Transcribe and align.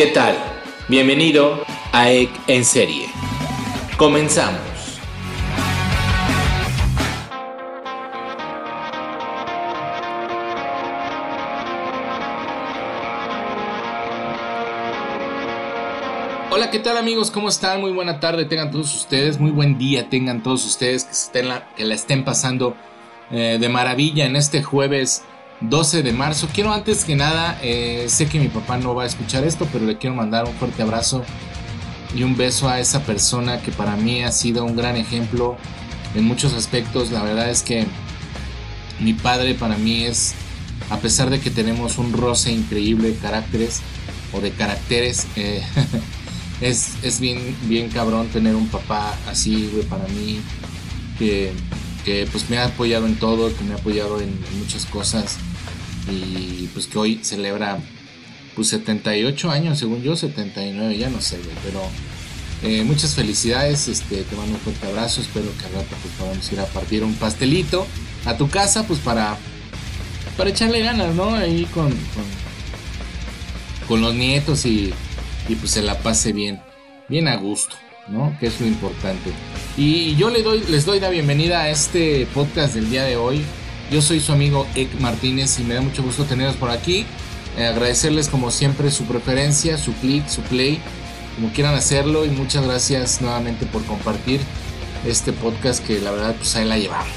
¿Qué 0.00 0.06
tal? 0.06 0.34
Bienvenido 0.88 1.62
a 1.92 2.10
EC 2.10 2.30
en 2.46 2.64
serie. 2.64 3.10
Comenzamos. 3.98 4.58
Hola, 16.50 16.70
¿qué 16.70 16.78
tal 16.78 16.96
amigos? 16.96 17.30
¿Cómo 17.30 17.50
están? 17.50 17.82
Muy 17.82 17.92
buena 17.92 18.20
tarde 18.20 18.46
tengan 18.46 18.70
todos 18.70 18.94
ustedes, 18.94 19.38
muy 19.38 19.50
buen 19.50 19.76
día 19.76 20.08
tengan 20.08 20.42
todos 20.42 20.64
ustedes 20.64 21.04
que, 21.04 21.12
estén 21.12 21.48
la, 21.48 21.68
que 21.74 21.84
la 21.84 21.94
estén 21.94 22.24
pasando 22.24 22.74
eh, 23.30 23.58
de 23.60 23.68
maravilla 23.68 24.24
en 24.24 24.36
este 24.36 24.62
jueves 24.62 25.24
12 25.60 26.02
de 26.02 26.12
marzo. 26.12 26.48
Quiero 26.52 26.72
antes 26.72 27.04
que 27.04 27.16
nada, 27.16 27.58
eh, 27.62 28.06
sé 28.08 28.26
que 28.26 28.38
mi 28.38 28.48
papá 28.48 28.78
no 28.78 28.94
va 28.94 29.04
a 29.04 29.06
escuchar 29.06 29.44
esto, 29.44 29.68
pero 29.72 29.84
le 29.84 29.98
quiero 29.98 30.16
mandar 30.16 30.46
un 30.46 30.54
fuerte 30.54 30.82
abrazo 30.82 31.22
y 32.14 32.22
un 32.22 32.36
beso 32.36 32.68
a 32.68 32.80
esa 32.80 33.02
persona 33.02 33.60
que 33.60 33.70
para 33.70 33.96
mí 33.96 34.22
ha 34.22 34.32
sido 34.32 34.64
un 34.64 34.74
gran 34.74 34.96
ejemplo 34.96 35.56
en 36.14 36.24
muchos 36.24 36.54
aspectos. 36.54 37.10
La 37.10 37.22
verdad 37.22 37.50
es 37.50 37.62
que 37.62 37.86
mi 39.00 39.12
padre 39.12 39.54
para 39.54 39.76
mí 39.76 40.04
es, 40.04 40.34
a 40.88 40.96
pesar 40.98 41.30
de 41.30 41.40
que 41.40 41.50
tenemos 41.50 41.98
un 41.98 42.12
roce 42.12 42.50
increíble 42.52 43.08
de 43.08 43.16
caracteres 43.16 43.80
o 44.32 44.40
de 44.40 44.52
caracteres, 44.52 45.26
eh, 45.36 45.62
es, 46.62 46.94
es, 47.02 47.20
bien, 47.20 47.54
bien 47.64 47.90
cabrón 47.90 48.28
tener 48.28 48.54
un 48.54 48.68
papá 48.68 49.14
así, 49.28 49.68
güey, 49.72 49.84
para 49.84 50.06
mí, 50.08 50.40
que, 51.18 51.52
que, 52.04 52.26
pues 52.32 52.48
me 52.48 52.56
ha 52.58 52.66
apoyado 52.66 53.06
en 53.06 53.16
todo, 53.16 53.54
que 53.54 53.62
me 53.64 53.74
ha 53.74 53.76
apoyado 53.76 54.20
en 54.20 54.40
muchas 54.58 54.86
cosas 54.86 55.36
y 56.10 56.68
pues 56.72 56.86
que 56.86 56.98
hoy 56.98 57.20
celebra 57.22 57.78
pues 58.54 58.68
78 58.68 59.50
años, 59.50 59.78
según 59.78 60.02
yo, 60.02 60.16
79, 60.16 60.98
ya 60.98 61.08
no 61.08 61.20
sé, 61.20 61.38
pero 61.64 61.80
eh, 62.62 62.84
muchas 62.84 63.14
felicidades, 63.14 63.88
este, 63.88 64.22
te 64.22 64.36
mando 64.36 64.54
un 64.56 64.60
fuerte 64.60 64.86
abrazo, 64.86 65.22
espero 65.22 65.46
que 65.58 65.64
al 65.64 65.72
rato 65.72 65.96
pues 66.02 66.14
podamos 66.18 66.52
ir 66.52 66.60
a 66.60 66.66
partir 66.66 67.02
un 67.04 67.14
pastelito 67.14 67.86
a 68.26 68.36
tu 68.36 68.50
casa, 68.50 68.86
pues 68.86 68.98
para, 68.98 69.38
para 70.36 70.50
echarle 70.50 70.80
ganas, 70.80 71.14
¿no? 71.14 71.34
Ahí 71.34 71.66
con, 71.72 71.94
con, 73.88 74.02
los 74.02 74.14
nietos 74.14 74.66
y, 74.66 74.92
y 75.48 75.54
pues 75.54 75.70
se 75.70 75.82
la 75.82 75.98
pase 76.00 76.32
bien, 76.32 76.60
bien 77.08 77.28
a 77.28 77.36
gusto, 77.36 77.76
¿no? 78.08 78.36
Que 78.38 78.48
es 78.48 78.60
lo 78.60 78.66
importante. 78.66 79.30
Y 79.78 80.16
yo 80.16 80.28
le 80.28 80.42
doy, 80.42 80.62
les 80.68 80.84
doy 80.84 81.00
la 81.00 81.08
bienvenida 81.08 81.62
a 81.62 81.70
este 81.70 82.26
podcast 82.34 82.74
del 82.74 82.90
día 82.90 83.04
de 83.04 83.16
hoy, 83.16 83.42
yo 83.90 84.00
soy 84.00 84.20
su 84.20 84.32
amigo 84.32 84.66
Ek 84.74 85.00
Martínez 85.00 85.58
y 85.58 85.64
me 85.64 85.74
da 85.74 85.80
mucho 85.80 86.02
gusto 86.02 86.24
tenerlos 86.24 86.56
por 86.56 86.70
aquí. 86.70 87.04
Eh, 87.58 87.66
agradecerles 87.66 88.28
como 88.28 88.50
siempre 88.50 88.90
su 88.90 89.04
preferencia, 89.04 89.76
su 89.76 89.92
click, 89.94 90.28
su 90.28 90.42
play, 90.42 90.80
como 91.34 91.52
quieran 91.52 91.74
hacerlo 91.74 92.24
y 92.24 92.28
muchas 92.28 92.64
gracias 92.64 93.20
nuevamente 93.20 93.66
por 93.66 93.84
compartir 93.84 94.40
este 95.04 95.32
podcast 95.32 95.84
que 95.84 95.98
la 95.98 96.12
verdad 96.12 96.34
pues 96.36 96.54
ahí 96.54 96.66
la 96.66 96.78
llevamos. 96.78 97.08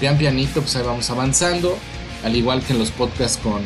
Pian 0.00 0.16
pianito 0.16 0.62
pues 0.62 0.74
ahí 0.76 0.84
vamos 0.84 1.10
avanzando, 1.10 1.76
al 2.24 2.34
igual 2.34 2.62
que 2.62 2.72
en 2.72 2.78
los 2.78 2.90
podcasts 2.90 3.36
con, 3.36 3.62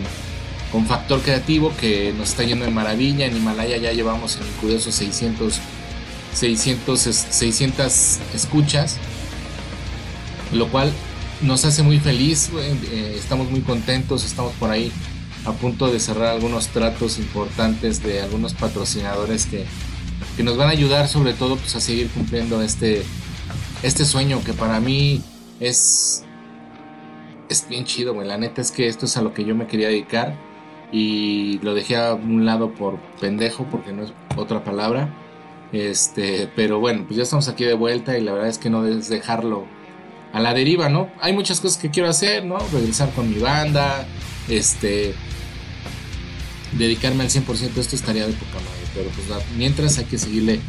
con 0.73 0.85
Factor 0.87 1.21
Creativo 1.23 1.73
que 1.81 2.13
nos 2.19 2.31
está 2.31 2.43
yendo 2.43 2.65
de 2.65 2.73
maravilla. 2.73 3.27
En 3.27 3.37
Himalaya 3.37 3.77
ya 3.77 3.93
llevamos 3.93 4.37
en 4.37 4.43
el 4.43 4.53
curioso 4.55 4.91
600, 4.91 5.61
600, 6.35 7.01
600 7.01 8.19
escuchas, 8.35 8.97
lo 10.53 10.67
cual 10.69 10.93
nos 11.43 11.65
hace 11.65 11.83
muy 11.83 11.99
feliz, 11.99 12.51
eh, 12.55 13.15
estamos 13.17 13.51
muy 13.51 13.61
contentos, 13.61 14.25
estamos 14.25 14.53
por 14.55 14.71
ahí 14.71 14.93
a 15.45 15.53
punto 15.53 15.91
de 15.91 16.01
cerrar 16.01 16.35
algunos 16.35 16.69
tratos 16.69 17.19
importantes 17.19 18.03
de 18.03 18.21
algunos 18.21 18.55
patrocinadores 18.55 19.47
que, 19.47 19.65
que 20.37 20.43
nos 20.43 20.57
van 20.57 20.69
a 20.69 20.73
ayudar 20.73 21.09
sobre 21.09 21.33
todo 21.33 21.57
pues, 21.57 21.75
a 21.77 21.81
seguir 21.81 22.09
cumpliendo 22.09 22.61
este, 22.61 23.03
este 23.83 24.05
sueño 24.05 24.43
que 24.45 24.53
para 24.53 24.81
mí 24.81 25.23
es, 25.61 26.25
es 27.49 27.69
bien 27.69 27.85
chido, 27.85 28.15
güey. 28.15 28.27
La 28.27 28.37
neta 28.37 28.61
es 28.61 28.71
que 28.71 28.89
esto 28.89 29.07
es 29.07 29.17
a 29.17 29.23
lo 29.23 29.33
que 29.33 29.45
yo 29.45 29.55
me 29.55 29.67
quería 29.67 29.89
dedicar 29.89 30.37
y 30.91 31.59
lo 31.63 31.75
dejé 31.75 31.97
a 31.97 32.15
un 32.15 32.47
lado 32.47 32.75
por 32.75 32.99
pendejo 33.21 33.65
porque 33.71 33.93
no 33.93 34.03
es 34.03 34.13
otra 34.37 34.65
palabra. 34.65 35.09
Este, 35.73 36.51
pero 36.57 36.81
bueno, 36.81 37.05
pues 37.07 37.17
ya 37.17 37.23
estamos 37.23 37.49
aquí 37.49 37.65
de 37.65 37.75
vuelta 37.75 38.17
y 38.19 38.23
la 38.23 38.33
verdad 38.33 38.49
es 38.49 38.59
que 38.59 38.71
no 38.71 38.83
debes 38.83 39.09
dejarlo 39.09 39.67
a 40.33 40.41
la 40.41 40.55
deriva, 40.55 40.89
¿no? 40.89 41.11
Hay 41.21 41.33
muchas 41.33 41.61
cosas 41.61 41.79
que 41.79 41.91
quiero 41.91 42.09
hacer, 42.09 42.45
¿no? 42.45 42.59
Regresar 42.73 43.11
con 43.13 43.31
mi 43.31 43.39
banda, 43.39 44.07
este, 44.49 45.15
dedicarme 46.73 47.25
al 47.25 47.31
100% 47.31 47.77
esto 47.77 47.97
estaría 47.97 48.27
de 48.27 48.33
poca 48.33 48.55
madre, 48.55 48.87
pero 48.95 49.11
pues 49.11 49.27
mientras 49.57 49.99
hay 49.99 50.05
que 50.05 50.19
seguirle 50.19 50.61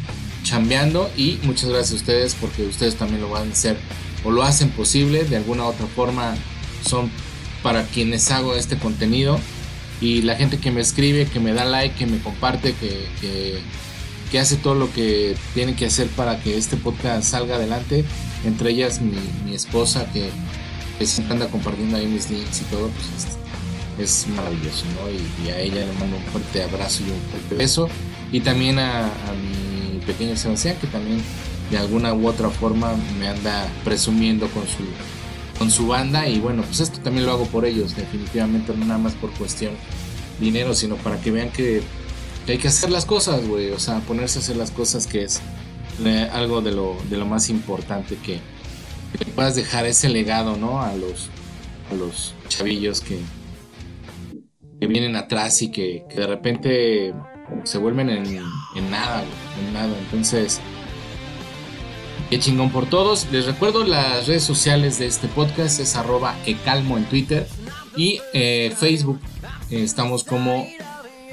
chambeando 0.42 1.10
y 1.16 1.38
muchas 1.42 1.68
gracias 1.68 1.92
a 1.92 1.96
ustedes 1.96 2.34
porque 2.34 2.64
ustedes 2.64 2.96
también 2.96 3.20
lo 3.20 3.28
van 3.28 3.48
a 3.48 3.52
hacer 3.52 3.76
o 4.24 4.30
lo 4.30 4.42
hacen 4.42 4.70
posible, 4.70 5.24
de 5.24 5.36
alguna 5.36 5.64
u 5.64 5.66
otra 5.66 5.86
forma 5.86 6.34
son 6.86 7.10
para 7.62 7.84
quienes 7.84 8.30
hago 8.30 8.54
este 8.54 8.78
contenido 8.78 9.38
y 10.00 10.22
la 10.22 10.36
gente 10.36 10.58
que 10.58 10.70
me 10.70 10.80
escribe, 10.80 11.26
que 11.26 11.40
me 11.40 11.52
da 11.52 11.64
like, 11.64 11.94
que 11.94 12.06
me 12.06 12.18
comparte, 12.18 12.72
que, 12.72 13.06
que, 13.20 13.58
que 14.30 14.38
hace 14.38 14.56
todo 14.56 14.74
lo 14.74 14.92
que 14.92 15.36
tiene 15.54 15.74
que 15.74 15.86
hacer 15.86 16.06
para 16.08 16.40
que 16.40 16.56
este 16.56 16.76
podcast 16.76 17.24
salga 17.24 17.56
adelante 17.56 18.04
entre 18.44 18.70
ellas 18.70 19.00
mi, 19.00 19.54
esposa 19.54 20.06
que, 20.12 20.30
siempre 21.06 21.34
anda 21.34 21.48
compartiendo 21.48 21.96
ahí 21.96 22.06
mis 22.06 22.30
links 22.30 22.60
y 22.60 22.64
todo, 22.64 22.88
pues 22.88 23.26
es, 23.98 24.28
maravilloso, 24.28 24.84
¿no? 24.94 25.44
Y, 25.44 25.50
a 25.50 25.58
ella 25.58 25.86
le 25.86 25.92
mando 25.98 26.16
un 26.16 26.22
fuerte 26.24 26.62
abrazo 26.62 27.02
y 27.02 27.10
un 27.10 27.20
fuerte 27.30 27.54
beso. 27.54 27.88
Y 28.32 28.40
también 28.40 28.78
a, 28.78 29.10
mi 29.34 29.98
pequeño 30.00 30.36
Sebastián, 30.36 30.76
que 30.80 30.86
también 30.86 31.22
de 31.70 31.78
alguna 31.78 32.12
u 32.14 32.26
otra 32.26 32.50
forma 32.50 32.94
me 33.18 33.28
anda 33.28 33.68
presumiendo 33.84 34.48
con 34.48 34.64
su, 34.64 34.84
con 35.58 35.70
su 35.70 35.86
banda. 35.86 36.28
Y 36.28 36.38
bueno, 36.38 36.62
pues 36.62 36.80
esto 36.80 37.00
también 37.00 37.26
lo 37.26 37.32
hago 37.32 37.46
por 37.46 37.64
ellos, 37.64 37.96
definitivamente, 37.96 38.74
no 38.76 38.84
nada 38.84 38.98
más 38.98 39.14
por 39.14 39.30
cuestión 39.32 39.72
dinero, 40.38 40.74
sino 40.74 40.96
para 40.96 41.20
que 41.20 41.30
vean 41.30 41.50
que, 41.50 41.82
que 42.46 42.52
hay 42.52 42.58
que 42.58 42.68
hacer 42.68 42.90
las 42.90 43.04
cosas, 43.04 43.46
güey. 43.46 43.70
O 43.70 43.78
sea, 43.78 44.00
ponerse 44.00 44.38
a 44.38 44.42
hacer 44.42 44.56
las 44.56 44.70
cosas 44.70 45.06
que 45.06 45.24
es 45.24 45.40
algo 46.32 46.62
de 46.62 46.72
lo, 46.72 46.96
de 47.10 47.16
lo 47.16 47.26
más 47.26 47.50
importante 47.50 48.16
que, 48.16 48.40
puedas 49.34 49.54
dejar 49.54 49.86
ese 49.86 50.08
legado, 50.08 50.56
¿no? 50.56 50.80
A 50.80 50.94
los, 50.94 51.28
a 51.90 51.94
los 51.94 52.34
chavillos 52.48 53.00
que, 53.00 53.18
que 54.80 54.86
vienen 54.86 55.16
atrás 55.16 55.60
y 55.62 55.70
que, 55.70 56.04
de 56.14 56.26
repente 56.26 57.14
se 57.64 57.78
vuelven 57.78 58.08
en, 58.08 58.26
en 58.76 58.90
nada, 58.90 59.24
en 59.58 59.72
nada. 59.74 59.92
Entonces, 59.98 60.60
qué 62.30 62.38
chingón 62.38 62.70
por 62.70 62.86
todos. 62.88 63.26
Les 63.32 63.46
recuerdo 63.46 63.84
las 63.84 64.26
redes 64.26 64.44
sociales 64.44 64.98
de 64.98 65.06
este 65.06 65.28
podcast 65.28 65.80
es 65.80 65.96
arroba 65.96 66.36
ecalmo 66.46 66.96
en 66.96 67.04
Twitter 67.04 67.46
y 67.96 68.20
eh, 68.32 68.72
Facebook. 68.76 69.20
estamos 69.70 70.24
como 70.24 70.66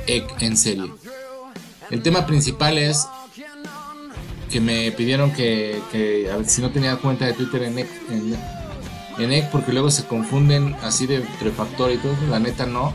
ec 0.07 0.41
en 0.41 0.57
serie. 0.57 0.91
El 1.91 2.01
tema 2.01 2.25
principal 2.25 2.78
es 2.78 3.07
que 4.50 4.62
me 4.62 4.91
pidieron 4.91 5.31
que, 5.31 5.81
si 6.45 6.62
no 6.62 6.72
tenía 6.72 6.95
cuenta 6.97 7.25
de 7.25 7.34
Twitter 7.34 7.63
en 7.63 7.79
EC, 7.79 7.90
en, 9.19 9.50
porque 9.51 9.73
luego 9.73 9.91
se 9.91 10.06
confunden 10.06 10.75
así 10.84 11.07
de 11.07 11.18
entre 11.18 11.51
factor 11.51 11.91
y 11.91 11.97
todo, 11.97 12.16
la 12.29 12.40
neta 12.40 12.66
no. 12.66 12.94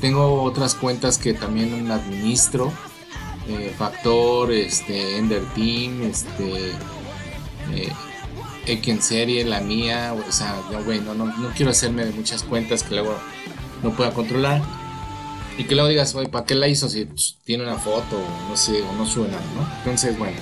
Tengo 0.00 0.42
otras 0.42 0.74
cuentas 0.74 1.18
que 1.18 1.32
también 1.32 1.90
administro, 1.90 2.72
eh, 3.48 3.74
Factor, 3.76 4.52
este, 4.52 5.18
Ender 5.18 5.42
Team, 5.54 6.02
este, 6.02 6.72
eh, 7.72 7.92
en 8.66 9.02
serie, 9.02 9.44
la 9.44 9.60
mía, 9.60 10.14
o 10.14 10.32
sea, 10.32 10.56
no, 10.70 11.14
no, 11.14 11.26
no, 11.26 11.50
quiero 11.54 11.70
hacerme 11.70 12.06
de 12.06 12.12
muchas 12.12 12.42
cuentas 12.42 12.82
que 12.82 12.94
luego 12.94 13.16
no 13.82 13.90
pueda 13.90 14.12
controlar. 14.12 14.62
Y 15.56 15.64
que 15.64 15.74
luego 15.74 15.88
digas, 15.88 16.14
¿para 16.32 16.44
qué 16.44 16.54
la 16.54 16.68
hizo 16.68 16.88
si 16.88 17.08
tiene 17.44 17.62
una 17.62 17.76
foto 17.76 18.16
o 18.16 18.48
no 18.48 18.56
sé, 18.56 18.82
o 18.82 18.92
no 18.94 19.06
suena, 19.06 19.38
¿no? 19.54 19.68
Entonces, 19.78 20.18
bueno, 20.18 20.36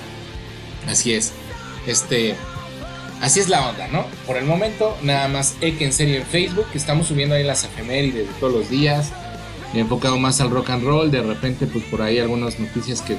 Así 0.88 1.14
es. 1.14 1.32
Este. 1.86 2.34
Así 3.20 3.38
es 3.38 3.48
la 3.48 3.68
onda, 3.68 3.86
¿no? 3.88 4.04
Por 4.26 4.36
el 4.36 4.44
momento, 4.44 4.96
nada 5.02 5.28
más 5.28 5.54
Ek 5.60 5.80
en 5.80 5.92
serio 5.92 6.16
en 6.16 6.24
Facebook. 6.24 6.66
Estamos 6.74 7.06
subiendo 7.06 7.36
ahí 7.36 7.44
las 7.44 7.64
efemérides 7.64 8.26
de 8.26 8.34
todos 8.40 8.52
los 8.52 8.68
días. 8.68 9.12
Enfocado 9.74 10.18
más 10.18 10.40
al 10.40 10.50
rock 10.50 10.70
and 10.70 10.84
roll. 10.84 11.10
De 11.10 11.22
repente, 11.22 11.66
pues 11.66 11.84
por 11.84 12.02
ahí 12.02 12.18
algunas 12.18 12.58
noticias 12.58 13.00
que 13.00 13.16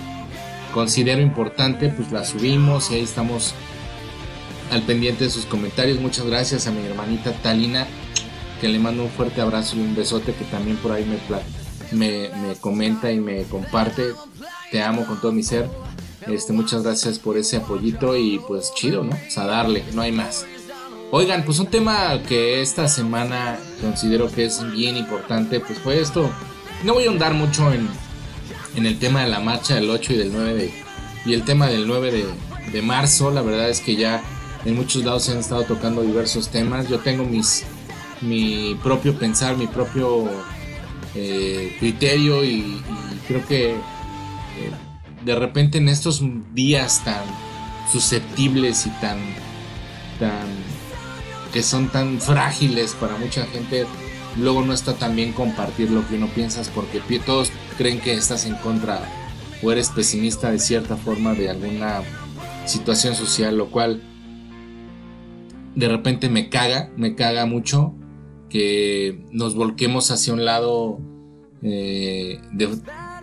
considero 0.73 1.21
importante, 1.21 1.87
pues 1.89 2.11
las 2.11 2.29
subimos 2.29 2.91
y 2.91 2.95
ahí 2.95 3.03
estamos 3.03 3.53
al 4.71 4.81
pendiente 4.81 5.23
de 5.23 5.29
sus 5.29 5.45
comentarios. 5.45 5.99
Muchas 6.01 6.25
gracias 6.25 6.67
a 6.67 6.71
mi 6.71 6.85
hermanita 6.85 7.31
Talina, 7.41 7.87
que 8.59 8.67
le 8.67 8.79
mando 8.79 9.03
un 9.03 9.09
fuerte 9.09 9.39
abrazo 9.39 9.77
y 9.77 9.79
un 9.79 9.95
besote 9.95 10.33
que 10.33 10.43
también 10.45 10.75
por 10.77 10.91
ahí 10.91 11.05
me, 11.05 11.17
me, 11.93 12.29
me 12.29 12.55
comenta 12.59 13.11
y 13.11 13.19
me 13.19 13.43
comparte. 13.43 14.13
Te 14.71 14.81
amo 14.81 15.05
con 15.05 15.19
todo 15.19 15.31
mi 15.31 15.43
ser. 15.43 15.69
Este, 16.27 16.53
muchas 16.53 16.83
gracias 16.83 17.19
por 17.19 17.37
ese 17.37 17.57
apoyito 17.57 18.15
y 18.15 18.39
pues 18.47 18.73
chido, 18.75 19.03
¿no? 19.03 19.11
O 19.15 19.31
sea, 19.31 19.45
darle, 19.45 19.83
no 19.93 20.01
hay 20.01 20.11
más. 20.11 20.45
Oigan, 21.11 21.43
pues 21.43 21.59
un 21.59 21.67
tema 21.67 22.21
que 22.27 22.61
esta 22.61 22.87
semana 22.87 23.59
considero 23.81 24.31
que 24.31 24.45
es 24.45 24.63
bien 24.71 24.97
importante, 24.97 25.59
pues 25.59 25.79
fue 25.79 26.01
esto. 26.01 26.29
No 26.83 26.93
voy 26.93 27.05
a 27.05 27.09
andar 27.09 27.33
mucho 27.33 27.71
en, 27.71 27.87
en 28.75 28.85
el 28.85 28.97
tema 28.99 29.23
de 29.23 29.29
la 29.29 29.39
marcha 29.39 29.75
del 29.75 29.89
8 29.89 30.13
y 30.13 30.17
del 30.17 30.33
9 30.33 30.53
de, 30.55 30.73
y 31.25 31.33
el 31.33 31.43
tema 31.43 31.67
del 31.67 31.87
9 31.87 32.11
de, 32.11 32.25
de 32.71 32.81
marzo. 32.81 33.31
La 33.31 33.41
verdad 33.41 33.69
es 33.69 33.79
que 33.79 33.95
ya 33.95 34.23
en 34.65 34.75
muchos 34.75 35.03
lados 35.03 35.25
se 35.25 35.33
han 35.33 35.39
estado 35.39 35.63
tocando 35.63 36.01
diversos 36.01 36.49
temas. 36.49 36.87
Yo 36.87 36.99
tengo 36.99 37.25
mis, 37.25 37.65
mi 38.21 38.77
propio 38.81 39.17
pensar, 39.17 39.57
mi 39.57 39.67
propio 39.67 40.29
eh, 41.15 41.75
criterio 41.79 42.43
y, 42.43 42.81
creo 43.27 43.45
que 43.45 43.71
eh, 43.71 43.77
de 45.23 45.35
repente 45.35 45.77
en 45.77 45.87
estos 45.89 46.21
días 46.53 47.03
tan 47.03 47.23
susceptibles 47.91 48.85
y 48.85 48.89
tan, 49.01 49.17
tan 50.19 50.47
que 51.53 51.61
son 51.61 51.89
tan 51.89 52.19
frágiles 52.19 52.95
para 52.99 53.15
mucha 53.17 53.45
gente, 53.45 53.85
luego 54.37 54.63
no 54.63 54.73
está 54.73 54.95
tan 54.95 55.15
bien 55.15 55.33
compartir 55.33 55.91
lo 55.91 56.07
que 56.07 56.15
uno 56.15 56.27
piensas 56.27 56.69
porque 56.69 56.99
todos 57.19 57.51
creen 57.77 57.99
que 57.99 58.13
estás 58.13 58.45
en 58.45 58.55
contra 58.55 58.99
o 59.61 59.71
eres 59.71 59.89
pesimista 59.89 60.51
de 60.51 60.59
cierta 60.59 60.97
forma 60.97 61.33
de 61.33 61.49
alguna 61.49 62.01
situación 62.65 63.15
social, 63.15 63.57
lo 63.57 63.69
cual 63.69 64.01
de 65.75 65.87
repente 65.87 66.29
me 66.29 66.49
caga, 66.49 66.89
me 66.97 67.15
caga 67.15 67.45
mucho 67.45 67.93
que 68.53 69.25
nos 69.31 69.55
volquemos 69.55 70.11
hacia 70.11 70.31
un 70.31 70.45
lado 70.45 70.99
eh, 71.63 72.39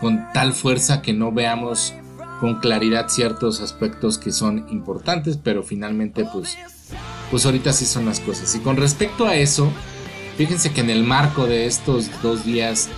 con 0.01 0.27
tal 0.35 0.53
fuerza 0.53 1.03
que 1.03 1.13
no 1.13 1.31
veamos 1.31 1.95
con 2.41 2.59
claridad 2.59 3.07
ciertos 3.09 3.61
aspectos 3.61 4.19
que 4.19 4.33
son 4.33 4.67
importantes, 4.71 5.37
pero 5.37 5.63
finalmente 5.63 6.27
pues, 6.33 6.59
pues 7.31 7.47
ahorita 7.47 7.73
sí 7.73 7.85
son 7.85 8.07
las 8.07 8.19
cosas. 8.19 8.57
Y 8.57 8.59
con 8.59 8.77
respecto 8.77 9.25
a 9.29 9.37
eso, 9.37 9.71
fíjense 10.37 10.73
que 10.73 10.81
en 10.81 10.91
el 10.91 11.05
marco 11.05 11.47
de 11.47 11.67
estos 11.67 12.11
dos 12.23 12.45
días 12.45 12.89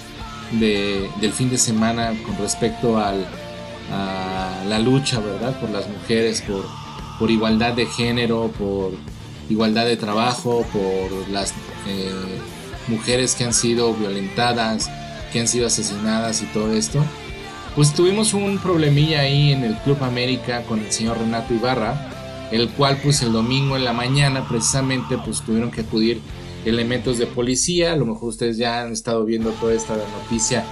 del 0.53 1.33
fin 1.35 1.51
de 1.51 1.59
semana 1.59 2.15
con 2.25 2.39
respecto 2.39 2.97
al, 2.97 3.27
a 3.91 4.65
la 4.67 4.79
lucha, 4.79 5.21
¿verdad? 5.21 5.61
Por 5.61 5.69
las 5.69 5.87
mujeres, 5.87 6.41
por, 6.41 6.65
por 7.19 7.31
igualdad 7.31 7.75
de 7.75 7.85
género, 7.85 8.51
por 8.59 8.93
igualdad 9.49 9.87
de 9.87 9.97
trabajo, 9.97 10.65
por 10.73 11.29
las 11.29 11.53
eh, 11.87 12.11
mujeres 12.89 13.35
que 13.35 13.45
han 13.45 13.55
sido 13.55 13.95
violentadas, 13.95 14.91
que 15.33 15.41
han 15.41 15.49
sido 15.49 15.67
asesinadas 15.67 16.43
y 16.43 16.47
todo 16.47 16.73
esto. 16.73 17.05
Pues 17.75 17.95
tuvimos 17.95 18.35
un 18.35 18.59
problemilla 18.59 19.21
ahí 19.21 19.53
en 19.53 19.65
el 19.65 19.77
Club 19.79 20.03
América 20.03 20.63
con 20.65 20.81
el 20.81 20.93
señor 20.93 21.19
Renato 21.19 21.55
Ibarra, 21.55 22.49
el 22.51 22.69
cual 22.71 22.99
pues 23.03 23.23
el 23.23 23.33
domingo 23.33 23.77
en 23.77 23.85
la 23.85 23.95
mañana 23.95 24.47
precisamente 24.47 25.17
pues 25.25 25.41
tuvieron 25.41 25.71
que 25.71 25.81
acudir 25.81 26.21
elementos 26.65 27.19
de 27.19 27.27
policía, 27.27 27.93
a 27.93 27.97
lo 27.97 28.07
mejor 28.07 28.29
ustedes 28.29 28.59
ya 28.59 28.83
han 28.83 28.93
estado 28.93 29.25
viendo 29.25 29.51
toda 29.53 29.75
esta 29.75 29.97
noticia 29.97 30.65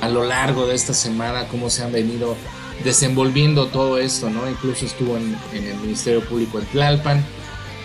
a 0.00 0.08
lo 0.08 0.24
largo 0.24 0.66
de 0.66 0.74
esta 0.74 0.94
semana, 0.94 1.46
cómo 1.48 1.70
se 1.70 1.82
han 1.82 1.92
venido 1.92 2.36
desenvolviendo 2.84 3.66
todo 3.66 3.98
esto, 3.98 4.30
¿no? 4.30 4.48
Incluso 4.48 4.86
estuvo 4.86 5.16
en, 5.16 5.36
el 5.52 5.76
Ministerio 5.78 6.20
Público 6.22 6.58
en 6.58 6.66
Tlalpan, 6.66 7.24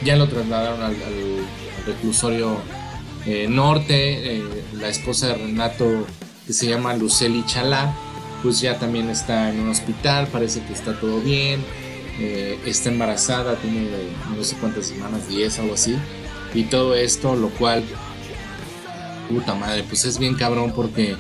ya 0.04 0.16
lo 0.16 0.28
trasladaron 0.28 0.82
al, 0.82 0.96
reclusorio 1.86 2.58
eh, 3.26 3.48
norte, 3.50 4.38
eh, 4.38 4.44
la 4.74 4.88
esposa 4.88 5.28
de 5.28 5.36
Renato, 5.36 6.08
que 6.48 6.54
se 6.54 6.68
llama 6.68 6.94
Luceli 6.94 7.46
Chalá, 7.46 7.94
pues 8.42 8.62
ya 8.62 8.80
también 8.80 9.10
está 9.10 9.50
en 9.50 9.60
un 9.60 9.70
hospital, 9.70 10.28
parece 10.28 10.64
que 10.64 10.72
está 10.72 10.98
todo 10.98 11.20
bien, 11.20 11.62
eh, 12.20 12.58
está 12.66 12.90
embarazada, 12.90 13.56
tiene 13.58 13.88
no 14.34 14.44
sé 14.44 14.56
cuántas 14.58 14.88
semanas, 14.88 15.28
10, 15.28 15.60
algo 15.60 15.74
así, 15.74 15.98
y 16.54 16.64
todo 16.64 16.96
esto, 16.96 17.36
lo 17.36 17.50
cual, 17.50 17.84
puta 19.30 19.56
madre, 19.56 19.84
pues 19.84 20.06
es 20.06 20.20
bien 20.20 20.36
cabrón 20.36 20.72
porque, 20.74 21.18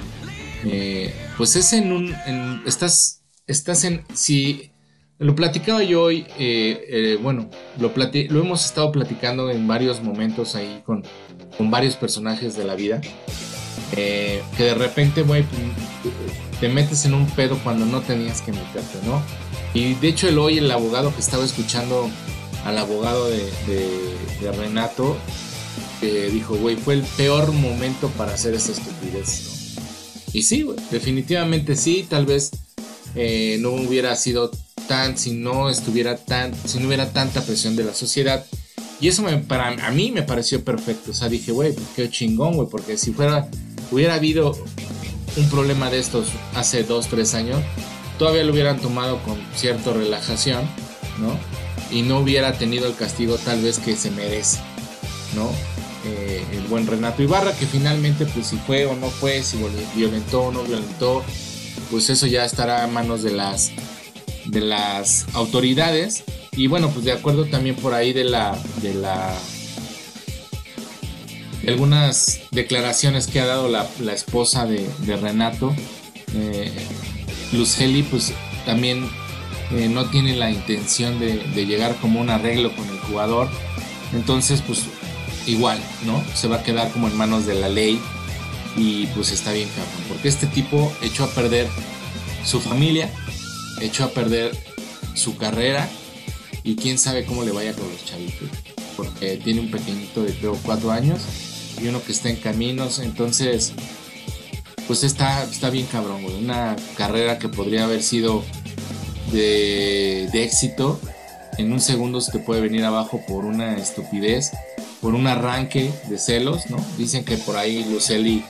pues 1.37 1.57
es 1.57 1.73
en 1.73 1.91
un, 1.91 2.63
estás 2.65 3.23
estás 3.47 3.83
en. 3.83 4.03
Si. 4.13 4.71
Lo 5.23 5.35
platicaba 5.35 5.81
yo 5.83 6.03
hoy, 6.03 6.25
eh, 6.37 6.85
eh, 6.89 7.19
bueno, 7.21 7.49
lo, 7.79 7.93
lo 7.95 8.39
hemos 8.41 8.65
estado 8.65 8.91
platicando 8.91 9.49
en 9.49 9.65
varios 9.65 10.03
momentos 10.03 10.53
ahí 10.55 10.83
con, 10.85 11.01
con 11.57 11.71
varios 11.71 11.95
personajes 11.95 12.57
de 12.57 12.65
la 12.65 12.75
vida. 12.75 12.99
Eh, 13.95 14.43
que 14.57 14.63
de 14.63 14.73
repente, 14.73 15.21
güey, 15.21 15.45
te 16.59 16.67
metes 16.67 17.05
en 17.05 17.13
un 17.13 17.25
pedo 17.25 17.57
cuando 17.63 17.85
no 17.85 18.01
tenías 18.01 18.41
que 18.41 18.51
meterte, 18.51 18.99
¿no? 19.05 19.23
Y 19.73 19.93
de 19.93 20.09
hecho, 20.09 20.27
el 20.27 20.37
hoy, 20.37 20.57
el 20.57 20.69
abogado 20.69 21.13
que 21.15 21.21
estaba 21.21 21.45
escuchando 21.45 22.09
al 22.65 22.77
abogado 22.77 23.29
de, 23.29 23.49
de, 24.41 24.51
Renato, 24.51 25.15
dijo, 26.01 26.55
güey, 26.55 26.75
fue 26.75 26.95
el 26.95 27.03
peor 27.15 27.53
momento 27.53 28.09
para 28.17 28.33
hacer 28.33 28.53
esta 28.55 28.73
estupidez, 28.73 29.77
¿no? 29.77 29.83
Y 30.33 30.43
sí, 30.43 30.63
güey, 30.63 30.77
definitivamente 30.91 31.77
sí, 31.77 32.05
tal 32.09 32.25
vez 32.25 32.51
eh, 33.15 33.57
no 33.61 33.71
hubiera 33.71 34.15
sido 34.15 34.51
si 35.15 35.31
no 35.31 35.69
estuviera 35.69 36.17
tan, 36.17 36.53
si 36.67 36.79
no 36.79 36.87
hubiera 36.87 37.11
tanta 37.11 37.41
presión 37.41 37.75
de 37.75 37.83
la 37.83 37.93
sociedad. 37.93 38.45
Y 38.99 39.07
eso 39.07 39.21
me, 39.21 39.37
para 39.37 39.69
a 39.69 39.91
mí 39.91 40.11
me 40.11 40.23
pareció 40.23 40.63
perfecto. 40.63 41.11
O 41.11 41.13
sea, 41.13 41.29
dije, 41.29 41.51
güey, 41.51 41.73
pues 41.73 41.87
qué 41.95 42.09
chingón, 42.09 42.53
güey, 42.55 42.67
porque 42.69 42.97
si 42.97 43.11
fuera, 43.11 43.49
hubiera 43.91 44.15
habido 44.15 44.57
un 45.35 45.49
problema 45.49 45.89
de 45.89 45.99
estos 45.99 46.27
hace 46.55 46.83
dos, 46.83 47.07
tres 47.07 47.33
años, 47.33 47.61
todavía 48.17 48.43
lo 48.43 48.53
hubieran 48.53 48.79
tomado 48.79 49.21
con 49.23 49.37
cierta 49.55 49.93
relajación, 49.93 50.61
¿no? 51.19 51.37
Y 51.95 52.03
no 52.03 52.19
hubiera 52.19 52.57
tenido 52.57 52.87
el 52.87 52.95
castigo 52.95 53.37
tal 53.37 53.61
vez 53.61 53.79
que 53.79 53.95
se 53.95 54.11
merece, 54.11 54.59
¿no? 55.35 55.49
Eh, 56.05 56.43
el 56.51 56.67
buen 56.67 56.85
Renato 56.85 57.23
Ibarra, 57.23 57.53
que 57.53 57.65
finalmente, 57.65 58.25
pues 58.25 58.47
si 58.47 58.57
fue 58.57 58.85
o 58.85 58.95
no 58.95 59.09
fue, 59.09 59.41
si 59.41 59.57
violentó 59.95 60.43
o 60.43 60.51
no 60.51 60.63
violentó, 60.63 61.23
pues 61.89 62.09
eso 62.09 62.27
ya 62.27 62.45
estará 62.45 62.83
en 62.85 62.93
manos 62.93 63.23
de 63.23 63.31
las, 63.31 63.71
de 64.45 64.61
las 64.61 65.25
autoridades. 65.33 66.23
Y 66.51 66.67
bueno, 66.67 66.89
pues 66.89 67.05
de 67.05 67.11
acuerdo 67.11 67.45
también 67.45 67.75
por 67.75 67.93
ahí 67.93 68.13
de 68.13 68.25
la, 68.25 68.57
de 68.81 68.93
la 68.93 69.33
algunas 71.67 72.41
declaraciones 72.51 73.27
que 73.27 73.39
ha 73.39 73.45
dado 73.45 73.69
la, 73.69 73.87
esposa 74.13 74.65
de, 74.65 74.87
Renato, 75.17 75.73
eh, 76.35 76.71
Luz 77.53 77.79
Heli, 77.79 78.03
pues 78.03 78.33
también 78.65 79.09
eh, 79.71 79.87
no 79.87 80.09
tiene 80.09 80.35
la 80.35 80.51
intención 80.51 81.19
de, 81.19 81.37
de, 81.37 81.65
llegar 81.65 81.95
como 81.97 82.19
un 82.19 82.29
arreglo 82.29 82.75
con 82.75 82.87
el 82.89 82.99
jugador. 82.99 83.49
Entonces, 84.13 84.61
pues 84.61 84.85
igual, 85.47 85.79
¿no? 86.05 86.23
Se 86.35 86.47
va 86.47 86.57
a 86.57 86.63
quedar 86.63 86.91
como 86.91 87.07
en 87.07 87.15
manos 87.17 87.45
de 87.45 87.55
la 87.55 87.69
ley 87.69 87.99
y 88.75 89.07
pues 89.07 89.31
está 89.31 89.51
bien 89.51 89.69
cabrón, 89.69 90.03
porque 90.07 90.27
este 90.27 90.47
tipo 90.47 90.91
echó 91.01 91.23
a 91.25 91.27
perder 91.27 91.67
su 92.43 92.59
familia, 92.59 93.09
echó 93.85 94.05
a 94.05 94.09
perder 94.09 94.57
su 95.13 95.37
carrera 95.37 95.89
y 96.63 96.75
quién 96.75 96.97
sabe 96.97 97.25
cómo 97.25 97.43
le 97.43 97.51
vaya 97.51 97.73
con 97.73 97.89
los 97.89 98.05
chavitos. 98.05 98.49
Porque 98.95 99.37
tiene 99.37 99.59
un 99.59 99.71
pequeñito 99.71 100.23
de 100.23 100.33
creo 100.33 100.57
cuatro 100.63 100.91
años 100.91 101.21
y 101.81 101.87
uno 101.87 102.01
que 102.03 102.11
está 102.11 102.29
en 102.29 102.37
caminos, 102.37 102.99
entonces 102.99 103.73
pues 104.87 105.03
está, 105.03 105.43
está 105.43 105.69
bien 105.69 105.87
cabrón, 105.87 106.25
Una 106.25 106.75
carrera 106.97 107.39
que 107.39 107.49
podría 107.49 107.85
haber 107.85 108.03
sido 108.03 108.43
de, 109.31 110.29
éxito, 110.33 110.99
en 111.57 111.71
un 111.71 111.79
segundo 111.79 112.21
se 112.21 112.31
te 112.31 112.39
puede 112.39 112.61
venir 112.61 112.83
abajo 112.83 113.21
por 113.27 113.45
una 113.45 113.77
estupidez, 113.77 114.51
por 115.01 115.15
un 115.15 115.27
arranque 115.27 115.91
de 116.09 116.17
celos, 116.17 116.69
¿no? 116.69 116.77
Dicen 116.97 117.25
que 117.25 117.37
por 117.37 117.57
ahí 117.57 117.85
Luceli 117.85 118.43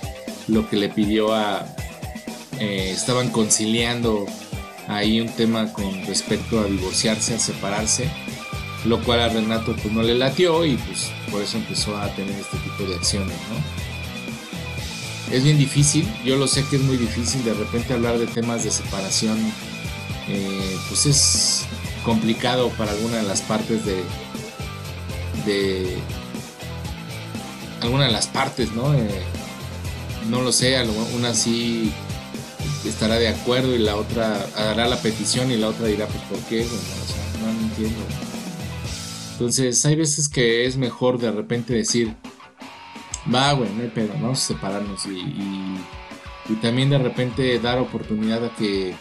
lo 0.48 0.70
que 0.70 0.78
le 0.78 0.90
pidió 0.90 1.34
a... 1.34 1.66
Eh, 2.60 2.92
estaban 2.92 3.30
conciliando 3.30 4.26
ahí 4.96 5.22
un 5.22 5.30
tema 5.30 5.72
con 5.74 6.06
respecto 6.06 6.60
a 6.60 6.66
divorciarse, 6.66 7.36
a 7.36 7.40
separarse, 7.40 8.10
lo 8.86 9.02
cual 9.04 9.22
a 9.22 9.30
Renato 9.30 9.76
pues 9.76 9.94
no 9.94 10.04
le 10.04 10.16
latió 10.16 10.66
y 10.66 10.76
pues 10.76 11.12
por 11.32 11.42
eso 11.42 11.58
empezó 11.58 11.98
a 11.98 12.08
tener 12.16 12.38
este 12.38 12.58
tipo 12.58 12.84
de 12.90 12.96
acciones, 12.96 13.38
¿no? 13.50 15.34
Es 15.34 15.44
bien 15.44 15.58
difícil, 15.58 16.08
yo 16.24 16.38
lo 16.38 16.48
sé 16.48 16.64
que 16.70 16.76
es 16.76 16.82
muy 16.82 16.98
difícil 16.98 17.44
de 17.44 17.54
repente 17.54 17.94
hablar 17.94 18.20
de 18.20 18.28
temas 18.28 18.64
de 18.64 18.72
separación, 18.72 19.38
eh, 20.28 20.78
pues 20.90 21.06
es 21.06 21.66
complicado 22.06 22.70
para 22.70 22.92
alguna 22.92 23.18
de 23.18 23.24
las 23.24 23.42
partes 23.42 23.84
de, 23.86 24.04
de 25.46 25.98
alguna 27.82 28.06
de 28.06 28.12
las 28.12 28.28
partes, 28.28 28.72
¿no? 28.74 28.94
Eh, 28.94 29.24
no 30.30 30.42
lo 30.42 30.52
sé, 30.52 30.78
una 31.16 31.34
sí 31.34 31.92
estará 32.90 33.16
de 33.16 33.30
acuerdo 33.30 33.76
y 33.76 33.80
la 33.80 33.96
otra 33.96 34.46
hará 34.56 34.88
la 34.88 34.98
petición 34.98 35.52
y 35.52 35.58
la 35.58 35.70
otra 35.70 35.88
dirá, 35.88 36.08
pues 36.08 36.22
¿por 36.24 36.40
qué? 36.50 36.66
no 37.42 37.50
entiendo. 37.50 38.00
Entonces 39.34 39.86
hay 39.86 39.96
veces 39.96 40.30
que 40.30 40.66
es 40.66 40.78
mejor 40.78 41.18
de 41.18 41.32
repente 41.32 41.74
decir, 41.74 42.16
va, 43.34 43.54
güey, 43.54 43.70
no 43.74 43.84
hay 43.84 43.90
pedo, 43.90 44.14
vamos 44.14 44.44
a 44.44 44.48
separarnos 44.54 45.06
y, 45.06 45.20
y, 46.50 46.56
también 46.62 46.90
de 46.90 46.98
repente 46.98 47.60
dar 47.60 47.80
oportunidad 47.80 48.46
a 48.46 48.56
que, 48.56 48.94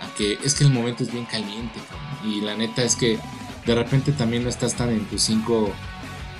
a 0.00 0.14
que 0.16 0.38
es 0.44 0.54
que 0.54 0.64
el 0.64 0.70
momento 0.70 1.02
es 1.02 1.12
bien 1.12 1.24
caliente, 1.24 1.80
y 2.24 2.42
la 2.42 2.54
neta 2.54 2.82
es 2.82 2.96
que 2.96 3.18
de 3.66 3.74
repente 3.74 4.12
también 4.12 4.44
no 4.44 4.50
estás 4.50 4.74
tan 4.74 4.90
en 4.90 5.04
tus 5.06 5.22
cinco 5.22 5.70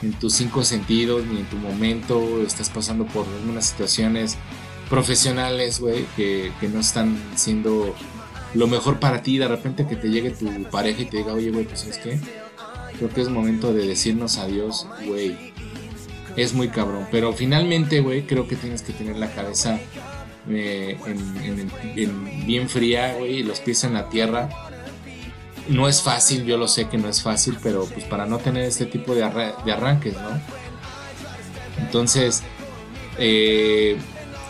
en 0.02 0.12
tus 0.14 0.35
cinco 0.35 0.64
sentidos 0.64 1.25
ni 1.26 1.40
en 1.40 1.47
tu 1.47 1.57
momento, 1.57 2.42
estás 2.42 2.71
pasando 2.71 3.04
por 3.07 3.26
algunas 3.26 3.66
situaciones 3.66 4.37
profesionales, 4.90 5.80
güey, 5.80 6.04
que, 6.16 6.52
que 6.61 6.68
no 6.68 6.80
están 6.80 7.16
siendo 7.37 7.94
lo 8.52 8.66
mejor 8.66 8.99
para 8.99 9.23
ti. 9.23 9.38
De 9.38 9.49
repente 9.49 9.87
que 9.87 9.97
te 9.97 10.11
llegue 10.11 10.30
tu 10.30 10.47
pareja 10.64 11.02
y 11.02 11.06
te 11.06 11.18
diga, 11.18 11.32
oye, 11.32 11.50
güey, 11.50 11.64
pues 11.64 11.87
es 11.87 11.97
que 11.97 12.20
creo 12.99 13.09
que 13.09 13.23
es 13.23 13.28
momento 13.30 13.73
de 13.73 13.87
decirnos 13.87 14.37
adiós, 14.37 14.87
güey. 15.06 15.54
Es 16.37 16.52
muy 16.52 16.68
cabrón. 16.68 17.06
Pero 17.11 17.32
finalmente, 17.32 18.00
güey, 18.00 18.26
creo 18.26 18.47
que 18.47 18.56
tienes 18.56 18.82
que 18.82 18.92
tener 18.92 19.16
la 19.16 19.32
cabeza 19.32 19.78
eh, 20.49 20.99
en, 21.06 22.47
bien 22.47 22.68
fría, 22.68 23.14
güey, 23.14 23.38
y 23.38 23.42
los 23.42 23.61
pies 23.61 23.85
en 23.85 23.94
la 23.94 24.09
tierra. 24.09 24.49
No 25.68 25.88
es 25.88 26.02
fácil, 26.02 26.44
yo 26.44 26.56
lo 26.56 26.66
sé 26.66 26.88
que 26.88 26.99
no 26.99 27.09
es 27.09 27.23
fácil, 27.23 27.56
pero 27.62 27.85
pues 27.87 28.04
para 28.04 28.26
no 28.26 28.38
tener 28.38 28.64
este 28.64 28.87
tipo 28.87 29.14
de, 29.14 29.20
de 29.64 29.73
arranques, 29.73 30.14
¿no? 30.14 30.40
Entonces, 31.78 32.42
eh, 33.18 33.97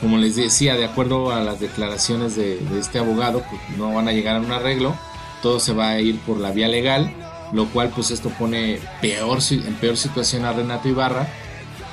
como 0.00 0.16
les 0.16 0.36
decía, 0.36 0.76
de 0.76 0.86
acuerdo 0.86 1.30
a 1.30 1.40
las 1.40 1.60
declaraciones 1.60 2.34
de, 2.34 2.58
este 2.78 2.98
abogado, 2.98 3.44
pues 3.48 3.60
no 3.76 3.92
van 3.92 4.08
a 4.08 4.12
llegar 4.12 4.36
a 4.36 4.40
un 4.40 4.50
arreglo, 4.50 4.96
todo 5.42 5.60
se 5.60 5.72
va 5.72 5.90
a 5.90 6.00
ir 6.00 6.18
por 6.20 6.38
la 6.38 6.50
vía 6.52 6.68
legal, 6.68 7.12
lo 7.52 7.66
cual 7.66 7.90
pues 7.94 8.10
esto 8.10 8.30
pone 8.30 8.80
peor, 9.00 9.40
en 9.50 9.74
peor 9.74 9.96
situación 9.96 10.44
a 10.44 10.52
Renato 10.52 10.88
Ibarra 10.88 11.28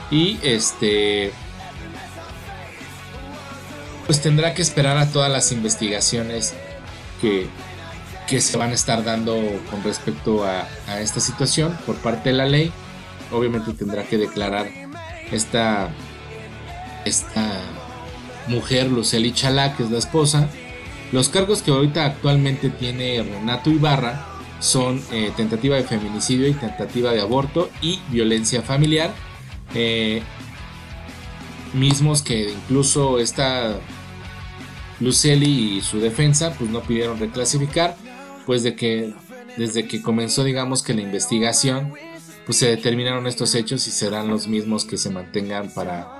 y 0.09 0.39
este 0.41 1.33
pues 4.05 4.21
tendrá 4.21 4.53
que 4.53 4.61
esperar 4.61 4.97
a 4.97 5.11
todas 5.11 5.29
las 5.29 5.51
investigaciones 5.51 6.53
que, 7.19 7.47
que 8.25 8.39
se 8.39 8.55
van 8.55 8.71
a 8.71 8.73
estar 8.73 9.03
dando 9.03 9.35
con 9.69 9.83
respecto 9.83 10.45
a, 10.45 10.65
a 10.87 11.01
esta 11.01 11.19
situación 11.19 11.77
por 11.85 11.97
parte 11.97 12.29
de 12.29 12.35
la 12.35 12.45
ley. 12.45 12.71
Obviamente 13.33 13.73
tendrá 13.73 14.03
que 14.03 14.17
declarar 14.17 14.69
esta, 15.29 15.89
esta 17.03 17.51
mujer, 18.47 18.87
Luceli 18.87 19.31
Chalá, 19.31 19.75
que 19.75 19.83
es 19.83 19.91
la 19.91 19.97
esposa. 19.97 20.49
Los 21.11 21.29
cargos 21.29 21.61
que 21.61 21.71
ahorita 21.71 22.05
actualmente 22.05 22.69
tiene 22.69 23.23
Renato 23.23 23.69
Ibarra 23.69 24.25
son 24.59 25.01
eh, 25.11 25.31
tentativa 25.37 25.75
de 25.75 25.83
feminicidio 25.83 26.47
y 26.47 26.53
tentativa 26.53 27.11
de 27.11 27.21
aborto 27.21 27.69
y 27.81 27.99
violencia 28.09 28.61
familiar. 28.61 29.13
Eh, 29.73 30.21
mismos 31.73 32.21
que 32.21 32.51
incluso 32.51 33.19
esta 33.19 33.75
Luceli 34.99 35.77
y 35.77 35.81
su 35.81 35.99
defensa 35.99 36.53
pues 36.57 36.69
no 36.69 36.81
pidieron 36.81 37.19
reclasificar, 37.19 37.95
pues 38.45 38.63
de 38.63 38.75
que 38.75 39.13
desde 39.57 39.87
que 39.87 40.01
comenzó 40.01 40.43
digamos 40.43 40.83
que 40.83 40.93
la 40.93 41.01
investigación 41.01 41.93
pues 42.45 42.57
se 42.57 42.67
determinaron 42.67 43.27
estos 43.27 43.53
hechos 43.55 43.87
y 43.87 43.91
serán 43.91 44.29
los 44.29 44.47
mismos 44.47 44.85
que 44.85 44.97
se 44.97 45.09
mantengan 45.09 45.69
para 45.69 46.16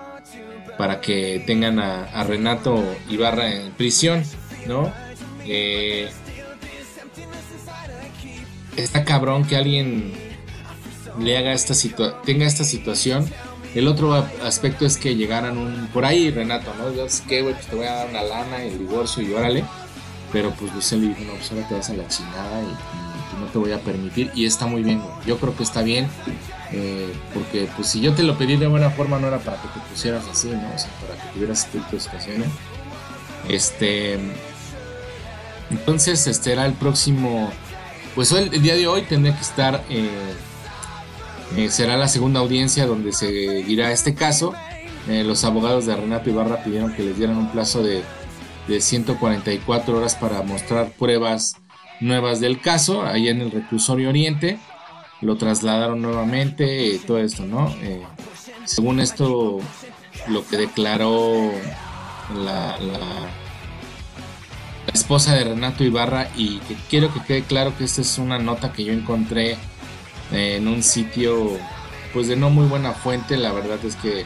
para 0.78 1.02
que 1.02 1.44
tengan 1.46 1.80
a, 1.80 2.24
Renato 2.24 2.84
Ibarra 3.10 3.52
en 3.54 3.72
prisión, 3.72 4.24
¿no? 4.68 4.92
Eh, 5.46 6.10
está 8.76 9.04
cabrón 9.04 9.46
que 9.46 9.56
alguien 9.58 10.14
le 11.20 11.38
haga 11.38 11.54
esta 11.54 11.74
situación, 11.74 12.22
tenga 12.26 12.46
esta 12.46 12.64
situación. 12.64 13.28
El 13.76 13.88
otro 13.88 14.14
aspecto 14.44 14.86
es 14.86 14.98
que 14.98 15.16
llegaran 15.16 15.58
un 15.58 15.88
por 15.94 16.06
ahí 16.06 16.32
Renato, 16.32 16.74
¿no? 16.76 16.94
Yo 16.94 17.06
que 17.28 17.42
güey, 17.42 17.54
pues 17.54 17.68
te 17.68 17.76
voy 17.76 17.86
a 17.86 17.94
dar 17.94 18.10
una 18.10 18.24
lana, 18.24 18.64
el 18.64 18.78
divorcio 18.80 19.24
y 19.24 19.34
órale. 19.34 19.64
Pero 20.32 20.52
pues 20.52 20.74
Luis 20.74 20.92
le 20.92 21.08
dijo, 21.08 21.22
no, 21.22 21.34
pues 21.34 21.52
ahora 21.52 21.68
te 21.68 21.76
vas 21.76 21.90
a 21.90 21.94
la 21.94 22.08
chingada 22.08 22.62
y, 22.62 23.07
no 23.38 23.46
te 23.48 23.58
voy 23.58 23.72
a 23.72 23.80
permitir. 23.80 24.32
Y 24.36 24.46
está 24.46 24.66
muy 24.66 24.84
bien. 24.84 25.02
Yo 25.26 25.38
creo 25.38 25.56
que 25.56 25.64
está 25.64 25.82
bien. 25.82 26.08
Eh, 26.72 27.14
porque 27.34 27.70
pues 27.76 27.88
si 27.88 28.02
yo 28.02 28.14
te 28.14 28.24
lo 28.24 28.38
pedí 28.38 28.58
de 28.58 28.68
buena 28.68 28.90
forma 28.90 29.20
no 29.20 29.28
era 29.28 29.40
para 29.40 29.62
que 29.62 29.70
te 29.70 29.80
pusieras 29.90 30.26
así, 30.30 30.50
¿no? 30.50 30.70
O 30.76 30.78
sea, 30.78 30.90
para 31.02 31.22
que 31.22 31.30
tuvieras 31.34 31.66
este 31.66 31.80
tipo 31.80 31.92
de 31.92 32.00
situaciones. 32.00 32.50
Este. 33.48 34.20
Entonces, 35.70 36.28
este 36.28 36.52
era 36.52 36.66
el 36.66 36.74
próximo. 36.74 37.52
Pues 38.16 38.32
el, 38.32 38.50
día 38.50 38.76
de 38.76 38.88
hoy 38.88 39.04
tendría 39.04 39.36
que 39.36 39.42
estar. 39.42 39.84
Eh, 39.90 40.10
eh, 41.56 41.70
será 41.70 41.96
la 41.96 42.08
segunda 42.10 42.42
audiencia 42.42 42.86
donde 42.86 43.14
se 43.14 43.28
dirá 43.28 43.92
este 43.92 44.14
caso. 44.14 44.54
los 45.08 45.46
abogados 45.46 45.86
de 45.86 45.96
Renato 45.96 46.30
Ibarra 46.30 46.64
pidieron 46.64 46.94
que 46.94 47.04
les 47.04 47.18
dieran 47.18 47.38
un 47.38 47.50
plazo 47.50 47.82
de, 47.82 48.04
de 48.68 48.82
144 48.82 49.98
horas 49.98 50.16
para 50.16 50.42
mostrar 50.42 50.92
pruebas 50.92 51.56
nuevas 52.00 52.40
del 52.40 52.60
caso, 52.60 53.04
ahí 53.04 53.28
en 53.28 53.42
el 53.42 53.52
reclusorio 53.52 54.10
Oriente 54.10 54.60
lo 55.22 55.36
trasladaron 55.36 56.02
nuevamente, 56.02 56.96
eh, 56.96 57.02
todo 57.06 57.18
esto, 57.18 57.46
¿no? 57.46 57.70
Eh, 57.82 58.04
según 58.66 59.00
esto, 59.00 59.60
lo 60.28 60.48
que 60.48 60.58
declaró 60.58 61.52
la, 62.36 62.78
la, 62.80 63.00
esposa 64.94 65.36
de 65.36 65.44
Renato 65.44 65.84
Ibarra, 65.84 66.30
y 66.36 66.58
que 66.60 66.76
quiero 66.90 67.14
que 67.14 67.22
quede 67.22 67.44
claro 67.44 67.78
que 67.78 67.84
esta 67.84 68.02
es 68.02 68.18
una 68.18 68.40
nota 68.40 68.74
que 68.74 68.84
yo 68.84 68.94
encontré 68.94 69.58
eh, 70.32 70.56
en 70.58 70.68
un 70.68 70.82
sitio, 70.82 71.58
pues 72.14 72.28
de 72.28 72.36
no 72.36 72.50
muy 72.50 72.66
buena 72.68 72.94
fuente, 72.94 73.38
la 73.38 73.52
verdad 73.52 73.80
es 73.84 73.96
que... 73.96 74.26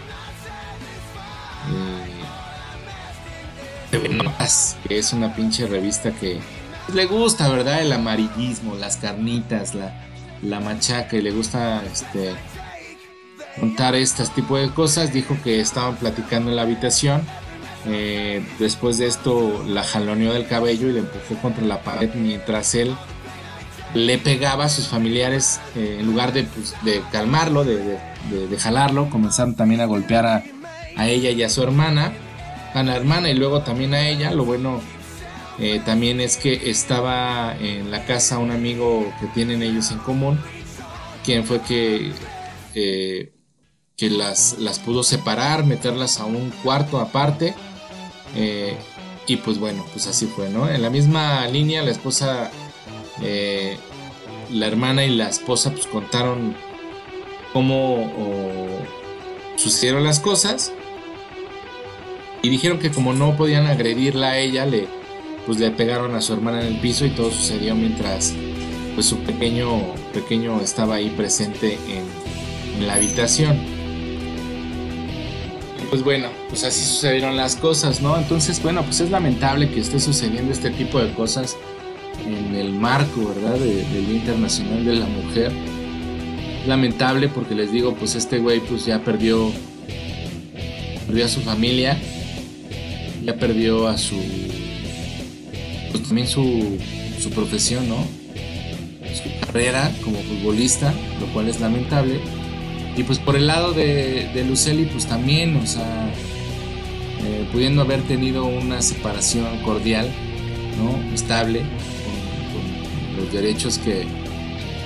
que 4.88 4.98
es 4.98 5.14
una 5.14 5.36
pinche 5.36 5.68
revista 5.68 6.12
que 6.12 6.40
le 6.94 7.06
gusta, 7.06 7.48
¿verdad? 7.50 7.82
El 7.82 7.92
amarillismo, 7.92 8.76
las 8.76 8.98
carnitas, 8.98 9.76
la, 9.76 9.94
la 10.42 10.60
machaca 10.60 11.16
y 11.16 11.22
le 11.22 11.32
gusta 11.32 11.84
este, 11.92 12.34
contar 13.60 13.96
este 13.96 14.26
tipo 14.28 14.58
de 14.58 14.70
cosas, 14.70 15.14
dijo 15.14 15.38
que 15.44 15.60
estaban 15.60 15.96
platicando 15.96 16.50
en 16.50 16.56
la 16.56 16.64
habitación. 16.64 17.22
Eh, 17.88 18.46
después 18.60 18.98
de 19.00 19.08
esto 19.08 19.64
la 19.68 19.84
jaloneó 19.84 20.34
del 20.34 20.48
cabello 20.48 20.90
y 20.90 20.94
le 20.94 21.00
empujó 21.00 21.36
contra 21.42 21.66
la 21.66 21.82
pared 21.82 22.12
mientras 22.14 22.76
él 22.76 22.96
le 23.94 24.18
pegaba 24.20 24.66
a 24.66 24.70
sus 24.70 24.88
familiares 24.88 25.60
eh, 25.76 25.98
en 26.00 26.06
lugar 26.06 26.32
de, 26.32 26.44
pues, 26.44 26.76
calmarlo, 27.12 27.64
de, 27.64 27.98
de, 28.30 28.58
jalarlo, 28.58 29.10
comenzaron 29.10 29.56
también 29.56 29.82
a 29.82 29.86
golpear 29.86 30.26
a, 30.26 30.44
a, 30.96 31.08
ella 31.08 31.32
y 31.32 31.44
a 31.44 31.50
su 31.50 31.62
hermana, 31.62 32.14
a 32.74 32.84
la 32.84 32.96
hermana 32.96 33.30
y 33.30 33.34
luego 33.34 33.62
también 33.62 33.94
a 33.94 34.08
ella. 34.08 34.32
Lo 34.32 34.46
bueno 34.46 34.80
eh, 35.60 35.82
también 35.86 36.22
es 36.22 36.38
que 36.38 36.70
estaba 36.70 37.56
en 37.60 37.92
la 37.92 38.06
casa 38.06 38.40
un 38.40 38.52
amigo 38.52 39.14
que 39.20 39.28
tienen 39.28 39.62
ellos 39.62 39.92
en 39.92 40.00
común, 40.00 40.40
quien 41.24 41.44
fue 41.44 41.62
que, 41.62 42.12
eh, 42.74 43.34
que 43.98 44.10
las, 44.10 44.58
las 44.60 44.80
pudo 44.80 45.04
separar, 45.04 45.66
meterlas 45.66 46.20
a 46.20 46.26
un 46.26 46.52
cuarto 46.64 47.00
aparte. 47.00 47.54
Eh, 48.36 48.76
y 49.28 49.38
pues 49.38 49.60
bueno, 49.60 49.86
pues 49.92 50.08
así 50.08 50.26
fue, 50.26 50.50
¿no? 50.50 50.70
En 50.70 50.82
la 50.82 50.90
misma 50.90 51.46
línea, 51.48 51.84
la 51.84 51.92
esposa, 51.92 52.50
la 54.50 54.68
hermana 54.68 55.06
y 55.06 55.16
la 55.16 55.30
esposa 55.30 55.72
pues 55.72 55.86
contaron 55.86 56.56
cómo 57.54 58.12
sucedieron 59.58 60.04
las 60.04 60.20
cosas. 60.20 60.74
Y 62.42 62.50
dijeron 62.50 62.80
que 62.80 62.90
como 62.90 63.14
no 63.14 63.38
podían 63.38 63.68
agredirla 63.68 64.32
a 64.32 64.38
ella, 64.40 64.66
le, 64.66 64.88
pues 65.46 65.60
le 65.60 65.72
pegaron 65.72 66.16
a 66.16 66.22
su 66.22 66.34
hermana 66.34 66.62
en 66.62 66.68
el 66.68 66.80
piso 66.80 67.06
y 67.06 67.10
todo 67.10 67.32
sucedió 67.32 67.76
mientras 67.76 68.34
pues 68.94 69.06
su 69.08 69.18
pequeño 69.20 69.94
pequeño 70.14 70.60
estaba 70.62 70.96
ahí 70.96 71.10
presente 71.10 71.78
en, 71.88 72.22
la 72.86 72.96
habitación. 72.96 73.58
Pues 75.90 76.04
bueno 76.04 76.30
pues 76.50 76.64
así 76.64 76.84
sucedieron 76.84 77.36
las 77.36 77.56
cosas 77.56 78.02
no 78.02 78.18
entonces 78.18 78.62
bueno 78.64 78.82
pues 78.84 79.02
es 79.02 79.12
lamentable 79.12 79.70
que 79.70 79.82
esté 79.82 80.00
sucediendo 80.00 80.52
este 80.52 80.72
tipo 80.72 81.00
de 81.00 81.14
cosas 81.14 81.58
en 82.26 82.56
el 82.56 82.72
marco 82.74 83.28
verdad 83.28 83.60
del 83.60 84.08
Día 84.08 84.16
Internacional 84.16 84.86
de 84.86 84.96
la 84.96 85.06
Mujer. 85.06 85.52
Lamentable 86.66 87.28
porque 87.28 87.56
les 87.56 87.72
digo 87.72 87.94
pues 87.96 88.16
este 88.16 88.40
güey 88.40 88.62
pues 88.62 88.86
ya 88.86 89.04
perdió 89.04 89.52
perdió 91.08 91.26
a 91.26 91.28
su 91.28 91.42
familia 91.42 91.98
ya 93.24 93.36
perdió 93.36 93.88
a 93.88 93.98
su 93.98 94.16
pues 95.92 96.04
también 96.04 96.28
su, 96.28 96.78
su 97.20 97.30
profesión, 97.30 97.88
¿no? 97.88 97.98
Su 99.14 99.46
carrera 99.46 99.92
como 100.04 100.18
futbolista, 100.20 100.94
lo 101.20 101.28
cual 101.28 101.50
es 101.50 101.60
lamentable. 101.60 102.20
Y 102.96 103.04
pues 103.04 103.20
por 103.20 103.36
el 103.36 103.48
lado 103.48 103.74
de, 103.74 104.30
de 104.34 104.44
Luceli, 104.44 104.86
pues 104.86 105.06
también, 105.06 105.56
o 105.58 105.66
sea, 105.66 106.12
eh, 107.24 107.48
pudiendo 107.52 107.82
haber 107.82 108.02
tenido 108.02 108.46
una 108.46 108.82
separación 108.82 109.62
cordial, 109.64 110.10
¿no? 110.78 111.14
Estable, 111.14 111.60
con, 111.60 113.24
los 113.24 113.32
derechos 113.32 113.78
que, 113.78 114.06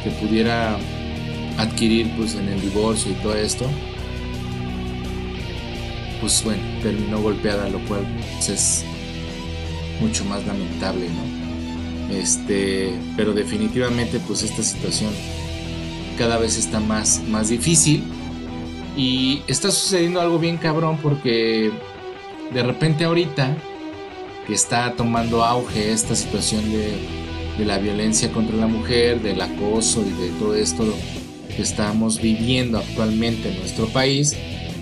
que, 0.03 0.09
pudiera 0.19 0.77
adquirir 1.57 2.11
pues 2.17 2.35
en 2.35 2.49
el 2.49 2.59
divorcio 2.59 3.11
y 3.11 3.15
todo 3.15 3.35
esto, 3.35 3.65
pues 6.19 6.43
bueno, 6.43 6.61
terminó 6.81 7.21
golpeada, 7.21 7.69
lo 7.69 7.79
cual 7.85 8.05
pues, 8.35 8.49
es 8.49 8.85
mucho 9.99 10.25
más 10.25 10.45
lamentable, 10.45 11.07
¿no? 11.09 12.15
Este, 12.15 12.93
pero 13.17 13.33
definitivamente 13.33 14.19
pues 14.19 14.43
esta 14.43 14.61
situación 14.61 15.11
cada 16.17 16.37
vez 16.37 16.57
está 16.57 16.79
más, 16.79 17.21
más 17.27 17.49
difícil 17.49 18.03
y 18.95 19.41
está 19.47 19.71
sucediendo 19.71 20.21
algo 20.21 20.39
bien 20.39 20.57
cabrón 20.57 20.99
porque 21.01 21.71
de 22.53 22.63
repente 22.63 23.05
ahorita 23.05 23.57
que 24.45 24.53
está 24.53 24.93
tomando 24.95 25.43
auge 25.43 25.91
esta 25.91 26.15
situación 26.15 26.71
de, 26.71 26.93
de 27.57 27.65
la 27.65 27.79
violencia 27.79 28.31
contra 28.31 28.55
la 28.55 28.67
mujer, 28.67 29.21
del 29.21 29.41
acoso 29.41 30.05
y 30.05 30.11
de 30.21 30.29
todo 30.39 30.55
esto 30.55 30.85
que 31.55 31.61
estamos 31.61 32.21
viviendo 32.21 32.77
actualmente 32.77 33.49
en 33.49 33.59
nuestro 33.59 33.87
país, 33.87 34.35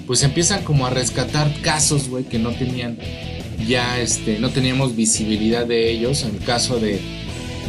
pues 0.05 0.23
empiezan 0.23 0.63
como 0.63 0.85
a 0.85 0.89
rescatar 0.89 1.51
casos, 1.61 2.09
güey, 2.09 2.25
que 2.25 2.39
no 2.39 2.51
tenían 2.51 2.97
ya, 3.67 3.99
este, 3.99 4.39
no 4.39 4.49
teníamos 4.49 4.95
visibilidad 4.95 5.65
de 5.65 5.91
ellos. 5.91 6.23
En 6.23 6.35
el 6.35 6.41
caso 6.43 6.79
de, 6.79 6.99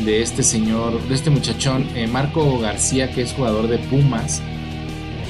de 0.05 0.23
este 0.23 0.43
señor, 0.43 1.00
de 1.09 1.14
este 1.14 1.31
muchachón, 1.31 1.87
eh, 1.95 2.07
Marco 2.07 2.59
García, 2.59 3.11
que 3.11 3.23
es 3.23 3.33
jugador 3.33 3.69
de 3.69 3.79
Pumas, 3.79 4.43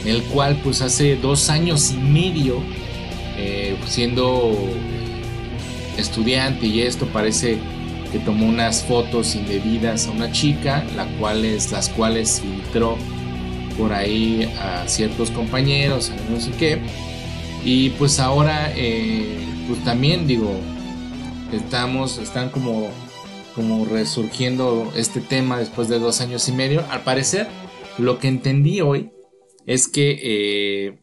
el 0.05 0.23
cual 0.25 0.59
pues 0.63 0.81
hace 0.83 1.17
dos 1.17 1.51
años 1.51 1.93
y 1.93 1.99
medio, 1.99 2.63
eh, 3.37 3.77
siendo 3.87 4.57
estudiante 5.99 6.67
y 6.67 6.83
esto 6.83 7.07
parece 7.07 7.59
que 8.13 8.19
tomó 8.19 8.47
unas 8.47 8.85
fotos 8.85 9.35
indebidas 9.35 10.07
a 10.07 10.13
una 10.13 10.31
chica, 10.31 10.85
la 10.97 11.05
cuales, 11.19 11.73
las 11.73 11.89
cuales 11.89 12.41
filtró 12.41 12.97
por 13.77 13.93
ahí 13.93 14.49
a 14.61 14.87
ciertos 14.87 15.31
compañeros, 15.31 16.13
no 16.31 16.41
sé 16.41 16.51
qué. 16.53 16.79
Y 17.65 17.91
pues 17.91 18.21
ahora, 18.21 18.73
eh, 18.77 19.45
pues 19.69 19.83
también 19.85 20.27
digo, 20.27 20.51
estamos, 21.53 22.19
están 22.19 22.51
como, 22.51 22.89
como 23.55 23.85
resurgiendo 23.85 24.93
este 24.97 25.21
tema 25.21 25.59
después 25.59 25.89
de 25.89 25.99
dos 25.99 26.21
años 26.21 26.49
y 26.49 26.53
medio. 26.53 26.85
Al 26.91 27.03
parecer, 27.03 27.49
lo 27.99 28.19
que 28.19 28.29
entendí 28.29 28.81
hoy 28.81 29.11
es 29.67 29.89
que 29.89 30.19
eh, 30.23 30.99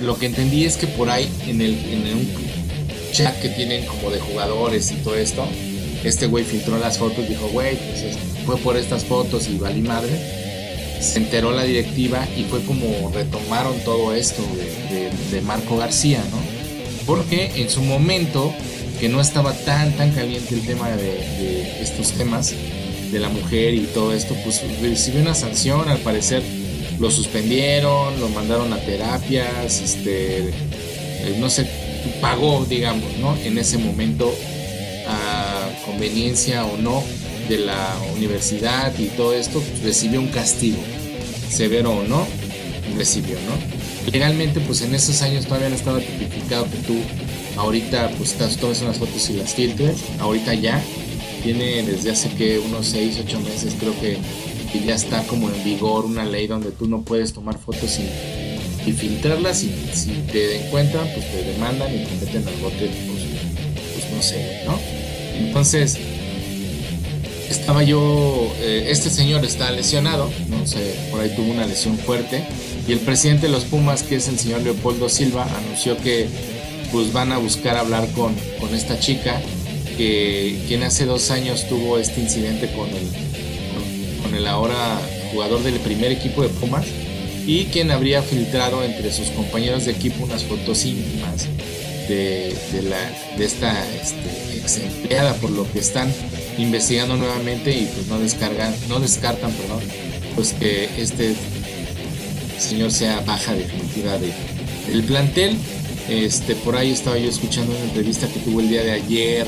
lo 0.00 0.18
que 0.18 0.26
entendí 0.26 0.64
es 0.64 0.76
que 0.76 0.86
por 0.86 1.10
ahí 1.10 1.28
en 1.46 1.60
el 1.60 1.72
un 1.72 2.28
chat 3.12 3.40
que 3.40 3.48
tienen 3.48 3.86
como 3.86 4.10
de 4.10 4.20
jugadores 4.20 4.92
y 4.92 4.96
todo 4.96 5.16
esto, 5.16 5.46
este 6.04 6.26
güey 6.26 6.44
filtró 6.44 6.78
las 6.78 6.98
fotos, 6.98 7.26
dijo, 7.28 7.48
güey, 7.48 7.76
pues 7.76 8.18
fue 8.44 8.56
por 8.58 8.76
estas 8.76 9.04
fotos 9.04 9.48
y 9.48 9.58
valí 9.58 9.80
madre. 9.80 10.45
Se 11.00 11.18
enteró 11.18 11.52
la 11.52 11.64
directiva 11.64 12.26
y 12.36 12.44
fue 12.44 12.62
como 12.64 13.10
retomaron 13.12 13.78
todo 13.80 14.14
esto 14.14 14.42
de, 14.90 15.40
Marco 15.42 15.76
García, 15.76 16.22
¿no? 16.30 16.38
Porque 17.06 17.52
en 17.56 17.68
su 17.70 17.82
momento, 17.82 18.52
que 18.98 19.08
no 19.08 19.20
estaba 19.20 19.52
tan, 19.52 19.92
tan 19.96 20.10
caliente 20.12 20.54
el 20.54 20.66
tema 20.66 20.90
de, 20.90 21.82
estos 21.82 22.12
temas, 22.12 22.54
de 23.12 23.20
la 23.20 23.28
mujer 23.28 23.74
y 23.74 23.82
todo 23.82 24.12
esto, 24.12 24.34
pues 24.42 24.62
recibió 24.80 25.20
una 25.20 25.34
sanción, 25.34 25.88
al 25.88 25.98
parecer 25.98 26.42
lo 26.98 27.10
suspendieron, 27.10 28.18
lo 28.18 28.28
mandaron 28.30 28.72
a 28.72 28.78
terapias, 28.78 29.80
este, 29.80 30.48
eh, 30.48 31.36
no 31.38 31.50
sé, 31.50 31.68
pagó, 32.20 32.64
digamos, 32.68 33.16
¿no? 33.18 33.36
En 33.36 33.58
ese 33.58 33.78
momento 33.78 34.34
a 35.06 35.68
conveniencia 35.84 36.64
o 36.64 36.76
no 36.78 37.02
de 37.48 37.58
la 37.58 37.96
universidad 38.14 38.96
y 38.98 39.06
todo 39.08 39.34
esto, 39.34 39.60
pues, 39.60 39.82
recibió 39.82 40.20
un 40.20 40.28
castigo, 40.28 40.78
severo 41.50 41.92
o 41.92 42.02
no, 42.02 42.26
recibió, 42.96 43.36
¿no? 43.36 44.12
Legalmente, 44.12 44.60
pues 44.60 44.82
en 44.82 44.94
esos 44.94 45.22
años 45.22 45.46
todavía 45.46 45.68
no 45.68 45.74
estaba 45.74 45.98
tipificado 45.98 46.64
que 46.70 46.78
tú 46.78 46.96
ahorita 47.56 48.10
pues 48.18 48.36
tomes 48.56 48.82
unas 48.82 48.98
fotos 48.98 49.28
y 49.30 49.34
las 49.34 49.54
filtres, 49.54 49.96
ahorita 50.20 50.54
ya, 50.54 50.82
tiene 51.42 51.82
desde 51.82 52.10
hace 52.10 52.28
que 52.30 52.58
unos 52.58 52.86
6, 52.86 53.22
8 53.26 53.40
meses 53.40 53.74
creo 53.78 53.98
que, 54.00 54.18
ya 54.84 54.94
está 54.94 55.22
como 55.26 55.48
en 55.48 55.64
vigor 55.64 56.04
una 56.04 56.26
ley 56.26 56.46
donde 56.46 56.70
tú 56.70 56.86
no 56.86 57.00
puedes 57.00 57.32
tomar 57.32 57.56
fotos 57.56 57.98
y, 57.98 58.90
y 58.90 58.92
filtrarlas 58.92 59.62
y 59.62 59.74
si 59.94 60.10
te 60.30 60.66
encuentran 60.66 61.08
pues 61.14 61.32
te 61.32 61.44
demandan 61.44 61.94
y 61.94 62.04
te 62.04 62.26
meten 62.26 62.46
al 62.46 62.54
bote 62.56 62.90
pues, 63.06 63.22
pues 63.94 64.12
no 64.14 64.22
sé, 64.22 64.64
¿no? 64.66 64.78
Entonces, 65.38 65.96
estaba 67.50 67.82
yo, 67.82 68.52
eh, 68.60 68.86
este 68.88 69.10
señor 69.10 69.44
está 69.44 69.70
lesionado, 69.70 70.30
¿no? 70.48 70.66
sé 70.66 70.94
por 71.10 71.20
ahí 71.20 71.32
tuvo 71.34 71.50
una 71.50 71.66
lesión 71.66 71.98
fuerte, 71.98 72.44
y 72.88 72.92
el 72.92 73.00
presidente 73.00 73.46
de 73.46 73.52
los 73.52 73.64
Pumas, 73.64 74.02
que 74.02 74.16
es 74.16 74.28
el 74.28 74.38
señor 74.38 74.62
Leopoldo 74.62 75.08
Silva, 75.08 75.46
anunció 75.58 75.96
que 75.96 76.28
pues 76.92 77.12
van 77.12 77.32
a 77.32 77.38
buscar 77.38 77.76
hablar 77.76 78.08
con, 78.12 78.34
con 78.60 78.74
esta 78.74 78.98
chica, 78.98 79.40
que 79.96 80.58
quien 80.68 80.82
hace 80.82 81.04
dos 81.04 81.30
años 81.30 81.68
tuvo 81.68 81.98
este 81.98 82.20
incidente 82.20 82.70
con 82.72 82.88
el, 82.88 84.22
con, 84.22 84.34
el 84.34 84.46
ahora 84.46 85.00
jugador 85.32 85.62
del 85.62 85.74
primer 85.80 86.12
equipo 86.12 86.42
de 86.42 86.48
Pumas, 86.48 86.86
y 87.46 87.64
quien 87.66 87.90
habría 87.90 88.22
filtrado 88.22 88.82
entre 88.82 89.12
sus 89.12 89.28
compañeros 89.28 89.84
de 89.84 89.92
equipo 89.92 90.24
unas 90.24 90.44
fotos 90.44 90.84
íntimas 90.84 91.46
de, 92.08 92.54
la, 92.88 93.36
de 93.36 93.44
esta 93.44 93.84
este, 93.94 94.58
ex 94.58 94.78
empleada, 94.78 95.34
por 95.34 95.50
lo 95.50 95.70
que 95.70 95.78
están 95.78 96.12
investigando 96.58 97.16
nuevamente 97.16 97.72
y 97.72 97.86
pues 97.86 98.06
no 98.08 98.18
descargan, 98.18 98.74
no 98.88 99.00
descartan, 99.00 99.52
perdón, 99.52 99.80
pues 100.34 100.52
que 100.52 100.88
este 101.00 101.34
señor 102.58 102.90
sea 102.90 103.20
baja 103.20 103.54
definitiva 103.54 104.18
de, 104.18 104.32
del 104.88 105.04
plantel. 105.04 105.56
Este, 106.08 106.54
por 106.54 106.76
ahí 106.76 106.92
estaba 106.92 107.18
yo 107.18 107.28
escuchando 107.28 107.72
una 107.72 107.84
entrevista 107.84 108.28
que 108.28 108.38
tuvo 108.40 108.60
el 108.60 108.68
día 108.68 108.84
de 108.84 108.92
ayer, 108.92 109.46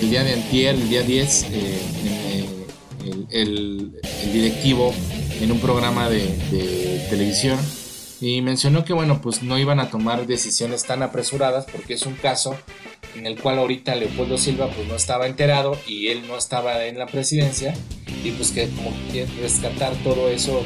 el 0.00 0.10
día 0.10 0.24
de 0.24 0.32
antier, 0.32 0.74
el 0.74 0.88
día 0.88 1.02
10, 1.02 1.42
eh, 1.42 1.48
eh, 1.54 3.24
el, 3.30 4.00
directivo 4.32 4.94
en 5.40 5.52
un 5.52 5.58
programa 5.58 6.08
de, 6.08 7.06
televisión 7.10 7.58
y 8.20 8.42
mencionó 8.42 8.84
que 8.84 8.92
bueno, 8.92 9.20
pues 9.20 9.42
no 9.42 9.58
iban 9.58 9.80
a 9.80 9.90
tomar 9.90 10.26
decisiones 10.26 10.84
tan 10.84 11.02
apresuradas 11.02 11.66
porque 11.72 11.94
es 11.94 12.06
un 12.06 12.14
caso 12.14 12.56
en 13.16 13.26
el 13.26 13.38
cual 13.38 13.58
ahorita 13.58 13.94
Leopoldo 13.94 14.38
Silva 14.38 14.68
pues 14.70 14.86
no 14.86 14.94
estaba 14.94 15.26
enterado 15.26 15.76
y 15.86 16.08
él 16.08 16.22
no 16.28 16.36
estaba 16.36 16.84
en 16.86 16.98
la 16.98 17.06
presidencia 17.06 17.74
y 18.24 18.30
pues 18.32 18.50
que 18.50 18.68
como 18.68 18.92
rescatar 19.40 19.94
todo 20.04 20.28
eso 20.28 20.62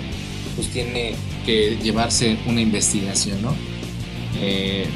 pues 0.56 0.68
tiene 0.68 1.14
que 1.44 1.78
llevarse 1.82 2.36
una 2.46 2.60
investigación, 2.60 3.42
¿no? 3.42 3.54
Eh, 4.40 4.86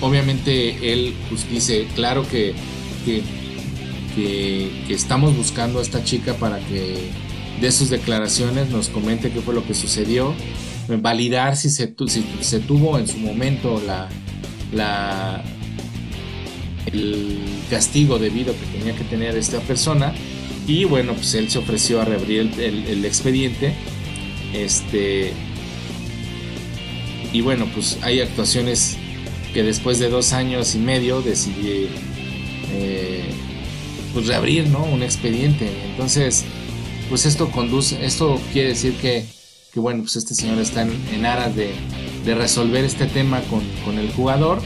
obviamente 0.00 0.92
él 0.92 1.14
pues 1.28 1.48
dice, 1.50 1.86
claro 1.94 2.26
que, 2.28 2.54
que, 3.04 3.22
estamos 4.90 5.34
buscando 5.34 5.78
a 5.78 5.82
esta 5.82 6.04
chica 6.04 6.34
para 6.34 6.58
que 6.58 7.10
de 7.60 7.72
sus 7.72 7.88
declaraciones 7.88 8.68
nos 8.68 8.88
comente 8.88 9.30
qué 9.30 9.40
fue 9.40 9.54
lo 9.54 9.64
que 9.64 9.72
sucedió, 9.72 10.34
validar 10.88 11.56
si 11.56 11.70
se, 11.70 11.94
si 12.06 12.24
se 12.40 12.60
tuvo 12.60 12.98
en 12.98 13.06
su 13.06 13.18
momento 13.18 13.80
la, 13.86 14.08
la 14.72 15.42
el 16.86 17.38
castigo 17.68 18.18
debido 18.18 18.54
que 18.54 18.78
tenía 18.78 18.94
que 18.94 19.04
tener 19.04 19.36
esta 19.36 19.60
persona. 19.60 20.14
Y 20.66 20.84
bueno 20.84 21.14
pues 21.14 21.34
él 21.34 21.50
se 21.50 21.58
ofreció 21.58 22.00
a 22.00 22.04
reabrir 22.04 22.52
el, 22.58 23.04
expediente. 23.04 23.74
Este 24.52 25.32
y 27.32 27.40
bueno 27.40 27.66
pues 27.72 27.98
hay 28.02 28.20
actuaciones 28.20 28.96
que 29.54 29.62
después 29.62 29.98
de 29.98 30.08
dos 30.08 30.32
años 30.32 30.74
y 30.74 30.78
medio 30.78 31.22
decidí 31.22 31.88
eh, 32.72 33.24
pues 34.12 34.26
reabrir 34.26 34.68
no 34.68 34.84
un 34.84 35.02
expediente. 35.02 35.68
Entonces 35.90 36.44
pues 37.08 37.26
esto 37.26 37.50
conduce 37.50 38.04
esto 38.04 38.40
quiere 38.52 38.68
decir 38.68 38.94
que, 38.94 39.24
que 39.72 39.80
bueno 39.80 40.02
pues 40.02 40.16
este 40.16 40.34
señor 40.34 40.58
está 40.58 40.82
en, 40.82 41.26
aras 41.26 41.54
de, 41.56 41.72
de, 42.24 42.34
resolver 42.34 42.84
este 42.84 43.06
tema 43.06 43.40
con, 43.50 43.62
con 43.84 43.98
el 43.98 44.12
jugador 44.12 44.60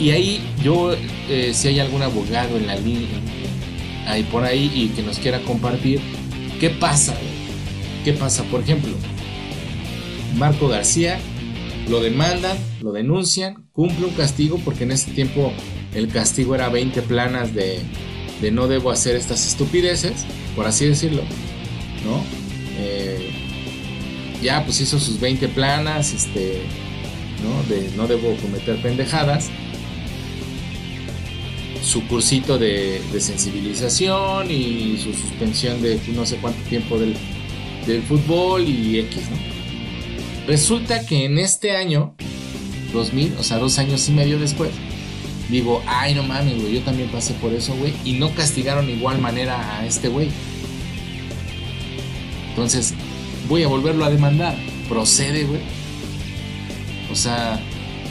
y 0.00 0.10
ahí 0.10 0.40
yo, 0.62 0.94
eh, 1.28 1.52
si 1.52 1.68
hay 1.68 1.80
algún 1.80 2.02
abogado 2.02 2.56
en 2.56 2.66
la 2.66 2.76
línea, 2.76 3.20
ahí 4.06 4.22
por 4.24 4.44
ahí 4.44 4.70
y 4.74 4.88
que 4.88 5.02
nos 5.02 5.18
quiera 5.18 5.40
compartir, 5.40 6.00
¿qué 6.60 6.70
pasa? 6.70 7.14
¿Qué 8.04 8.12
pasa? 8.12 8.44
Por 8.44 8.62
ejemplo, 8.62 8.92
Marco 10.36 10.68
García 10.68 11.18
lo 11.88 12.00
demandan, 12.00 12.56
lo 12.80 12.92
denuncian, 12.92 13.68
cumple 13.72 14.06
un 14.06 14.14
castigo 14.14 14.58
porque 14.64 14.84
en 14.84 14.92
ese 14.92 15.10
tiempo 15.10 15.52
el 15.94 16.08
castigo 16.08 16.54
era 16.54 16.68
20 16.68 17.02
planas 17.02 17.54
de, 17.54 17.80
de 18.40 18.50
no 18.50 18.68
debo 18.68 18.90
hacer 18.90 19.16
estas 19.16 19.46
estupideces, 19.46 20.24
por 20.54 20.66
así 20.66 20.86
decirlo, 20.86 21.22
¿no? 22.04 22.22
Eh, 22.78 23.30
ya 24.42 24.64
pues 24.64 24.80
hizo 24.80 25.00
sus 25.00 25.18
20 25.18 25.48
planas, 25.48 26.12
este, 26.12 26.62
¿no? 27.42 27.74
De 27.74 27.90
no 27.96 28.06
debo 28.06 28.36
cometer 28.36 28.80
pendejadas 28.80 29.50
su 31.88 32.06
cursito 32.06 32.58
de, 32.58 33.00
sensibilización 33.18 34.50
y 34.50 34.98
su 35.02 35.14
suspensión 35.14 35.80
de 35.80 35.98
no 36.08 36.26
sé 36.26 36.36
cuánto 36.36 36.60
tiempo 36.68 36.98
del, 36.98 37.16
fútbol 38.06 38.68
y 38.68 38.98
X, 38.98 39.22
¿no? 39.30 39.36
Resulta 40.46 41.06
que 41.06 41.24
en 41.24 41.38
este 41.38 41.74
año, 41.74 42.14
2000, 42.92 43.36
o 43.38 43.42
sea, 43.42 43.56
dos 43.56 43.78
años 43.78 44.06
y 44.10 44.12
medio 44.12 44.38
después, 44.38 44.70
digo, 45.48 45.82
ay, 45.86 46.14
no 46.14 46.22
mames, 46.22 46.60
güey, 46.60 46.74
yo 46.74 46.82
también 46.82 47.08
pasé 47.08 47.32
por 47.34 47.54
eso, 47.54 47.74
güey, 47.76 47.94
y 48.04 48.12
no 48.12 48.34
castigaron 48.34 48.90
igual 48.90 49.18
manera 49.18 49.78
a 49.78 49.86
este 49.86 50.08
güey. 50.08 50.28
Entonces, 52.50 52.92
voy 53.48 53.62
a 53.62 53.68
volverlo 53.68 54.04
a 54.04 54.10
demandar. 54.10 54.54
Procede, 54.86 55.44
güey. 55.44 55.60
O 57.10 57.14
sea, 57.14 57.58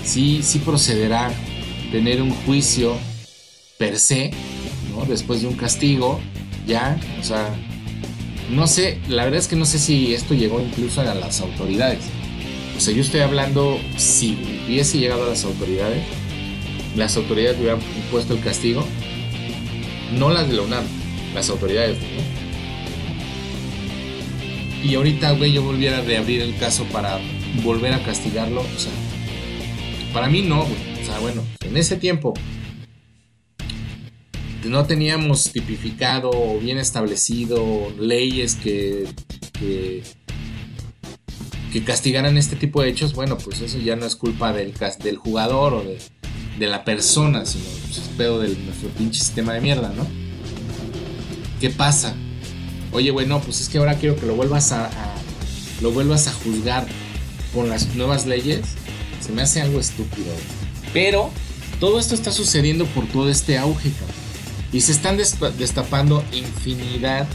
sí, 0.03 0.41
sí 0.41 0.57
procederá 0.57 1.31
tener 1.91 2.23
un 2.23 2.31
juicio 2.31 2.97
per 3.77 3.99
se, 3.99 4.31
¿no? 4.91 5.05
Después 5.05 5.41
de 5.41 5.47
un 5.47 5.55
castigo, 5.55 6.19
ya, 6.65 6.99
o 7.19 7.23
sea, 7.23 7.55
no 8.49 8.67
sé, 8.67 8.99
la 9.07 9.25
verdad 9.25 9.39
es 9.39 9.47
que 9.47 9.55
no 9.55 9.65
sé 9.65 9.79
si 9.79 10.13
esto 10.13 10.33
llegó 10.33 10.61
incluso 10.61 11.01
a 11.01 11.13
las 11.13 11.41
autoridades. 11.41 11.99
O 12.75 12.79
sea, 12.79 12.93
yo 12.93 13.01
estoy 13.01 13.21
hablando 13.21 13.79
si 13.97 14.37
hubiese 14.65 14.99
llegado 14.99 15.25
a 15.25 15.29
las 15.29 15.43
autoridades, 15.43 16.03
las 16.95 17.17
autoridades 17.17 17.59
hubieran 17.59 17.79
impuesto 17.95 18.33
el 18.33 18.41
castigo, 18.41 18.85
no 20.17 20.29
las 20.29 20.47
de 20.47 20.55
la 20.55 20.61
UNAM, 20.63 20.85
las 21.33 21.49
autoridades, 21.49 21.97
¿no? 21.99 22.37
Y 24.83 24.95
ahorita, 24.95 25.31
güey, 25.31 25.51
yo 25.51 25.63
volviera 25.63 25.97
a 25.97 26.01
reabrir 26.01 26.41
el 26.41 26.55
caso 26.57 26.85
para 26.85 27.19
volver 27.63 27.93
a 27.93 28.03
castigarlo, 28.03 28.61
o 28.61 28.79
sea, 28.79 28.91
para 30.13 30.29
mí 30.29 30.41
no, 30.41 30.63
güey. 30.63 31.01
O 31.01 31.05
sea, 31.05 31.19
bueno, 31.19 31.43
en 31.65 31.77
ese 31.77 31.97
tiempo 31.97 32.33
no 34.67 34.85
teníamos 34.85 35.51
tipificado 35.51 36.29
o 36.31 36.59
bien 36.59 36.77
establecido 36.77 37.91
leyes 37.99 38.55
que, 38.55 39.07
que, 39.53 40.03
castigaran 41.85 42.37
este 42.37 42.55
tipo 42.55 42.81
de 42.81 42.89
hechos, 42.89 43.13
bueno, 43.13 43.37
pues 43.37 43.61
eso 43.61 43.77
ya 43.77 43.95
no 43.95 44.07
es 44.07 44.15
culpa 44.15 44.51
del, 44.51 44.73
del 45.03 45.17
jugador 45.17 45.75
o 45.75 45.83
de, 45.83 45.99
la 46.67 46.83
persona, 46.83 47.45
sino 47.45 47.65
pues, 47.85 47.99
es 47.99 48.07
pedo 48.17 48.39
de 48.39 48.49
nuestro 48.49 48.89
pinche 48.97 49.19
sistema 49.19 49.53
de 49.53 49.61
mierda, 49.61 49.93
¿no? 49.95 50.07
¿Qué 51.61 51.69
pasa? 51.69 52.15
Oye, 52.91 53.11
güey, 53.11 53.27
no, 53.27 53.39
pues 53.41 53.61
es 53.61 53.69
que 53.69 53.77
ahora 53.77 53.93
quiero 53.93 54.15
que 54.15 54.25
lo 54.25 54.35
vuelvas 54.35 54.71
a, 54.71 54.89
lo 55.81 55.91
vuelvas 55.91 56.27
a 56.27 56.33
juzgar 56.33 56.87
con 57.53 57.69
las 57.69 57.93
nuevas 57.95 58.25
leyes. 58.25 58.61
Se 59.19 59.31
me 59.31 59.43
hace 59.43 59.61
algo 59.61 59.79
estúpido. 59.79 60.33
Pero 60.93 61.29
todo 61.79 61.99
esto 61.99 62.15
está 62.15 62.31
sucediendo 62.31 62.85
por 62.85 63.05
todo 63.07 63.29
este 63.29 63.57
auge, 63.57 63.91
cabrón. 63.91 64.26
Y 64.71 64.81
se 64.81 64.91
están 64.91 65.17
destapando 65.17 66.23
infinidad 66.33 67.27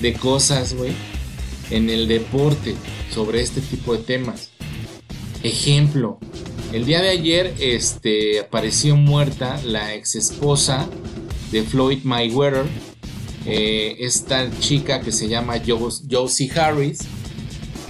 de 0.00 0.12
cosas, 0.12 0.74
güey, 0.74 0.92
en 1.70 1.88
el 1.88 2.06
deporte 2.06 2.74
sobre 3.12 3.40
este 3.40 3.60
tipo 3.60 3.96
de 3.96 4.02
temas. 4.02 4.50
Ejemplo, 5.42 6.18
el 6.72 6.84
día 6.84 7.00
de 7.00 7.10
ayer 7.10 7.54
este, 7.60 8.40
apareció 8.40 8.96
muerta 8.96 9.60
la 9.64 9.94
ex 9.94 10.16
esposa 10.16 10.88
de 11.50 11.62
Floyd 11.62 12.00
Mayweather, 12.04 12.66
eh, 13.46 13.96
esta 14.00 14.50
chica 14.58 15.00
que 15.00 15.12
se 15.12 15.28
llama 15.28 15.54
Josie 15.66 16.50
Harris. 16.58 16.98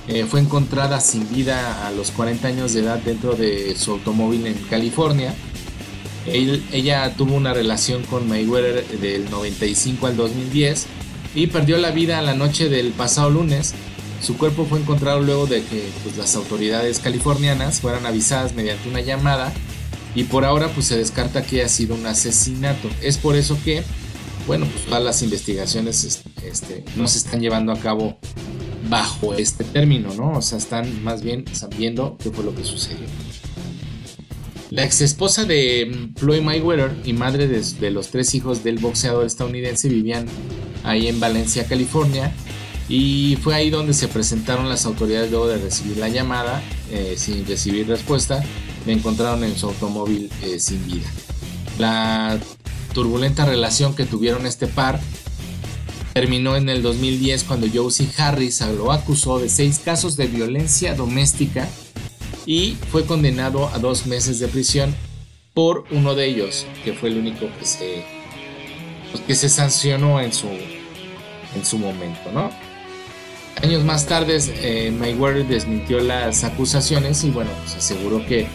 Eh, 0.08 0.24
fue 0.24 0.38
encontrada 0.38 1.00
sin 1.00 1.28
vida 1.34 1.84
a 1.84 1.90
los 1.90 2.12
40 2.12 2.46
años 2.46 2.74
de 2.74 2.82
edad 2.82 2.98
dentro 2.98 3.34
de 3.34 3.74
su 3.76 3.90
automóvil 3.90 4.46
en 4.46 4.54
California 4.70 5.34
ella 6.28 7.14
tuvo 7.16 7.34
una 7.34 7.54
relación 7.54 8.02
con 8.04 8.28
Mayweather 8.28 8.86
del 8.98 9.30
95 9.30 10.06
al 10.06 10.16
2010 10.16 10.86
y 11.34 11.46
perdió 11.48 11.78
la 11.78 11.90
vida 11.90 12.20
la 12.22 12.34
noche 12.34 12.68
del 12.68 12.92
pasado 12.92 13.30
lunes. 13.30 13.74
Su 14.22 14.36
cuerpo 14.36 14.64
fue 14.64 14.80
encontrado 14.80 15.20
luego 15.20 15.46
de 15.46 15.62
que 15.62 15.88
pues, 16.02 16.16
las 16.16 16.34
autoridades 16.34 16.98
californianas 16.98 17.80
fueran 17.80 18.06
avisadas 18.06 18.54
mediante 18.54 18.88
una 18.88 19.00
llamada 19.00 19.52
y 20.14 20.24
por 20.24 20.46
ahora 20.46 20.68
pues 20.68 20.86
se 20.86 20.96
descarta 20.96 21.42
que 21.42 21.60
haya 21.60 21.68
sido 21.68 21.94
un 21.94 22.06
asesinato. 22.06 22.88
Es 23.02 23.18
por 23.18 23.36
eso 23.36 23.58
que, 23.62 23.82
bueno, 24.46 24.66
pues 24.66 24.86
todas 24.86 25.04
las 25.04 25.22
investigaciones 25.22 26.22
este, 26.42 26.84
no 26.96 27.06
se 27.06 27.18
están 27.18 27.40
llevando 27.40 27.70
a 27.70 27.78
cabo 27.78 28.16
bajo 28.88 29.34
este 29.34 29.64
término, 29.64 30.14
¿no? 30.14 30.38
O 30.38 30.42
sea, 30.42 30.58
están 30.58 31.04
más 31.04 31.22
bien 31.22 31.44
sabiendo 31.52 32.16
qué 32.22 32.30
fue 32.30 32.44
lo 32.44 32.54
que 32.54 32.64
sucedió. 32.64 33.06
La 34.76 34.84
ex 34.84 35.00
esposa 35.00 35.46
de 35.46 35.86
mm, 35.86 36.18
Floyd 36.18 36.42
Mayweather 36.42 36.94
y 37.02 37.14
madre 37.14 37.48
de, 37.48 37.90
los 37.90 38.08
tres 38.08 38.34
hijos 38.34 38.62
del 38.62 38.78
boxeador 38.78 39.24
estadounidense 39.24 39.88
vivían 39.88 40.26
ahí 40.84 41.08
en 41.08 41.18
Valencia, 41.18 41.66
California. 41.66 42.30
Y 42.86 43.38
fue 43.40 43.54
ahí 43.54 43.70
donde 43.70 43.94
se 43.94 44.06
presentaron 44.06 44.68
las 44.68 44.84
autoridades 44.84 45.30
luego 45.30 45.48
de 45.48 45.56
recibir 45.56 45.96
la 45.96 46.10
llamada, 46.10 46.62
eh, 46.92 47.14
sin 47.16 47.46
recibir 47.46 47.88
respuesta, 47.88 48.44
me 48.84 48.92
encontraron 48.92 49.44
en 49.44 49.56
su 49.56 49.68
automóvil 49.68 50.30
eh, 50.42 50.60
sin 50.60 50.86
vida. 50.86 51.10
La 51.78 52.38
turbulenta 52.92 53.46
relación 53.46 53.96
que 53.96 54.04
tuvieron 54.04 54.44
este 54.44 54.66
par 54.66 55.00
terminó 56.12 56.54
en 56.54 56.68
el 56.68 56.82
2010 56.82 57.44
cuando 57.44 57.66
Josie 57.72 58.10
Harris 58.18 58.60
lo 58.60 58.92
acusó 58.92 59.38
de 59.38 59.48
seis 59.48 59.80
casos 59.82 60.18
de 60.18 60.26
violencia 60.26 60.94
doméstica 60.94 61.66
y 62.46 62.76
fue 62.90 63.04
condenado 63.04 63.68
a 63.74 63.78
dos 63.78 64.06
meses 64.06 64.38
de 64.38 64.48
prisión 64.48 64.94
por 65.52 65.84
uno 65.90 66.14
de 66.14 66.26
ellos, 66.26 66.66
que 66.84 66.92
fue 66.92 67.08
el 67.08 67.18
único 67.18 67.48
que 67.58 67.66
se, 67.66 68.04
pues, 69.10 69.22
que 69.24 69.34
se 69.34 69.48
sancionó 69.48 70.20
en 70.20 70.32
su, 70.32 70.48
en 70.48 71.64
su 71.64 71.78
momento, 71.78 72.30
¿no? 72.32 72.50
Años 73.62 73.84
más 73.84 74.06
tarde, 74.06 74.38
eh, 74.60 74.90
Mayweather 74.90 75.46
desmintió 75.46 75.98
las 76.00 76.44
acusaciones 76.44 77.24
y 77.24 77.30
bueno, 77.30 77.50
se 77.66 77.78
aseguró 77.78 78.24
que, 78.26 78.46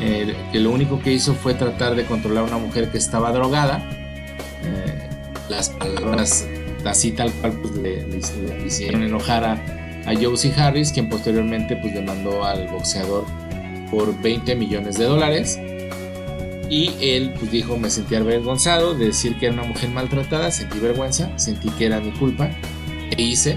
eh, 0.00 0.36
que, 0.52 0.60
lo 0.60 0.70
único 0.70 1.00
que 1.00 1.12
hizo 1.12 1.34
fue 1.34 1.54
tratar 1.54 1.94
de 1.96 2.04
controlar 2.04 2.44
a 2.44 2.46
una 2.46 2.58
mujer 2.58 2.90
que 2.90 2.98
estaba 2.98 3.32
drogada. 3.32 3.88
Eh, 4.62 5.08
las 5.48 5.70
palabras 5.70 6.46
así 6.84 7.12
tal 7.12 7.32
cual 7.32 7.52
pues, 7.52 7.74
le, 7.76 8.66
hicieron 8.66 9.02
enojar 9.02 9.44
a, 9.44 9.87
a 10.08 10.14
Josie 10.18 10.52
Harris, 10.56 10.90
quien 10.90 11.08
posteriormente 11.08 11.76
pues 11.76 11.92
demandó 11.92 12.44
al 12.44 12.66
boxeador 12.68 13.26
por 13.90 14.18
20 14.20 14.56
millones 14.56 14.96
de 14.96 15.04
dólares. 15.04 15.60
Y 16.70 16.92
él 17.00 17.34
pues 17.38 17.50
dijo, 17.50 17.76
me 17.76 17.90
sentí 17.90 18.14
avergonzado 18.14 18.94
de 18.94 19.06
decir 19.06 19.38
que 19.38 19.46
era 19.46 19.54
una 19.54 19.64
mujer 19.64 19.90
maltratada, 19.90 20.50
sentí 20.50 20.78
vergüenza, 20.78 21.30
sentí 21.38 21.68
que 21.70 21.86
era 21.86 22.00
mi 22.00 22.12
culpa, 22.12 22.50
e 23.16 23.22
hice. 23.22 23.56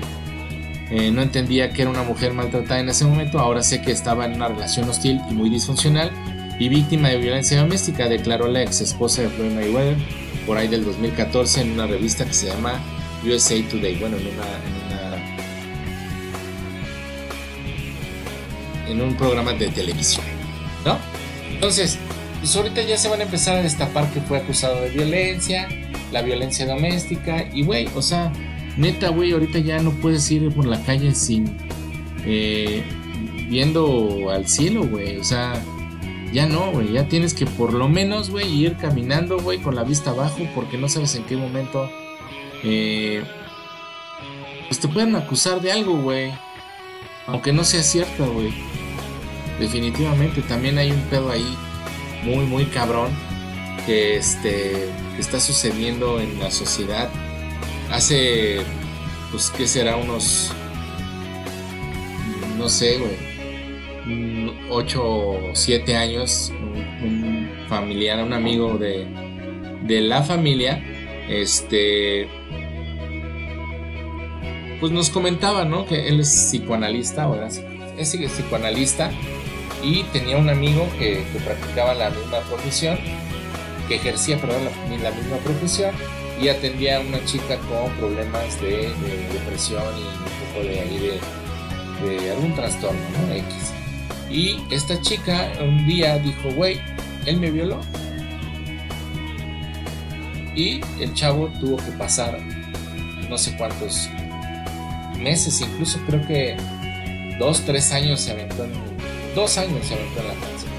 Eh, 0.90 1.10
no 1.12 1.22
entendía 1.22 1.72
que 1.72 1.84
era 1.84 1.92
una 1.92 2.04
mujer 2.04 2.34
maltratada 2.34 2.82
en 2.82 2.90
ese 2.90 3.06
momento, 3.06 3.40
ahora 3.40 3.64
sé 3.64 3.82
que 3.82 3.92
estaba 3.92 4.26
en 4.26 4.34
una 4.34 4.50
relación 4.50 4.90
hostil 4.90 5.22
y 5.30 5.34
muy 5.34 5.50
disfuncional 5.50 6.12
y 6.60 6.68
víctima 6.68 7.10
de 7.10 7.18
violencia 7.18 7.60
doméstica, 7.62 8.10
declaró 8.10 8.48
la 8.48 8.62
ex 8.62 8.82
esposa 8.82 9.22
de 9.22 9.30
Floyd 9.30 9.52
Mayweather 9.52 9.96
por 10.46 10.58
ahí 10.58 10.68
del 10.68 10.84
2014 10.84 11.62
en 11.62 11.72
una 11.72 11.88
revista 11.88 12.26
que 12.26 12.34
se 12.34 12.48
llama 12.48 12.74
USA 13.26 13.56
Today, 13.70 13.96
bueno, 14.00 14.18
en 14.18 14.28
una, 14.28 14.81
un 19.00 19.16
programa 19.16 19.54
de 19.54 19.68
televisión, 19.68 20.26
¿no? 20.84 20.98
Entonces, 21.54 22.00
pues 22.42 22.56
ahorita 22.56 22.82
ya 22.82 22.98
se 22.98 23.08
van 23.08 23.20
a 23.20 23.24
empezar 23.24 23.56
a 23.56 23.62
destapar 23.62 24.12
que 24.12 24.20
fue 24.20 24.40
acusado 24.40 24.82
de 24.82 24.90
violencia, 24.90 25.68
la 26.12 26.24
violencia 26.24 26.66
doméstica, 26.66 27.48
y 27.54 27.64
güey, 27.64 27.88
o 27.96 28.02
sea, 28.02 28.34
neta, 28.78 29.10
güey, 29.10 29.32
ahorita 29.32 29.60
ya 29.60 29.80
no 29.80 29.92
puedes 29.92 30.30
ir 30.32 30.52
por 30.52 30.66
la 30.66 30.82
calle 30.82 31.14
sin 31.14 31.56
eh, 32.26 32.82
viendo 33.48 34.32
al 34.32 34.48
cielo, 34.48 34.88
güey, 34.88 35.18
o 35.18 35.24
sea, 35.24 35.54
ya 36.34 36.48
no, 36.48 36.72
güey, 36.72 36.94
ya 36.94 37.08
tienes 37.08 37.36
que 37.36 37.46
por 37.46 37.74
lo 37.74 37.88
menos, 37.88 38.32
güey, 38.32 38.52
ir 38.52 38.76
caminando, 38.78 39.40
güey, 39.40 39.60
con 39.60 39.76
la 39.76 39.84
vista 39.84 40.10
abajo, 40.10 40.40
porque 40.56 40.80
no 40.80 40.90
sabes 40.90 41.14
en 41.14 41.26
qué 41.26 41.38
momento, 41.38 41.92
eh, 42.64 43.22
pues 44.68 44.80
te 44.80 44.88
pueden 44.88 45.16
acusar 45.16 45.62
de 45.62 45.72
algo, 45.72 45.96
güey. 46.02 46.32
Aunque 47.28 47.54
no 47.54 47.64
sea 47.64 47.84
cierto, 47.84 48.26
güey 48.34 48.52
definitivamente 49.62 50.42
también 50.42 50.78
hay 50.80 50.92
un 50.92 51.02
pedo 51.04 51.32
ahí 51.32 51.56
muy, 52.24 52.46
muy 52.46 52.66
cabrón 52.66 53.10
que, 53.86 54.18
este, 54.18 54.90
está 55.20 55.40
sucediendo 55.40 56.20
en 56.20 56.40
la 56.40 56.52
sociedad. 56.52 57.10
Hace, 57.92 58.62
pues, 59.32 59.52
¿qué 59.56 59.68
será? 59.68 59.98
Unos, 59.98 60.52
no 62.58 62.68
sé, 62.70 62.98
güey, 62.98 64.52
8 64.70 65.04
o 65.04 65.52
7 65.54 65.96
años, 65.96 66.52
un, 67.04 67.50
familiar, 67.70 68.24
un 68.24 68.34
amigo 68.34 68.78
de, 68.78 69.08
de 69.84 70.02
la 70.02 70.24
familia, 70.24 70.84
este, 71.30 72.28
pues 74.80 74.92
nos 74.92 75.10
comentaba, 75.10 75.66
¿no? 75.66 75.86
Que 75.86 76.08
él 76.08 76.20
es 76.20 76.30
psicoanalista, 76.30 77.30
o 77.30 77.36
era, 77.36 77.48
es 77.48 78.16
psicoanalista 78.16 79.12
y 79.84 80.04
tenía 80.06 80.38
un 80.38 80.50
amigo 80.50 80.88
que, 80.98 81.24
practicaba 81.44 81.94
la 81.94 82.10
misma 82.10 82.40
profesión, 82.42 82.98
que 83.88 83.96
ejercía 83.96 84.40
perdón, 84.40 84.64
la, 85.02 85.12
misma 85.12 85.38
profesión 85.44 85.94
y 86.40 86.48
atendía 86.48 86.98
a 86.98 87.00
una 87.02 87.24
chica 87.26 87.58
con 87.70 87.92
problemas 87.98 88.60
de, 88.62 88.92
depresión 89.34 89.84
y 89.98 90.02
un 90.02 90.54
poco 90.54 90.68
de, 90.68 92.10
de, 92.10 92.20
de 92.20 92.32
algún 92.32 92.56
trastorno, 92.56 93.00
¿no? 93.28 93.34
X. 93.34 93.74
Y 94.30 94.62
esta 94.72 95.00
chica 95.02 95.52
un 95.62 95.86
día 95.86 96.18
dijo, 96.20 96.52
güey, 96.56 96.80
él 97.26 97.38
me 97.38 97.52
violó. 97.52 97.80
Y 100.56 100.82
el 101.00 101.14
chavo 101.14 101.48
tuvo 101.60 101.78
que 101.78 101.92
pasar 101.92 102.40
no 103.30 103.38
sé 103.38 103.56
cuántos 103.56 104.10
meses, 105.18 105.62
incluso 105.62 106.00
creo 106.06 106.26
que 106.28 106.58
dos, 107.40 107.62
tres 107.66 107.92
años 107.94 108.20
se 108.20 108.32
aventó 108.32 108.66
en 108.66 108.91
Dos 109.36 109.58
años 109.58 109.86
se 109.86 109.94
aventó 109.94 110.20
en 110.20 110.28
la 110.28 110.34
cárcel. 110.34 110.70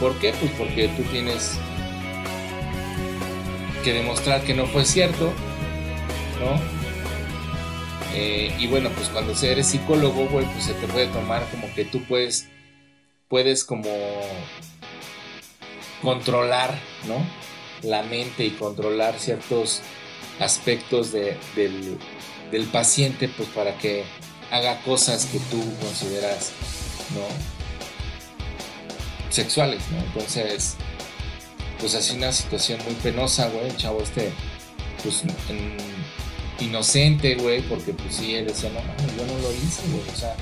¿Por 0.00 0.18
qué? 0.18 0.32
Pues 0.32 0.50
porque 0.58 0.88
tú 0.88 1.02
tienes 1.04 1.58
que 3.84 3.92
demostrar 3.92 4.42
que 4.42 4.54
no 4.54 4.66
fue 4.66 4.84
cierto, 4.84 5.32
¿no? 6.40 6.60
Eh, 8.14 8.52
y 8.58 8.66
bueno, 8.66 8.90
pues 8.96 9.08
cuando 9.08 9.34
eres 9.42 9.68
psicólogo, 9.68 10.26
güey, 10.26 10.46
pues 10.46 10.64
se 10.64 10.74
te 10.74 10.86
puede 10.88 11.06
tomar 11.06 11.48
como 11.50 11.72
que 11.74 11.84
tú 11.84 12.02
puedes, 12.04 12.48
puedes 13.28 13.64
como 13.64 13.90
controlar, 16.02 16.78
¿no? 17.06 17.16
La 17.88 18.02
mente 18.02 18.44
y 18.44 18.50
controlar 18.50 19.18
ciertos 19.18 19.82
aspectos 20.40 21.12
del, 21.12 21.98
del 22.50 22.64
paciente, 22.66 23.28
pues 23.28 23.48
para 23.50 23.76
que 23.78 24.04
haga 24.54 24.80
cosas 24.82 25.26
que 25.26 25.38
tú 25.50 25.60
consideras, 25.80 26.52
¿no? 27.12 27.26
Sexuales, 29.30 29.82
¿no? 29.90 29.98
Entonces, 29.98 30.76
pues 31.80 31.96
así 31.96 32.16
una 32.16 32.30
situación 32.30 32.80
muy 32.84 32.94
penosa, 32.94 33.48
güey, 33.48 33.66
el 33.66 33.76
chavo 33.76 34.00
este, 34.00 34.32
pues 35.02 35.24
inocente, 36.60 37.34
güey, 37.34 37.62
porque 37.62 37.92
pues 37.94 38.14
sí, 38.14 38.36
él 38.36 38.46
decía, 38.46 38.70
no, 38.70 38.80
no, 38.80 39.16
yo 39.16 39.26
no 39.26 39.42
lo 39.42 39.52
hice, 39.52 39.82
güey, 39.88 40.08
o 40.08 40.16
sea, 40.16 40.36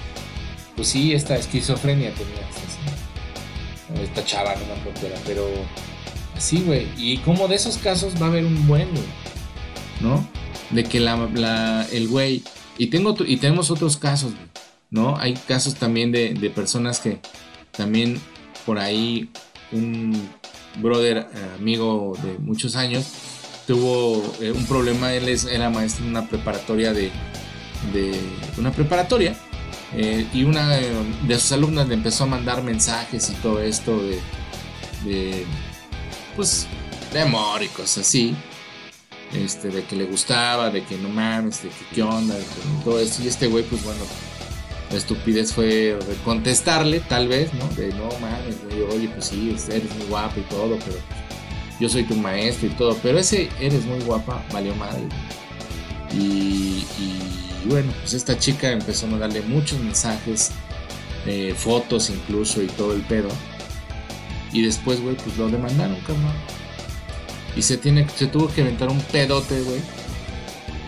pues 0.77 0.88
sí, 0.88 1.14
esta 1.14 1.37
esquizofrenia 1.37 2.12
tenía, 2.12 4.05
esta 4.05 4.25
chava, 4.27 4.55
no 4.57 4.66
me 4.66 4.90
acuerdo, 4.90 5.16
pero 5.27 5.48
así, 6.37 6.62
güey, 6.66 6.87
y 6.98 7.16
como 7.18 7.48
de 7.48 7.57
esos 7.57 7.79
casos 7.79 8.20
va 8.20 8.27
a 8.27 8.29
haber 8.29 8.44
un 8.44 8.66
buen, 8.66 8.90
güey, 8.90 9.05
¿no? 10.01 10.29
De 10.68 10.85
que 10.85 11.01
la, 11.01 11.87
el 11.90 12.09
güey, 12.09 12.42
y, 12.78 12.88
tengo, 12.88 13.14
y 13.24 13.37
tenemos 13.37 13.70
otros 13.70 13.96
casos, 13.96 14.32
¿no? 14.90 15.16
Hay 15.18 15.35
casos 15.35 15.74
también 15.74 16.12
de, 16.12 16.35
de 16.35 16.50
personas 16.50 17.00
que 17.00 17.20
también 17.70 18.20
por 18.64 18.78
ahí 18.78 19.30
un 19.72 20.28
brother, 20.76 21.18
eh, 21.18 21.50
amigo 21.58 22.16
de 22.22 22.38
muchos 22.38 22.76
años, 22.76 23.06
tuvo 23.66 24.22
eh, 24.40 24.52
un 24.52 24.64
problema, 24.66 25.12
él 25.14 25.28
es, 25.28 25.44
era 25.44 25.70
maestro 25.70 26.04
en 26.04 26.11
una 26.11 26.28
preparatoria 26.28 26.92
de, 26.92 27.11
de 27.92 28.18
una 28.58 28.72
preparatoria 28.72 29.37
eh, 29.94 30.26
y 30.32 30.44
una 30.44 30.68
de 30.68 31.38
sus 31.38 31.52
alumnas 31.52 31.88
le 31.88 31.94
empezó 31.94 32.24
a 32.24 32.26
mandar 32.26 32.62
mensajes 32.62 33.30
y 33.30 33.35
todo 33.35 33.61
esto 33.61 33.96
de, 34.02 34.18
de 35.04 35.46
pues 36.35 36.66
de 37.12 37.20
amor 37.20 37.62
y 37.62 37.68
cosas 37.68 38.06
así 38.06 38.35
este 39.34 39.68
de 39.68 39.84
que 39.84 39.96
le 39.96 40.04
gustaba 40.04 40.70
de 40.70 40.84
que 40.84 40.98
no 40.98 41.08
mames 41.08 41.62
de 41.62 41.70
que 41.70 41.84
qué 41.94 42.02
onda 42.02 42.34
de 42.34 42.44
todo 42.84 43.00
esto 43.00 43.22
y 43.22 43.28
este 43.28 43.46
güey 43.46 43.64
pues 43.64 43.82
bueno 43.82 44.04
la 44.92 44.98
estupidez 44.98 45.54
fue 45.54 45.98
contestarle, 46.22 47.00
tal 47.00 47.26
vez, 47.26 47.52
¿no? 47.54 47.66
De 47.76 47.88
no 47.94 48.10
mames, 48.20 48.56
oye, 48.94 49.08
pues 49.08 49.26
sí, 49.26 49.56
eres 49.70 49.94
muy 49.96 50.06
guapa 50.06 50.38
y 50.38 50.42
todo, 50.42 50.78
pero 50.84 50.98
yo 51.80 51.88
soy 51.88 52.04
tu 52.04 52.14
maestro 52.14 52.68
y 52.68 52.70
todo. 52.72 52.96
Pero 53.02 53.18
ese 53.18 53.48
eres 53.58 53.86
muy 53.86 54.00
guapa, 54.00 54.44
valió 54.52 54.74
madre. 54.74 55.02
Y, 56.12 56.84
bueno, 57.64 57.90
pues 58.00 58.12
esta 58.12 58.38
chica 58.38 58.70
empezó 58.70 59.06
a 59.06 59.10
mandarle 59.10 59.40
muchos 59.40 59.80
mensajes, 59.80 60.50
eh, 61.26 61.54
fotos 61.56 62.10
incluso 62.10 62.62
y 62.62 62.66
todo 62.66 62.92
el 62.92 63.00
pedo. 63.00 63.30
Y 64.52 64.60
después, 64.60 65.00
güey, 65.00 65.16
pues 65.16 65.38
lo 65.38 65.48
demandaron, 65.48 65.96
cabrón. 66.00 66.34
Y 67.56 67.62
se, 67.62 67.76
tiene, 67.76 68.06
se 68.08 68.26
tuvo 68.26 68.48
que 68.48 68.62
inventar 68.62 68.88
un 68.88 69.00
pedote, 69.00 69.60
güey 69.62 69.80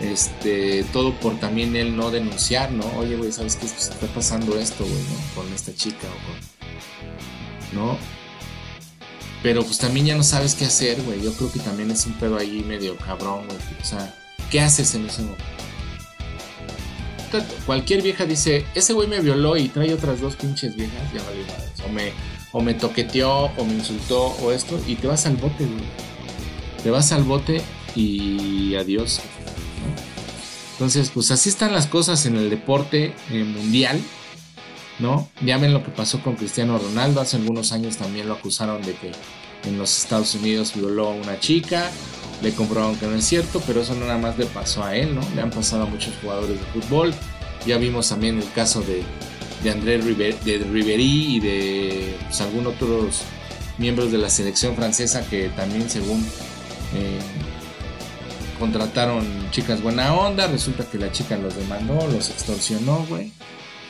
este, 0.01 0.83
todo 0.91 1.13
por 1.19 1.39
también 1.39 1.75
él 1.75 1.95
no 1.95 2.11
denunciar, 2.11 2.71
¿no? 2.71 2.85
Oye, 2.97 3.15
güey, 3.15 3.31
¿sabes 3.31 3.55
qué? 3.55 3.67
Pues, 3.67 3.89
está 3.89 4.07
pasando 4.07 4.57
esto, 4.57 4.83
güey, 4.83 4.95
¿no? 4.95 5.35
Con 5.41 5.53
esta 5.53 5.73
chica 5.73 6.07
o 6.07 7.71
con... 7.71 7.79
¿No? 7.79 7.97
Pero 9.41 9.63
pues 9.63 9.77
también 9.77 10.07
ya 10.07 10.15
no 10.15 10.23
sabes 10.23 10.55
qué 10.55 10.65
hacer, 10.65 11.01
güey. 11.03 11.21
Yo 11.21 11.31
creo 11.33 11.51
que 11.51 11.59
también 11.59 11.91
es 11.91 12.05
un 12.05 12.13
pedo 12.13 12.37
ahí 12.37 12.63
medio 12.67 12.95
cabrón, 12.97 13.45
güey. 13.45 13.59
O 13.81 13.85
sea, 13.85 14.13
¿qué 14.49 14.59
haces 14.59 14.95
en 14.95 15.05
ese 15.05 15.21
momento? 15.21 15.43
Cualquier 17.65 18.01
vieja 18.01 18.25
dice, 18.25 18.65
ese 18.75 18.93
güey 18.93 19.07
me 19.07 19.19
violó 19.19 19.57
y 19.57 19.67
trae 19.67 19.93
otras 19.93 20.21
dos 20.21 20.35
pinches 20.35 20.75
viejas, 20.75 21.13
ya 21.13 21.21
vale 21.23 21.45
O 21.85 21.91
me, 21.91 22.13
o 22.53 22.61
me 22.61 22.73
toqueteó, 22.73 23.51
o 23.57 23.65
me 23.65 23.73
insultó, 23.73 24.27
o 24.41 24.51
esto, 24.53 24.79
y 24.87 24.95
te 24.95 25.07
vas 25.07 25.25
al 25.25 25.35
bote, 25.35 25.65
güey. 25.65 26.14
Te 26.85 26.91
vas 26.91 27.11
al 27.13 27.23
bote 27.23 27.63
y 27.95 28.75
adiós. 28.75 29.19
Entonces, 30.73 31.09
pues 31.11 31.31
así 31.31 31.49
están 31.49 31.73
las 31.73 31.87
cosas 31.87 32.27
en 32.27 32.35
el 32.35 32.51
deporte 32.51 33.15
eh, 33.31 33.43
mundial, 33.43 33.99
¿no? 34.99 35.27
Ya 35.43 35.57
ven 35.57 35.73
lo 35.73 35.83
que 35.83 35.89
pasó 35.89 36.21
con 36.21 36.35
Cristiano 36.35 36.77
Ronaldo, 36.77 37.21
hace 37.21 37.37
algunos 37.37 37.71
años 37.71 37.97
también 37.97 38.27
lo 38.27 38.35
acusaron 38.35 38.83
de 38.83 38.93
que 38.93 39.11
en 39.67 39.79
los 39.79 39.97
Estados 39.97 40.35
Unidos 40.35 40.73
violó 40.75 41.07
a 41.07 41.15
una 41.15 41.39
chica, 41.39 41.89
le 42.43 42.53
comprobaron 42.53 42.95
que 42.97 43.07
no 43.07 43.15
es 43.15 43.25
cierto, 43.25 43.63
pero 43.65 43.81
eso 43.81 43.95
no 43.95 44.05
nada 44.05 44.19
más 44.19 44.37
le 44.37 44.45
pasó 44.45 44.83
a 44.83 44.95
él, 44.95 45.15
¿no? 45.15 45.21
Le 45.33 45.41
han 45.41 45.49
pasado 45.49 45.85
a 45.85 45.85
muchos 45.87 46.13
jugadores 46.21 46.59
de 46.59 46.81
fútbol, 46.81 47.15
ya 47.65 47.79
vimos 47.79 48.09
también 48.09 48.37
el 48.37 48.51
caso 48.51 48.81
de, 48.81 49.01
de 49.63 49.71
André 49.71 49.97
de 49.97 50.57
Ribery 50.71 51.35
y 51.37 51.39
de 51.39 52.15
pues, 52.27 52.41
algunos 52.41 52.75
otros 52.75 53.21
miembros 53.79 54.11
de 54.11 54.19
la 54.19 54.29
selección 54.29 54.75
francesa 54.75 55.27
que 55.27 55.49
también 55.49 55.89
según... 55.89 56.23
Eh, 56.93 57.19
contrataron 58.59 59.25
chicas 59.51 59.81
buena 59.81 60.13
onda, 60.13 60.47
resulta 60.47 60.85
que 60.85 60.97
la 60.97 61.11
chica 61.11 61.37
los 61.37 61.55
demandó, 61.55 62.07
los 62.07 62.29
extorsionó, 62.29 63.05
güey, 63.09 63.31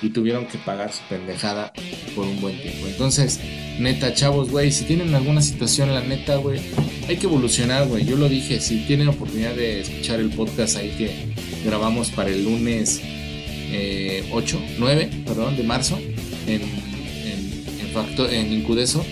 y 0.01 0.10
tuvieron 0.10 0.45
que 0.45 0.58
pagar 0.58 0.91
su 0.91 1.01
pendejada 1.10 1.71
por 2.15 2.25
un 2.25 2.41
buen 2.41 2.60
tiempo. 2.62 2.88
Entonces, 2.88 3.39
neta, 3.79 4.13
chavos, 4.13 4.49
güey, 4.49 4.71
si 4.71 4.86
tienen 4.86 5.13
alguna 5.13 5.41
situación, 5.41 5.93
la 5.93 6.01
neta, 6.01 6.38
güey, 6.38 6.60
hay 7.08 7.17
que 7.17 7.27
evolucionar, 7.27 7.88
güey. 7.88 8.05
Yo 8.05 8.17
lo 8.17 8.27
dije, 8.27 8.60
si 8.60 8.86
tienen 8.86 9.08
oportunidad 9.08 9.53
de 9.53 9.81
escuchar 9.81 10.19
el 10.19 10.29
podcast 10.29 10.77
ahí 10.77 10.89
que 10.97 11.34
grabamos 11.63 12.10
para 12.10 12.29
el 12.29 12.43
lunes 12.43 13.01
8, 13.01 13.03
eh, 13.71 14.75
9, 14.79 15.10
perdón, 15.25 15.58
de 15.58 15.63
marzo, 15.63 15.97
en, 16.47 16.62
en, 16.62 18.34
en 18.34 18.53
Incudeso, 18.53 19.05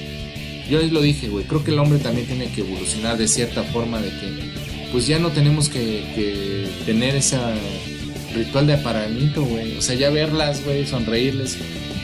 yo 0.69 0.82
lo 0.82 1.02
dije, 1.02 1.28
güey, 1.28 1.45
creo 1.45 1.63
que 1.63 1.71
el 1.71 1.80
hombre 1.80 1.99
también 1.99 2.28
tiene 2.28 2.52
que 2.52 2.62
evolucionar 2.62 3.17
de 3.17 3.28
cierta 3.28 3.63
forma 3.63 3.99
de 3.99 4.10
que 4.10 4.54
pues 4.91 5.08
ya 5.08 5.17
no 5.17 5.32
tenemos 5.32 5.69
que, 5.69 6.69
tener 6.86 7.15
ese 7.15 7.38
ritual 8.36 8.67
de 8.67 8.73
aparamiento, 8.73 9.43
güey. 9.43 9.76
O 9.76 9.82
sea, 9.82 9.95
ya 9.95 10.12
verlas, 10.12 10.63
güey, 10.63 10.86
sonreírles, 10.86 11.58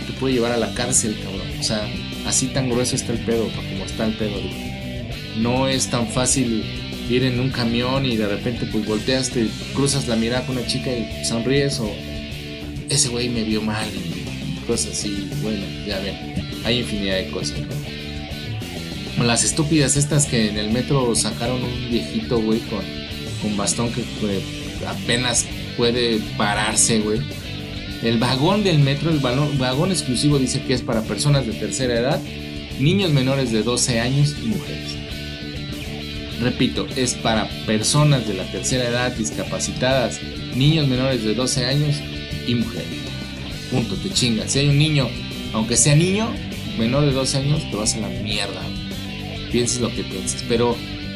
te 0.07 0.13
puede 0.13 0.33
llevar 0.33 0.53
a 0.53 0.57
la 0.57 0.73
cárcel, 0.73 1.15
cabrón. 1.23 1.47
O 1.59 1.63
sea, 1.63 1.87
así 2.25 2.47
tan 2.47 2.69
grueso 2.69 2.95
está 2.95 3.13
el 3.13 3.19
pedo, 3.19 3.47
como 3.49 3.85
está 3.85 4.05
el 4.05 4.13
pedo. 4.13 4.39
No 5.37 5.67
es 5.67 5.89
tan 5.89 6.07
fácil 6.07 6.63
ir 7.09 7.23
en 7.23 7.39
un 7.39 7.49
camión 7.49 8.05
y 8.05 8.17
de 8.17 8.27
repente 8.27 8.65
pues 8.71 8.85
volteas, 8.85 9.29
te 9.29 9.47
cruzas 9.75 10.07
la 10.07 10.15
mirada 10.15 10.45
con 10.45 10.57
una 10.57 10.65
chica 10.67 10.91
y 10.91 11.25
sonríes 11.25 11.79
o 11.79 11.91
ese 12.89 13.09
güey 13.09 13.29
me 13.29 13.43
vio 13.43 13.61
mal 13.61 13.87
y 13.87 14.65
cosas 14.65 14.93
así. 14.93 15.29
Bueno, 15.43 15.63
ya 15.87 15.99
ven, 15.99 16.15
hay 16.65 16.79
infinidad 16.79 17.17
de 17.17 17.29
cosas, 17.29 17.59
¿no? 17.59 17.98
Las 19.27 19.43
estúpidas 19.43 19.97
estas 19.97 20.25
que 20.25 20.49
en 20.49 20.57
el 20.57 20.71
metro 20.71 21.13
sacaron 21.15 21.63
un 21.63 21.89
viejito, 21.89 22.39
güey, 22.39 22.59
con, 22.61 22.81
con 23.41 23.57
bastón 23.57 23.91
que 23.91 24.03
apenas 24.87 25.45
puede 25.77 26.19
pararse, 26.37 26.99
güey. 26.99 27.19
El 28.01 28.17
vagón 28.17 28.63
del 28.63 28.79
metro, 28.79 29.11
el 29.11 29.19
vagón 29.19 29.91
exclusivo 29.91 30.39
dice 30.39 30.63
que 30.63 30.73
es 30.73 30.81
para 30.81 31.01
personas 31.01 31.45
de 31.45 31.53
tercera 31.53 31.99
edad, 31.99 32.21
niños 32.79 33.11
menores 33.11 33.51
de 33.51 33.61
12 33.61 33.99
años 33.99 34.35
y 34.41 34.47
mujeres. 34.47 34.95
Repito, 36.41 36.87
es 36.95 37.15
para 37.15 37.49
personas 37.65 38.25
de 38.25 38.35
la 38.35 38.45
tercera 38.45 38.87
edad 38.87 39.11
discapacitadas, 39.11 40.21
niños 40.55 40.87
menores 40.87 41.23
de 41.23 41.35
12 41.35 41.65
años 41.65 41.97
y 42.47 42.55
mujeres. 42.55 42.87
Punto, 43.69 43.95
te 43.95 44.09
chingas. 44.11 44.51
Si 44.53 44.59
hay 44.59 44.69
un 44.69 44.77
niño, 44.77 45.09
aunque 45.51 45.75
sea 45.75 45.95
niño, 45.95 46.29
menor 46.77 47.05
de 47.05 47.11
12 47.11 47.37
años, 47.37 47.69
te 47.69 47.75
vas 47.75 47.95
a 47.95 47.99
la 47.99 48.07
mierda 48.07 48.61
pienses 49.51 49.81
lo 49.81 49.89
que 49.93 50.03
pienses. 50.03 50.43
Pero 50.47 50.75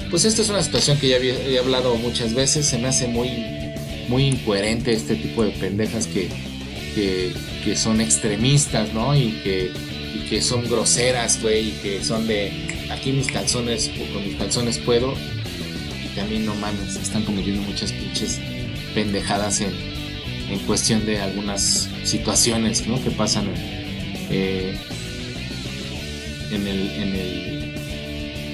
pues 0.10 0.26
esta 0.26 0.42
es 0.42 0.50
una 0.50 0.62
situación 0.62 1.00
que 1.00 1.10
ya 1.10 1.18
he 1.18 1.58
hablado 1.58 1.96
muchas 1.96 2.34
veces, 2.34 2.68
se 2.68 2.78
me 2.78 2.88
hace 2.88 3.08
muy, 3.08 3.30
muy 4.10 4.28
incoherente 4.28 4.94
este 4.94 5.16
tipo 5.16 5.44
de 5.44 5.50
pendejas 5.52 6.08
que, 6.08 6.30
que, 6.94 7.76
son 7.76 8.00
extremistas, 8.00 8.94
¿no? 8.94 9.16
Y 9.16 9.32
que, 9.44 9.72
que 10.30 10.42
son 10.42 10.70
groseras, 10.70 11.42
güey, 11.42 11.70
y 11.70 11.72
que 11.82 12.04
son 12.04 12.28
de 12.28 12.52
aquí 12.92 13.12
mis 13.12 13.28
calzones 13.28 13.90
o 14.00 14.14
con 14.14 14.24
mis 14.28 14.36
calzones 14.36 14.78
puedo. 14.78 15.16
Y 16.06 16.16
también 16.16 16.46
no 16.46 16.54
mames, 16.56 16.96
están 16.96 17.24
cometiendo 17.24 17.64
muchas 17.64 17.92
pinches 17.92 18.40
pendejadas 18.94 19.62
en, 19.62 19.74
en 20.50 20.60
cuestión 20.60 21.06
de 21.08 21.20
algunas 21.20 21.90
situaciones, 22.04 22.86
¿no? 22.86 23.04
Que 23.04 23.10
pasan 23.10 23.48
eh, 24.30 24.78
en 26.52 26.68
el, 26.68 26.92
en 26.92 27.16
el 27.16 27.63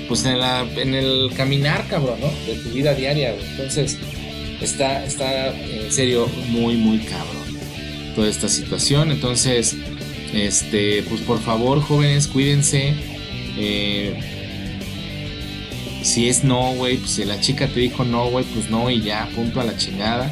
pues 0.09 0.25
en, 0.25 0.93
el 0.93 1.31
caminar, 1.37 1.87
cabrón, 1.87 2.19
¿no? 2.19 2.27
De 2.45 2.59
tu 2.59 2.69
vida 2.69 2.93
diaria, 2.93 3.33
Entonces, 3.35 3.97
está, 4.59 5.05
está 5.05 5.55
en 5.55 5.89
serio 5.91 6.27
muy, 6.49 6.75
muy 6.75 6.97
cabrón 6.99 7.39
toda 8.15 8.27
esta 8.27 8.49
situación. 8.49 9.11
Entonces, 9.11 9.77
Este, 10.33 11.01
pues 11.09 11.21
por 11.21 11.39
favor, 11.39 11.81
jóvenes, 11.81 12.27
cuídense. 12.27 12.93
Eh, 13.57 14.19
si 16.03 16.29
es 16.29 16.43
no, 16.43 16.73
güey, 16.73 16.97
pues 16.97 17.11
si 17.11 17.25
la 17.25 17.39
chica 17.39 17.67
te 17.67 17.79
dijo 17.79 18.03
no, 18.03 18.29
güey, 18.29 18.45
pues 18.45 18.69
no 18.69 18.91
y 18.91 19.01
ya, 19.01 19.27
punto 19.35 19.59
a 19.59 19.63
la 19.63 19.75
chingada. 19.75 20.31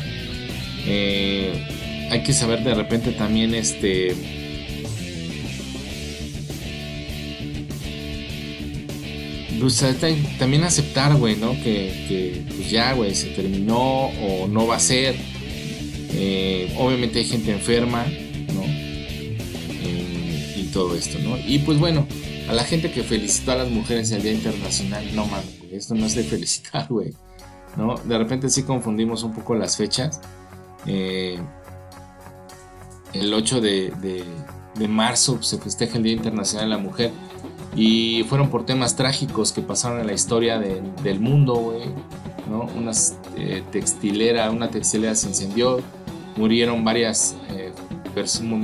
Eh, 0.85 1.51
hay 2.11 2.23
que 2.23 2.31
saber 2.33 2.63
de 2.63 2.75
repente 2.75 3.11
también, 3.11 3.55
este, 3.55 4.15
pues, 9.59 9.83
también 10.39 10.63
aceptar, 10.63 11.15
güey, 11.15 11.35
¿no? 11.35 11.51
Que, 11.51 12.43
pues 12.47 12.69
ya, 12.69 12.93
güey, 12.93 13.15
se 13.15 13.29
terminó 13.29 14.07
o 14.07 14.47
no 14.47 14.67
va 14.67 14.75
a 14.75 14.79
ser. 14.79 15.15
Eh, 16.11 16.73
obviamente 16.77 17.19
hay 17.19 17.25
gente 17.25 17.51
enferma, 17.51 18.05
¿no? 18.53 18.63
Eh, 18.63 20.55
y 20.57 20.63
todo 20.73 20.95
esto, 20.95 21.19
¿no? 21.19 21.37
Y 21.37 21.59
pues 21.59 21.79
bueno, 21.79 22.07
a 22.49 22.53
la 22.53 22.63
gente 22.63 22.91
que 22.91 23.03
felicitó 23.03 23.51
a 23.51 23.55
las 23.55 23.69
mujeres 23.69 24.11
el 24.11 24.23
Día 24.23 24.33
Internacional, 24.33 25.05
no 25.15 25.25
mames, 25.25 25.59
esto 25.71 25.95
no 25.95 26.05
es 26.05 26.15
de 26.15 26.23
felicitar, 26.25 26.87
güey, 26.89 27.13
¿no? 27.75 27.95
De 27.97 28.17
repente 28.17 28.49
sí 28.49 28.63
confundimos 28.63 29.23
un 29.23 29.33
poco 29.33 29.55
las 29.55 29.77
fechas. 29.77 30.21
Eh, 30.85 31.37
el 33.13 33.33
8 33.33 33.61
de, 33.61 34.23
de 34.75 34.87
marzo 34.87 35.41
se 35.41 35.57
festeja 35.57 35.97
el 35.97 36.03
Día 36.03 36.13
Internacional 36.13 36.69
de 36.69 36.75
la 36.75 36.81
Mujer 36.81 37.11
y 37.77 38.23
fueron 38.23 38.49
por 38.49 38.65
temas 38.65 38.95
trágicos 38.95 39.51
que 39.53 39.61
pasaron 39.61 40.01
en 40.01 40.07
la 40.07 40.13
historia 40.13 40.57
del 40.57 41.19
mundo, 41.19 41.53
güey. 41.53 41.83
¿no? 42.49 42.67
Una 42.75 42.91
eh, 43.37 43.61
textilera, 43.71 44.49
una 44.49 44.71
textilera 44.71 45.13
se 45.13 45.27
incendió, 45.27 45.79
murieron 46.37 46.83
varias, 46.83 47.35
eh, 47.51 47.71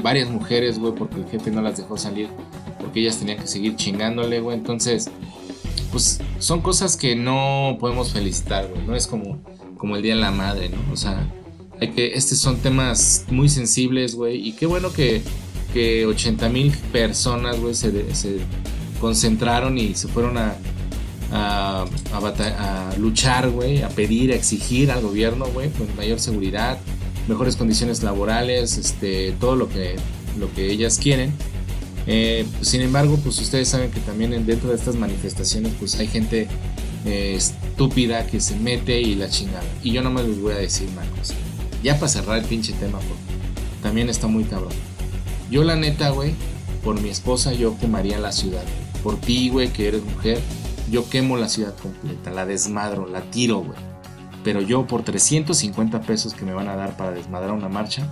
varias 0.02 0.30
mujeres, 0.30 0.80
güey, 0.80 0.96
porque 0.96 1.18
el 1.18 1.26
jefe 1.28 1.52
no 1.52 1.62
las 1.62 1.78
dejó 1.78 1.96
salir, 1.96 2.28
porque 2.80 3.02
ellas 3.02 3.20
tenían 3.20 3.38
que 3.38 3.46
seguir 3.46 3.76
chingándole, 3.76 4.40
güey. 4.40 4.58
Entonces, 4.58 5.12
pues 5.92 6.20
son 6.40 6.62
cosas 6.62 6.98
que 6.98 7.16
no 7.16 7.78
podemos 7.80 8.14
felicitar, 8.14 8.68
güey. 8.68 8.84
No 8.88 8.96
es 8.96 9.06
como, 9.06 9.44
como 9.78 9.96
el 9.96 10.02
Día 10.02 10.16
de 10.16 10.22
la 10.22 10.32
Madre, 10.32 10.70
¿no? 10.70 10.92
O 10.92 10.98
sea, 10.98 11.32
hay 11.80 11.90
que, 11.90 12.14
estos 12.16 12.40
son 12.40 12.58
temas 12.58 13.26
muy 13.30 13.48
sensibles, 13.48 14.16
güey. 14.16 14.48
Y 14.48 14.54
qué 14.54 14.66
bueno 14.66 14.92
que, 14.92 15.22
que 15.72 16.08
80 16.08 16.50
mil 16.50 16.76
personas, 16.92 17.60
güey, 17.60 17.76
se, 17.76 18.16
se 18.16 18.40
concentraron 19.04 19.78
y 19.78 19.96
se 19.96 20.08
fueron 20.08 20.38
a, 20.38 20.56
luchar, 22.98 23.50
güey, 23.50 23.82
a 23.82 23.90
pedir, 23.90 24.32
a 24.32 24.36
exigir 24.36 24.92
al 24.92 25.02
gobierno, 25.02 25.46
güey, 25.48 25.72
con 25.72 25.94
mayor 25.98 26.22
seguridad, 26.22 26.78
mejores 27.28 27.58
condiciones 27.58 28.02
laborales, 28.02 28.78
este, 28.78 29.34
todo 29.42 29.58
lo 29.58 29.68
que, 29.68 29.98
lo 30.40 30.50
que 30.54 30.72
ellas 30.72 31.00
quieren. 31.00 31.34
Eh, 32.08 32.46
sin 32.62 32.80
embargo, 32.80 33.20
pues 33.22 33.42
ustedes 33.42 33.68
saben 33.68 33.92
que 33.92 34.00
también 34.00 34.32
dentro 34.46 34.70
de 34.70 34.76
estas 34.76 34.96
manifestaciones, 34.96 35.74
pues 35.78 35.96
hay 36.00 36.08
gente 36.08 36.48
eh, 37.06 37.34
estúpida 37.36 38.26
que 38.26 38.40
se 38.40 38.56
mete 38.56 39.02
y 39.02 39.16
la 39.16 39.30
chingada. 39.30 39.66
Y 39.84 39.92
yo 39.92 40.02
no 40.02 40.12
me 40.12 40.24
les 40.24 40.40
voy 40.40 40.54
a 40.54 40.58
decir 40.58 40.88
una 40.94 41.06
cosa. 41.20 41.34
Ya 41.84 41.96
para 41.96 42.08
cerrar 42.08 42.38
el 42.38 42.46
pinche 42.46 42.72
tema, 42.72 43.00
porque 43.00 43.22
también 43.82 44.08
está 44.08 44.28
muy 44.28 44.46
cabrón. 44.46 44.72
Yo 45.52 45.66
la 45.66 45.76
neta, 45.76 46.12
güey, 46.12 46.36
por 46.86 47.02
mi 47.02 47.10
esposa 47.10 47.52
yo 47.52 47.78
quemaría 47.80 48.18
la 48.18 48.32
ciudad 48.32 48.64
por 49.04 49.18
ti, 49.18 49.50
güey, 49.50 49.72
que 49.72 49.90
eres 49.90 50.04
mujer, 50.04 50.40
yo 50.90 51.08
quemo 51.10 51.38
la 51.38 51.50
ciudad 51.50 51.76
completa, 51.76 52.32
la 52.32 52.46
desmadro, 52.46 53.06
la 53.06 53.22
tiro, 53.22 53.60
güey. 53.60 53.78
Pero 54.44 54.62
yo 54.62 54.88
por 54.88 55.04
350 55.04 56.02
pesos 56.02 56.34
que 56.34 56.46
me 56.46 56.54
van 56.54 56.70
a 56.70 56.76
dar 56.76 56.98
para 56.98 57.12
desmadrar 57.12 57.52
una 57.52 57.70
marcha, 57.70 58.08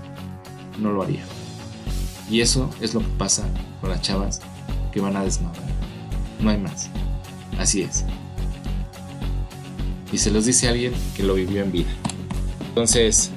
no 0.80 0.92
lo 0.92 1.04
haría. 1.04 1.24
Y 2.30 2.42
eso 2.42 2.70
es 2.82 2.94
lo 2.94 3.02
que 3.02 3.10
pasa 3.18 3.44
con 3.82 3.90
las 3.90 4.02
chavas 4.02 4.42
que 4.92 5.02
van 5.02 5.16
a 5.18 5.24
desmadrar. 5.24 5.64
No 6.40 6.50
hay 6.50 6.58
más. 6.58 6.90
Así 7.58 7.82
es. 7.82 8.06
Y 10.12 10.18
se 10.18 10.32
los 10.32 10.46
dice 10.46 10.68
alguien 10.68 10.94
que 11.16 11.24
lo 11.24 11.36
vivió 11.36 11.62
en 11.62 11.72
vida. 11.72 11.90
Entonces, 12.70 13.32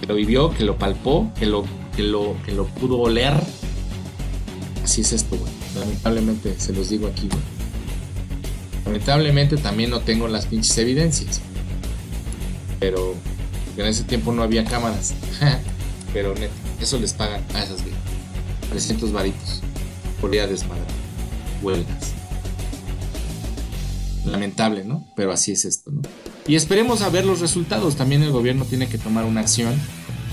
que 0.00 0.06
lo 0.06 0.14
vivió, 0.14 0.50
que 0.50 0.64
lo 0.64 0.76
palpó, 0.76 1.30
que 1.38 1.46
lo, 1.46 1.64
que 1.96 2.02
lo, 2.02 2.36
que 2.44 2.52
lo 2.52 2.66
pudo 2.66 2.98
oler. 2.98 3.34
Así 4.82 5.00
es 5.00 5.12
esto, 5.12 5.36
güey. 5.36 5.53
Lamentablemente, 5.78 6.54
se 6.58 6.72
los 6.72 6.88
digo 6.88 7.08
aquí, 7.08 7.28
Lamentablemente 8.84 9.56
también 9.56 9.90
no 9.90 10.00
tengo 10.00 10.28
las 10.28 10.46
pinches 10.46 10.76
evidencias. 10.78 11.40
Pero 12.78 13.14
en 13.76 13.86
ese 13.86 14.04
tiempo 14.04 14.32
no 14.32 14.42
había 14.42 14.64
cámaras. 14.64 15.14
Pero 16.12 16.34
eso 16.80 16.98
les 16.98 17.12
pagan 17.12 17.42
a 17.54 17.62
esas 17.62 17.82
güey. 17.82 17.94
300 18.70 19.12
varitos 19.12 19.62
por 20.20 20.30
día 20.30 20.46
desmadrar. 20.46 20.86
Huelgas. 21.62 22.12
Lamentable, 24.26 24.84
¿no? 24.84 25.06
Pero 25.16 25.32
así 25.32 25.52
es 25.52 25.64
esto, 25.64 25.90
¿no? 25.90 26.02
Y 26.46 26.56
esperemos 26.56 27.02
a 27.02 27.08
ver 27.08 27.24
los 27.24 27.40
resultados. 27.40 27.96
También 27.96 28.22
el 28.22 28.32
gobierno 28.32 28.64
tiene 28.64 28.86
que 28.86 28.98
tomar 28.98 29.24
una 29.24 29.40
acción. 29.40 29.74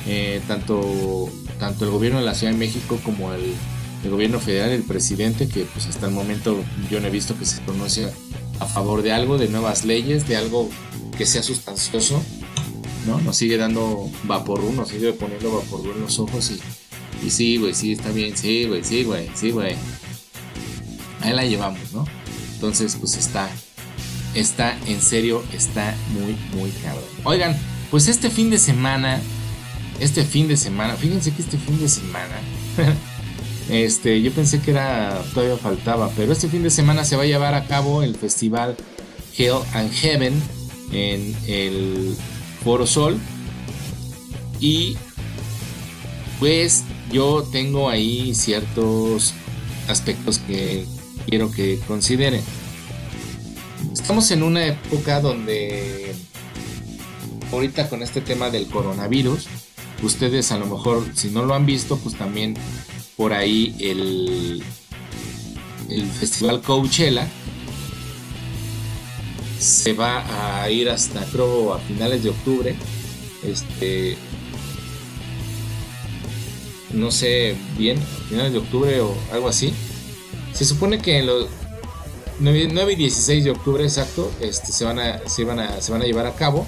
Eh, 0.08 0.42
tanto, 0.48 1.30
tanto 1.60 1.86
el 1.86 1.92
gobierno 1.92 2.20
de 2.20 2.26
la 2.26 2.36
Ciudad 2.36 2.52
de 2.52 2.60
México 2.60 3.00
como 3.04 3.34
el 3.34 3.54
el 4.04 4.10
gobierno 4.10 4.40
federal, 4.40 4.72
el 4.72 4.84
presidente, 4.84 5.48
que 5.48 5.66
pues 5.66 5.88
hasta 5.88 6.08
el 6.08 6.14
momento 6.14 6.64
yo 6.90 7.00
no 7.00 7.08
he 7.08 7.12
visto 7.12 7.38
que 7.38 7.46
se 7.46 7.62
pronuncie 7.62 8.08
a 8.60 8.66
favor 8.66 9.02
de 9.02 9.12
algo, 9.12 9.38
de 9.38 9.48
nuevas 9.48 9.86
leyes, 9.86 10.28
de 10.28 10.38
algo 10.38 10.70
que 11.18 11.26
sea 11.26 11.44
sustancioso, 11.44 12.22
¿no? 13.08 13.20
Nos 13.22 13.38
sigue 13.38 13.58
dando 13.58 14.10
vaporú, 14.24 14.72
nos 14.74 14.90
sigue 14.90 15.14
poniendo 15.14 15.52
vaporú 15.52 15.92
en 15.92 16.02
los 16.02 16.20
ojos 16.20 16.52
y, 16.52 17.26
y 17.26 17.32
sí, 17.32 17.58
güey, 17.58 17.74
sí, 17.74 17.94
está 17.94 18.12
bien, 18.12 18.36
sí, 18.38 18.66
güey, 18.66 18.84
sí, 18.84 19.04
güey, 19.04 19.30
sí, 19.36 19.52
güey. 19.52 19.76
Ahí 21.22 21.34
la 21.34 21.46
llevamos, 21.46 21.92
¿no? 21.94 22.06
Entonces, 22.56 22.96
pues 23.00 23.18
está, 23.18 23.50
está, 24.36 24.78
en 24.88 25.02
serio, 25.02 25.44
está 25.54 25.96
muy, 26.14 26.36
muy 26.60 26.72
cabrón. 26.84 27.04
Oigan, 27.24 27.58
pues 27.90 28.08
este 28.08 28.30
fin 28.30 28.50
de 28.50 28.58
semana, 28.58 29.20
este 30.00 30.24
fin 30.24 30.48
de 30.48 30.58
semana, 30.58 30.96
fíjense 30.96 31.32
que 31.32 31.42
este 31.42 31.58
fin 31.58 31.80
de 31.80 31.90
semana 31.90 32.40
Este, 33.72 34.22
yo 34.22 34.34
pensé 34.34 34.60
que 34.60 34.72
era 34.72 35.24
todavía 35.34 35.56
faltaba, 35.56 36.10
pero 36.18 36.34
este 36.34 36.50
fin 36.50 36.62
de 36.62 36.70
semana 36.70 37.06
se 37.06 37.16
va 37.16 37.24
a 37.24 37.26
llevar 37.26 37.54
a 37.54 37.68
cabo 37.68 38.04
el 38.04 38.18
festival 38.18 38.76
Hell 39.38 39.60
and 39.74 39.90
Heaven 39.94 40.34
en 40.92 41.34
el 41.48 42.14
Foro 42.66 42.86
Sol 42.86 43.18
y 44.60 44.98
pues 46.38 46.84
yo 47.14 47.44
tengo 47.50 47.90
ahí 47.90 48.36
ciertos 48.36 49.34
aspectos 49.88 50.40
que 50.40 50.86
quiero 51.30 51.50
que 51.50 51.80
consideren. 51.88 52.42
Estamos 53.94 54.30
en 54.32 54.44
una 54.44 54.66
época 54.66 55.22
donde 55.22 56.14
ahorita 57.54 57.88
con 57.88 58.04
este 58.04 58.20
tema 58.20 58.50
del 58.50 58.68
coronavirus, 58.68 59.48
ustedes 60.04 60.52
a 60.52 60.58
lo 60.58 60.66
mejor 60.66 61.06
si 61.14 61.30
no 61.30 61.46
lo 61.46 61.54
han 61.54 61.66
visto, 61.66 61.96
pues 61.96 62.18
también 62.18 62.58
por 63.22 63.34
ahí 63.34 63.76
el, 63.80 64.64
el 65.92 66.06
festival 66.08 66.60
Coachella 66.60 67.28
se 69.60 69.94
va 69.94 70.64
a 70.64 70.68
ir 70.72 70.90
hasta 70.90 71.24
creo 71.26 71.76
a 71.76 71.80
finales 71.82 72.24
de 72.24 72.32
octubre. 72.32 72.76
Este 73.44 74.18
no 76.94 77.12
sé 77.12 77.56
bien 77.78 78.00
finales 78.28 78.54
de 78.54 78.58
octubre 78.58 79.00
o 79.02 79.16
algo 79.32 79.50
así. 79.50 79.72
Se 80.54 80.66
supone 80.66 80.98
que 80.98 81.20
en 81.20 81.28
los 81.28 81.48
9, 82.40 82.94
y 82.94 82.96
16 82.96 83.44
de 83.44 83.52
octubre 83.52 83.84
exacto 83.84 84.32
este, 84.40 84.72
se, 84.72 84.84
van 84.84 84.98
a, 84.98 85.22
se, 85.30 85.44
van 85.44 85.60
a, 85.60 85.80
se 85.80 85.92
van 85.92 86.02
a 86.02 86.06
llevar 86.06 86.26
a 86.26 86.34
cabo 86.34 86.66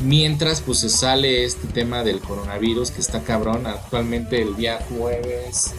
Mientras 0.00 0.60
pues 0.60 0.78
se 0.80 0.90
sale 0.90 1.44
este 1.44 1.66
tema 1.68 2.04
del 2.04 2.20
coronavirus 2.20 2.90
que 2.90 3.00
está 3.00 3.22
cabrón. 3.22 3.66
Actualmente 3.66 4.42
el 4.42 4.56
día 4.56 4.78
jueves, 4.90 5.72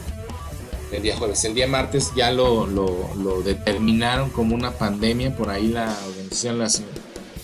el 0.91 1.03
día 1.03 1.15
jueves, 1.17 1.45
el 1.45 1.53
día 1.53 1.67
martes 1.67 2.11
ya 2.15 2.31
lo, 2.31 2.65
lo, 2.65 3.41
determinaron 3.43 4.29
como 4.31 4.55
una 4.55 4.71
pandemia. 4.71 5.35
Por 5.35 5.49
ahí 5.49 5.67
la 5.67 5.95
Organización 6.07 6.55
de 6.55 6.63
las 6.63 6.81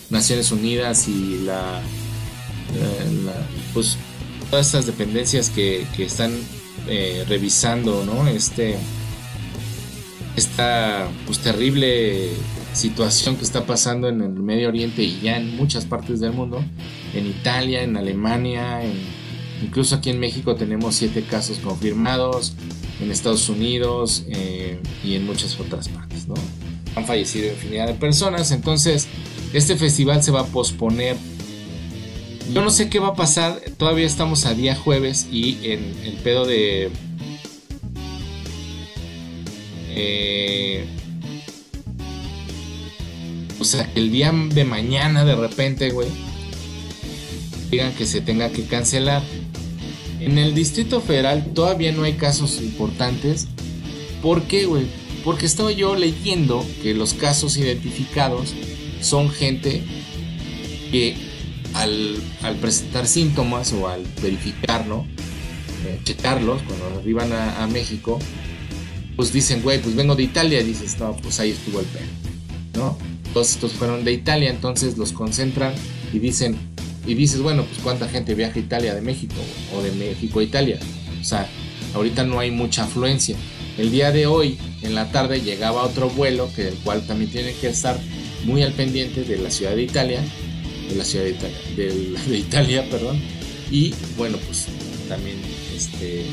Naciones 0.10 0.52
Unidas 0.52 1.08
y 1.08 1.40
la, 1.40 1.82
pues 3.74 3.98
todas 4.50 4.66
estas 4.68 4.86
dependencias 4.86 5.50
que, 5.50 5.86
que 5.96 6.06
están 6.06 6.34
eh, 6.88 7.24
revisando, 7.28 8.04
¿no? 8.04 8.28
Este, 8.28 8.78
esta 10.36 11.08
pues 11.26 11.40
terrible 11.40 12.32
situación 12.74 13.36
que 13.36 13.44
está 13.44 13.66
pasando 13.66 14.08
en 14.10 14.22
el 14.22 14.32
Medio 14.32 14.70
Oriente 14.70 15.04
y 15.04 15.20
ya 15.22 15.38
en 15.38 15.56
muchas 15.56 15.86
partes 15.86 16.20
del 16.20 16.34
mundo, 16.34 16.64
en 17.14 17.28
Italia, 17.28 17.84
en 17.84 17.98
Alemania, 17.98 18.82
incluso 19.62 19.96
aquí 19.96 20.10
en 20.10 20.20
México 20.20 20.56
tenemos 20.56 20.96
siete 20.96 21.24
casos 21.24 21.60
confirmados, 21.60 22.54
en 23.02 23.12
Estados 23.12 23.50
Unidos 23.50 24.26
eh, 24.30 24.80
y 25.04 25.16
en 25.16 25.26
muchas 25.26 25.60
otras 25.60 25.90
partes, 25.90 26.28
¿no? 26.28 26.36
Han 26.96 27.06
fallecido 27.06 27.48
infinidad 27.48 27.88
de 27.88 27.96
personas, 27.96 28.52
entonces 28.52 29.08
este 29.54 29.76
festival 29.76 30.22
se 30.24 30.32
va 30.32 30.42
a 30.42 30.46
posponer. 30.46 31.18
Yo 32.54 32.62
no 32.62 32.70
sé 32.70 32.90
qué 32.90 33.00
va 33.00 33.10
a 33.10 33.16
pasar, 33.16 33.60
todavía 33.78 34.06
estamos 34.06 34.46
a 34.46 34.54
día 34.54 34.76
jueves 34.76 35.28
y 35.32 35.58
en 35.64 35.96
el 36.04 36.14
pedo 36.24 36.46
de 36.46 36.92
Eh, 39.96 40.86
o 43.64 43.66
sea, 43.66 43.90
el 43.96 44.12
día 44.12 44.34
de 44.34 44.66
mañana 44.66 45.24
de 45.24 45.36
repente, 45.36 45.90
güey, 45.92 46.10
digan 47.72 47.94
que 47.94 48.06
se 48.06 48.20
tenga 48.20 48.50
que 48.50 48.66
cancelar. 48.66 49.24
En 50.20 50.38
el 50.38 50.54
Distrito 50.54 51.00
Federal 51.00 51.54
todavía 51.54 51.94
no 51.94 52.04
hay 52.04 52.16
casos 52.16 52.60
importantes. 52.62 53.48
¿Por 54.22 54.44
qué, 54.44 54.66
güey? 54.66 54.88
Porque 55.24 55.46
estaba 55.46 55.72
yo 55.72 55.96
leyendo 55.96 56.66
que 56.82 56.94
los 56.94 57.14
casos 57.14 57.56
identificados 57.56 58.54
son 59.00 59.30
gente 59.30 59.82
que 60.92 61.16
al, 61.74 62.18
presentar 62.60 63.08
síntomas 63.08 63.72
o 63.72 63.88
al 63.88 64.04
verificarlo, 64.22 65.06
eh, 65.86 66.02
checarlos 66.04 66.62
cuando 66.64 67.00
arriban 67.00 67.32
a, 67.32 67.66
México, 67.68 68.20
pues 69.16 69.32
dicen, 69.32 69.62
güey, 69.62 69.82
pues 69.82 69.96
vengo 69.96 70.16
de 70.16 70.24
Italia, 70.24 70.62
dices, 70.62 71.00
no, 71.00 71.16
pues 71.16 71.40
ahí 71.40 71.52
estuvo 71.52 71.80
el 71.80 71.86
perro, 71.86 72.12
¿no? 72.76 73.13
Todos 73.34 73.52
estos 73.52 73.74
fueron 73.74 74.04
de 74.04 74.14
Italia, 74.14 74.50
entonces 74.50 74.98
los 74.98 75.12
concentran 75.12 75.74
y 76.14 76.20
dicen, 76.20 76.56
y 77.06 77.16
dices, 77.16 77.42
bueno, 77.42 77.66
pues 77.66 77.80
cuánta 77.82 78.08
gente 78.08 78.36
viaja 78.36 78.56
a 78.56 78.60
Italia 78.60 78.96
de 78.96 79.02
México 79.02 79.36
o 79.76 79.82
de 79.82 79.92
México 79.92 80.40
a 80.40 80.44
Italia. 80.44 80.80
O 81.20 81.24
sea, 81.24 81.48
ahorita 81.96 82.24
no 82.24 82.40
hay 82.40 82.52
mucha 82.52 82.84
afluencia. 82.84 83.36
El 83.78 83.92
día 83.92 84.12
de 84.12 84.28
hoy, 84.28 84.58
en 84.84 84.94
la 84.94 85.12
tarde, 85.12 85.42
llegaba 85.42 85.84
otro 85.84 86.10
vuelo, 86.10 86.50
que 86.56 86.68
el 86.68 86.76
cual 86.76 87.06
también 87.08 87.32
tiene 87.32 87.54
que 87.54 87.68
estar 87.68 88.00
muy 88.46 88.62
al 88.62 88.74
pendiente 88.74 89.24
de 89.24 89.38
la 89.38 89.50
ciudad 89.50 89.76
de 89.76 89.84
Italia, 89.84 90.22
de 90.90 90.96
la 90.96 91.04
ciudad 91.04 91.26
de 91.26 91.32
Italia, 91.32 91.58
de, 92.28 92.38
Italia, 92.38 92.90
perdón. 92.90 93.20
Y 93.72 93.94
bueno, 94.18 94.38
pues 94.46 94.68
también 95.10 95.38
este, 95.76 96.26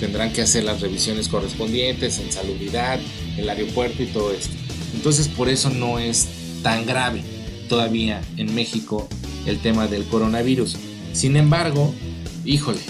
tendrán 0.00 0.32
que 0.32 0.42
hacer 0.42 0.64
las 0.64 0.80
revisiones 0.80 1.28
correspondientes 1.28 2.18
en 2.18 2.30
salubridad, 2.30 3.00
el 3.38 3.48
aeropuerto 3.48 4.02
y 4.02 4.06
todo 4.06 4.32
esto. 4.32 4.63
Entonces 4.94 5.28
por 5.28 5.48
eso 5.48 5.70
no 5.70 5.98
es 5.98 6.28
tan 6.62 6.86
grave 6.86 7.22
todavía 7.68 8.22
en 8.36 8.54
México 8.54 9.08
el 9.46 9.58
tema 9.58 9.86
del 9.86 10.04
coronavirus. 10.04 10.76
Sin 11.12 11.36
embargo, 11.36 11.94
híjole, 12.44 12.80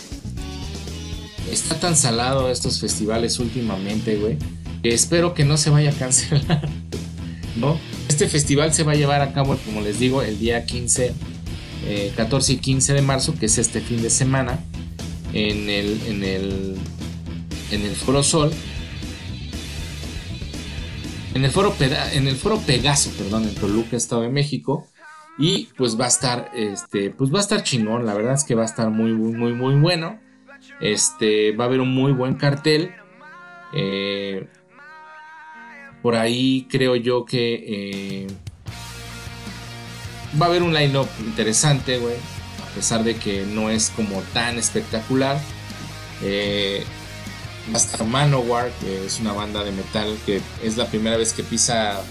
está 1.51 1.79
tan 1.79 1.97
salado 1.97 2.51
estos 2.51 2.81
festivales 2.81 3.39
últimamente, 3.39 4.17
güey, 4.17 4.39
que 4.83 4.95
espero 4.95 5.35
que 5.35 5.45
no 5.45 5.57
se 5.57 5.71
vaya 5.71 5.91
a 5.91 5.93
cancelar, 5.93 6.69
¿no? 7.57 7.79
Este 8.09 8.29
festival 8.29 8.73
se 8.73 8.83
va 8.83 8.93
a 8.93 8.97
llevar 8.97 9.21
a 9.23 9.33
cabo, 9.33 9.57
como 9.65 9.81
les 9.81 9.99
digo, 9.99 10.23
el 10.23 10.39
día 10.39 10.65
15, 10.67 11.13
14 12.17 12.53
eh, 12.53 12.55
y 12.55 12.59
15 12.59 12.93
de 12.93 13.03
marzo, 13.03 13.35
que 13.35 13.47
es 13.47 13.59
este 13.59 13.81
fin 13.81 14.03
de 14.03 14.11
semana, 14.11 14.61
en 15.33 15.69
el, 15.69 16.01
en 16.07 16.25
el, 16.25 16.75
en 17.71 17.83
el 17.83 17.97
Foro 17.97 18.23
Sol. 18.23 18.53
En 21.35 21.45
el 21.45 21.51
foro, 21.51 21.75
en 21.81 22.29
el 22.29 22.37
foro 22.37 22.61
Pegaso, 22.61 23.11
perdón, 23.19 23.43
en 23.45 23.55
Toluca, 23.57 23.97
Estado 23.97 24.23
de 24.23 24.29
México. 24.29 24.87
Y 25.37 25.69
pues 25.77 25.99
va 25.99 26.05
a 26.05 26.09
estar, 26.09 26.51
este, 26.55 27.11
pues 27.11 27.35
va 27.35 27.39
a 27.39 27.43
estar 27.43 27.65
chingón. 27.65 28.07
La 28.07 28.15
verdad 28.15 28.35
es 28.35 28.45
que 28.45 28.55
va 28.55 28.63
a 28.63 28.67
estar 28.67 28.89
muy, 28.91 29.13
muy, 29.13 29.33
muy, 29.33 29.53
muy 29.53 29.75
bueno. 29.75 30.21
Este, 30.81 31.51
va 31.53 31.65
a 31.65 31.67
haber 31.67 31.81
un 31.81 31.93
muy 31.93 32.13
buen 32.13 32.35
cartel. 32.35 32.93
Eh, 33.73 34.47
por 36.03 36.15
ahí 36.15 36.69
creo 36.71 36.95
yo 36.95 37.25
que 37.25 37.65
eh, 37.67 38.27
va 40.41 40.47
a 40.47 40.49
haber 40.51 40.63
un 40.63 40.73
line-up 40.73 41.09
interesante, 41.19 41.99
güey. 41.99 42.15
A 42.15 42.75
pesar 42.77 43.03
de 43.03 43.17
que 43.17 43.45
no 43.45 43.71
es 43.71 43.91
como 43.91 44.23
tan 44.33 44.57
espectacular. 44.57 45.41
Eh, 46.23 46.85
estar 47.73 48.07
Manowar, 48.07 48.71
que 48.81 49.07
es 49.07 49.21
una 49.21 49.33
banda 49.33 49.65
de 49.65 49.73
metal 49.73 50.17
que 50.27 50.41
es 50.63 50.77
la 50.77 50.87
primera 50.87 51.17
vez 51.17 51.33
que 51.33 51.43
pisa 51.43 52.03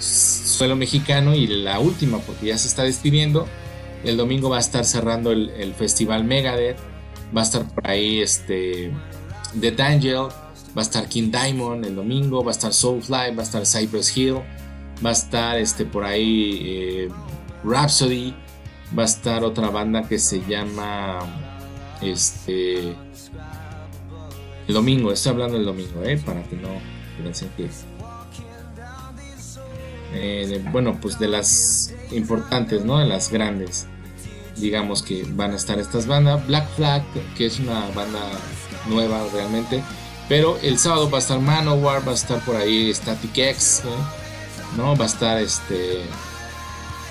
suelo 0.00 0.76
mexicano 0.76 1.34
y 1.34 1.46
la 1.46 1.78
última 1.78 2.18
porque 2.18 2.46
ya 2.46 2.58
se 2.58 2.68
está 2.68 2.82
despidiendo. 2.82 3.46
El 4.04 4.16
domingo 4.16 4.50
va 4.50 4.58
a 4.58 4.60
estar 4.60 4.84
cerrando 4.84 5.32
el, 5.32 5.74
festival 5.74 6.24
Megadeth. 6.24 6.78
Va 7.36 7.42
a 7.42 7.44
estar 7.44 7.64
por 7.64 7.86
ahí 7.88 8.20
este 8.20 8.92
The 9.58 9.74
Angel. 9.82 10.28
Va 10.76 10.82
a 10.82 10.82
estar 10.82 11.08
King 11.08 11.30
Diamond 11.30 11.84
el 11.84 11.96
domingo. 11.96 12.44
Va 12.44 12.50
a 12.50 12.54
estar 12.54 12.72
Soulfly. 12.72 13.34
Va 13.34 13.40
a 13.40 13.42
estar 13.42 13.66
Cypress 13.66 14.16
Hill. 14.16 14.36
Va 15.04 15.10
a 15.10 15.12
estar 15.12 15.58
este, 15.58 15.84
por 15.84 16.04
ahí 16.04 16.60
eh, 16.64 17.08
Rhapsody. 17.64 18.34
Va 18.96 19.02
a 19.02 19.06
estar 19.06 19.42
otra 19.42 19.70
banda 19.70 20.06
que 20.06 20.18
se 20.18 20.42
llama 20.46 21.18
este 22.00 22.94
el 24.68 24.74
domingo, 24.74 25.10
estoy 25.10 25.32
hablando 25.32 25.56
del 25.56 25.66
domingo, 25.66 26.04
¿eh? 26.04 26.20
para 26.24 26.42
que 26.44 26.56
no 26.56 26.68
piensen 27.20 27.48
que 27.56 27.68
eh, 30.14 30.64
bueno, 30.70 30.98
pues 31.00 31.18
de 31.18 31.28
las 31.28 31.92
importantes, 32.12 32.84
¿no? 32.84 32.98
De 32.98 33.06
las 33.06 33.30
grandes, 33.30 33.86
digamos 34.56 35.02
que 35.02 35.24
van 35.28 35.52
a 35.52 35.56
estar 35.56 35.78
estas 35.78 36.06
bandas. 36.06 36.46
Black 36.46 36.68
Flag, 36.76 37.02
que 37.36 37.46
es 37.46 37.58
una 37.60 37.88
banda 37.94 38.20
nueva 38.88 39.26
realmente. 39.32 39.82
Pero 40.28 40.58
el 40.62 40.78
sábado 40.78 41.10
va 41.10 41.18
a 41.18 41.20
estar 41.20 41.40
Manowar, 41.40 42.06
va 42.06 42.12
a 42.12 42.14
estar 42.14 42.40
por 42.44 42.56
ahí 42.56 42.92
Static 42.92 43.36
X, 43.36 43.82
¿no? 44.76 44.96
Va 44.96 45.04
a 45.04 45.08
estar 45.08 45.38
este 45.38 46.02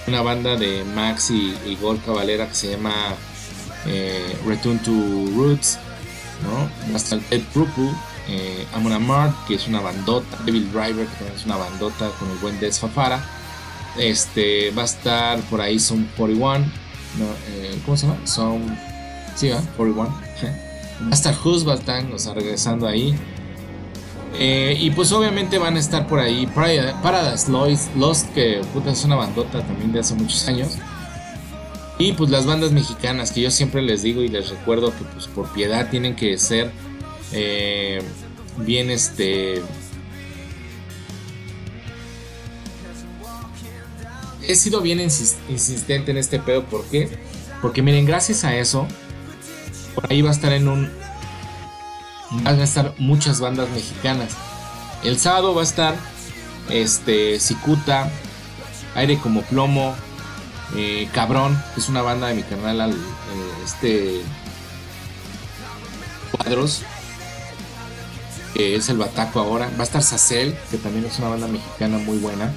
una 0.08 0.22
banda 0.22 0.55
de 0.55 0.84
Max 0.95 1.32
y, 1.32 1.55
y 1.66 1.78
Cavalera 2.05 2.47
que 2.47 2.55
se 2.55 2.72
llama 2.72 2.93
eh, 3.86 4.38
Return 4.45 4.80
to 4.80 4.91
Roots, 5.36 5.78
¿no? 6.44 6.70
Va 6.90 6.94
a 6.94 6.98
estar 6.98 7.20
Ed 7.32 7.44
Purple, 7.54 7.92
eh, 8.28 8.66
Amon 8.74 9.06
Mart, 9.06 9.36
que 9.48 9.56
es 9.56 9.68
una 9.68 9.82
bandota, 9.82 10.38
Devil 10.46 10.72
Driver, 10.72 11.06
que 11.06 11.16
también 11.16 11.36
es 11.36 11.46
una 11.46 11.58
bandota 11.58 12.10
con 12.20 12.30
el 12.30 12.38
buen 12.38 12.60
Des 12.60 12.80
Fafara. 12.80 13.24
Este, 13.98 14.72
va 14.72 14.84
a 14.84 14.86
estar 14.86 15.40
por 15.50 15.60
ahí 15.60 15.80
Son 15.80 16.08
41, 16.16 16.66
eh, 17.50 17.80
¿cómo 17.84 17.98
se 17.98 18.06
llama? 18.06 18.20
Son, 18.28 18.78
sí, 19.36 19.50
41. 19.76 20.10
va 21.04 21.12
a 21.12 21.14
estar 21.14 21.36
Husband, 21.44 22.14
o 22.14 22.20
sea, 22.20 22.34
regresando 22.34 22.88
ahí. 22.88 23.16
Eh, 24.40 24.78
y 24.80 24.92
pues 24.92 25.12
obviamente 25.12 25.58
van 25.58 25.78
a 25.78 25.80
estar 25.80 26.06
por 26.06 26.20
ahí 26.20 26.46
Paradise 26.48 27.50
Lost, 27.50 27.96
Lost, 27.96 28.34
que 28.34 28.62
puta 28.74 28.92
es 28.92 29.04
una 29.04 29.16
bandota 29.16 29.62
también 29.62 29.92
de 29.92 30.00
hace 30.00 30.14
muchos 30.14 30.48
años. 30.48 30.78
Y 32.00 32.14
pues 32.14 32.30
las 32.30 32.45
bandas 32.45 32.72
mexicanas 32.72 33.32
que 33.32 33.41
yo 33.41 33.52
siempre 33.52 33.82
les 33.82 34.04
digo 34.04 34.22
y 34.22 34.28
les 34.28 34.50
recuerdo 34.50 34.95
que 34.95 35.04
pues 35.06 35.28
por 35.28 35.52
piedad 35.52 35.89
tienen 35.89 36.16
que 36.16 36.38
ser 36.38 36.72
eh, 37.32 38.02
bien 38.58 38.89
este... 38.89 39.62
He 44.43 44.56
sido 44.56 44.80
bien 44.82 45.02
insistente 45.02 46.12
en 46.12 46.18
este 46.18 46.39
pedo, 46.39 46.64
¿por 46.64 46.86
qué? 46.86 47.10
Porque 47.62 47.82
miren, 47.82 48.06
gracias 48.06 48.45
a 48.45 48.56
eso, 48.56 48.88
por 49.93 50.10
ahí 50.10 50.22
va 50.22 50.30
a 50.30 50.34
estar 50.34 50.54
en 50.54 50.68
un... 50.70 50.89
Van 52.43 52.60
a 52.60 52.64
estar 52.64 52.93
muchas 52.98 53.39
bandas 53.39 53.70
mexicanas. 53.72 54.32
El 55.04 55.18
sábado 55.18 55.54
va 55.54 55.62
a 55.62 55.64
estar 55.64 55.95
este 56.70 57.39
Cicuta, 57.39 58.10
Aire 58.95 59.18
como 59.18 59.41
Plomo, 59.41 59.95
eh, 60.76 61.07
Cabrón, 61.13 61.61
que 61.74 61.80
es 61.80 61.89
una 61.89 62.01
banda 62.01 62.28
de 62.28 62.36
mi 62.36 62.43
canal, 62.43 62.91
eh, 62.91 62.95
este 63.63 64.22
Cuadros, 66.32 66.82
que 68.53 68.76
es 68.76 68.89
el 68.89 68.97
Bataco 68.97 69.39
ahora. 69.39 69.70
Va 69.78 69.82
a 69.82 69.84
estar 69.84 70.03
Sacel, 70.03 70.55
que 70.70 70.78
también 70.78 71.05
es 71.05 71.18
una 71.20 71.30
banda 71.30 71.47
mexicana 71.47 71.97
muy 71.97 72.18
buena. 72.18 72.53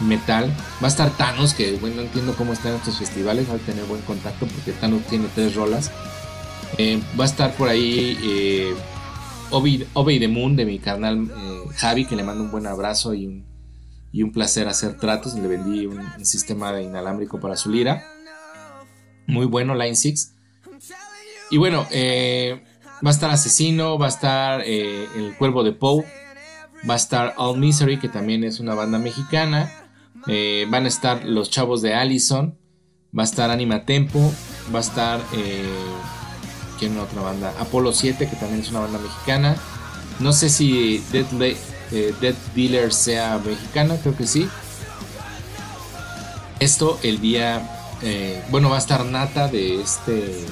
Metal. 0.00 0.50
Va 0.82 0.86
a 0.86 0.90
estar 0.90 1.10
Thanos, 1.10 1.54
que 1.54 1.76
bueno, 1.76 1.96
no 1.96 2.02
entiendo 2.02 2.34
cómo 2.34 2.52
están 2.52 2.74
estos 2.74 2.98
festivales. 2.98 3.48
Va 3.48 3.54
a 3.54 3.58
tener 3.58 3.84
buen 3.84 4.02
contacto 4.02 4.46
porque 4.46 4.72
Thanos 4.72 5.02
tiene 5.04 5.26
tres 5.34 5.54
rolas. 5.54 5.90
Eh, 6.78 7.00
va 7.18 7.24
a 7.24 7.26
estar 7.26 7.54
por 7.54 7.68
ahí 7.68 8.18
eh, 8.22 8.74
Obi, 9.50 10.18
de 10.18 10.28
Moon, 10.28 10.56
de 10.56 10.64
mi 10.64 10.80
canal 10.80 11.30
Javi, 11.76 12.06
que 12.06 12.16
le 12.16 12.24
mando 12.24 12.42
un 12.42 12.50
buen 12.50 12.66
abrazo 12.66 13.14
y 13.14 13.26
un, 13.26 13.53
y 14.14 14.22
un 14.22 14.30
placer 14.30 14.68
hacer 14.68 14.96
tratos. 14.96 15.34
Le 15.34 15.48
vendí 15.48 15.86
un, 15.86 16.24
sistema 16.24 16.72
de 16.72 16.84
inalámbrico 16.84 17.40
para 17.40 17.56
su 17.56 17.68
lira. 17.68 18.06
Muy 19.26 19.44
bueno, 19.46 19.74
Line 19.74 19.96
6. 19.96 20.34
Y 21.50 21.58
bueno, 21.58 21.84
eh, 21.90 22.62
Va 23.04 23.10
a 23.10 23.12
estar 23.12 23.30
Asesino, 23.30 23.98
va 23.98 24.06
a 24.06 24.08
estar 24.08 24.62
eh, 24.64 25.06
El 25.16 25.36
Cuervo 25.36 25.64
de 25.64 25.72
Poe, 25.72 26.06
va 26.88 26.94
a 26.94 26.96
estar 26.96 27.34
All 27.36 27.58
Misery, 27.58 27.98
que 27.98 28.08
también 28.08 28.44
es 28.44 28.60
una 28.60 28.74
banda 28.74 28.98
mexicana. 28.98 29.70
Eh, 30.26 30.66
van 30.70 30.84
a 30.84 30.88
estar 30.88 31.24
Los 31.24 31.50
Chavos 31.50 31.82
de 31.82 31.92
Allison, 31.92 32.56
va 33.16 33.24
a 33.24 33.26
estar 33.26 33.50
Anima 33.50 33.84
Tempo, 33.84 34.32
va 34.72 34.78
a 34.78 34.82
estar. 34.82 35.20
¿Quién 36.78 36.96
otra 36.98 37.20
banda? 37.20 37.52
Apolo 37.58 37.92
7, 37.92 38.26
que 38.26 38.36
también 38.36 38.60
es 38.62 38.70
una 38.70 38.80
banda 38.80 38.98
mexicana. 38.98 39.56
No 40.20 40.32
sé 40.32 40.48
si 40.48 41.04
Dead, 41.12 41.26
Dead 42.20 42.34
Dealer 42.54 42.92
sea 42.92 43.40
mexicana, 43.44 43.96
creo 44.02 44.16
que 44.16 44.26
sí. 44.26 44.48
Esto 46.60 46.98
el 47.02 47.20
día. 47.20 47.62
bueno, 48.50 48.70
va 48.70 48.76
a 48.76 48.78
estar 48.78 49.04
Nata 49.04 49.48
de 49.48 49.80
este 49.80 50.44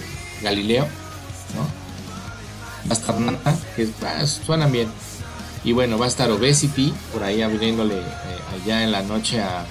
Galileo, 0.42 0.86
¿no? 1.54 1.82
va 2.86 2.90
a 2.90 2.92
estar 2.92 3.16
que 3.76 3.88
ah, 4.04 4.26
suenan 4.26 4.72
bien. 4.72 4.88
Y 5.64 5.72
bueno, 5.72 5.98
va 5.98 6.06
a 6.06 6.08
estar 6.08 6.30
Obesity 6.30 6.92
por 7.12 7.22
ahí 7.22 7.42
abriéndole 7.42 7.98
eh, 7.98 8.04
allá 8.52 8.82
en 8.82 8.92
la 8.92 9.02
noche 9.02 9.40
a, 9.40 9.64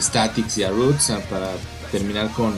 Statics 0.00 0.58
y 0.58 0.64
a 0.64 0.70
Roots 0.70 1.12
para 1.30 1.52
terminar 1.92 2.32
con, 2.32 2.52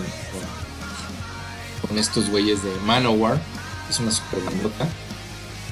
con, 1.86 1.98
estos 1.98 2.30
güeyes 2.30 2.62
de 2.62 2.70
Manowar. 2.86 3.38
Es 3.90 4.00
una 4.00 4.10
super 4.10 4.42
bandota. 4.42 4.88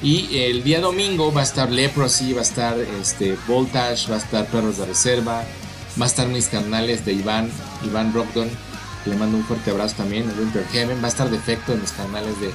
Y 0.01 0.37
el 0.37 0.63
día 0.63 0.79
domingo 0.79 1.33
va 1.33 1.41
a 1.41 1.43
estar 1.43 1.71
Leprosy, 1.71 2.33
va 2.33 2.41
a 2.41 2.43
estar 2.43 2.77
este, 3.01 3.37
Voltage, 3.47 4.09
va 4.09 4.15
a 4.15 4.19
estar 4.19 4.45
Perros 4.47 4.77
de 4.77 4.85
Reserva, 4.85 5.43
va 5.99 6.05
a 6.05 6.07
estar 6.07 6.27
mis 6.27 6.47
canales 6.47 7.03
de 7.03 7.13
Iván, 7.13 7.49
Iván 7.83 8.13
Rockton, 8.13 8.49
le 9.05 9.15
mando 9.15 9.37
un 9.37 9.43
fuerte 9.43 9.71
abrazo 9.71 9.95
también, 9.97 10.29
el 10.29 10.39
Winter 10.39 10.65
Heaven, 10.71 11.01
va 11.01 11.05
a 11.05 11.09
estar 11.09 11.29
Defecto 11.29 11.73
en 11.73 11.81
mis 11.81 11.91
canales 11.91 12.39
de 12.39 12.51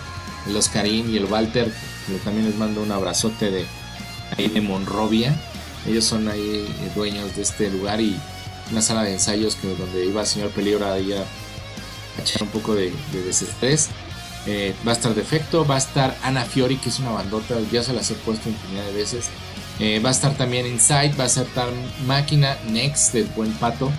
el 0.46 0.56
Oscarín 0.56 1.10
y 1.10 1.16
el 1.16 1.24
Walter, 1.26 1.72
que 2.06 2.14
también 2.18 2.46
les 2.46 2.56
mando 2.56 2.82
un 2.82 2.92
abrazote 2.92 3.50
de 3.50 3.66
ahí 4.36 4.48
de 4.48 4.60
Monrovia. 4.60 5.34
Ellos 5.86 6.04
son 6.04 6.28
ahí 6.28 6.66
dueños 6.94 7.34
de 7.36 7.42
este 7.42 7.70
lugar 7.70 8.00
y 8.00 8.16
una 8.70 8.82
sala 8.82 9.02
de 9.02 9.12
ensayos 9.12 9.56
que 9.56 9.74
donde 9.74 10.06
iba 10.06 10.20
el 10.20 10.26
señor 10.26 10.50
Peligro 10.50 10.90
ahí 10.90 11.12
a, 11.12 11.24
echar 12.20 12.42
un 12.42 12.48
poco 12.48 12.74
de, 12.74 12.92
desestrés. 13.12 13.88
Eh, 14.46 14.74
va 14.86 14.92
a 14.92 14.94
estar 14.94 15.14
Defecto, 15.14 15.64
va 15.64 15.76
a 15.76 15.78
estar 15.78 16.16
Ana 16.22 16.44
Fiori, 16.44 16.76
que 16.76 16.88
es 16.88 16.98
una 16.98 17.10
bandota, 17.10 17.56
ya 17.70 17.82
se 17.82 17.92
las 17.92 18.10
he 18.10 18.14
puesto 18.14 18.48
infinidad 18.48 18.84
de 18.86 18.92
veces. 18.92 19.30
Eh, 19.78 20.00
va 20.00 20.10
a 20.10 20.12
estar 20.12 20.36
también 20.36 20.66
Inside, 20.66 21.14
va 21.18 21.24
a 21.24 21.26
estar 21.26 21.68
Máquina 22.06 22.56
Next 22.70 23.14
del 23.14 23.26
buen 23.36 23.52
pato. 23.52 23.90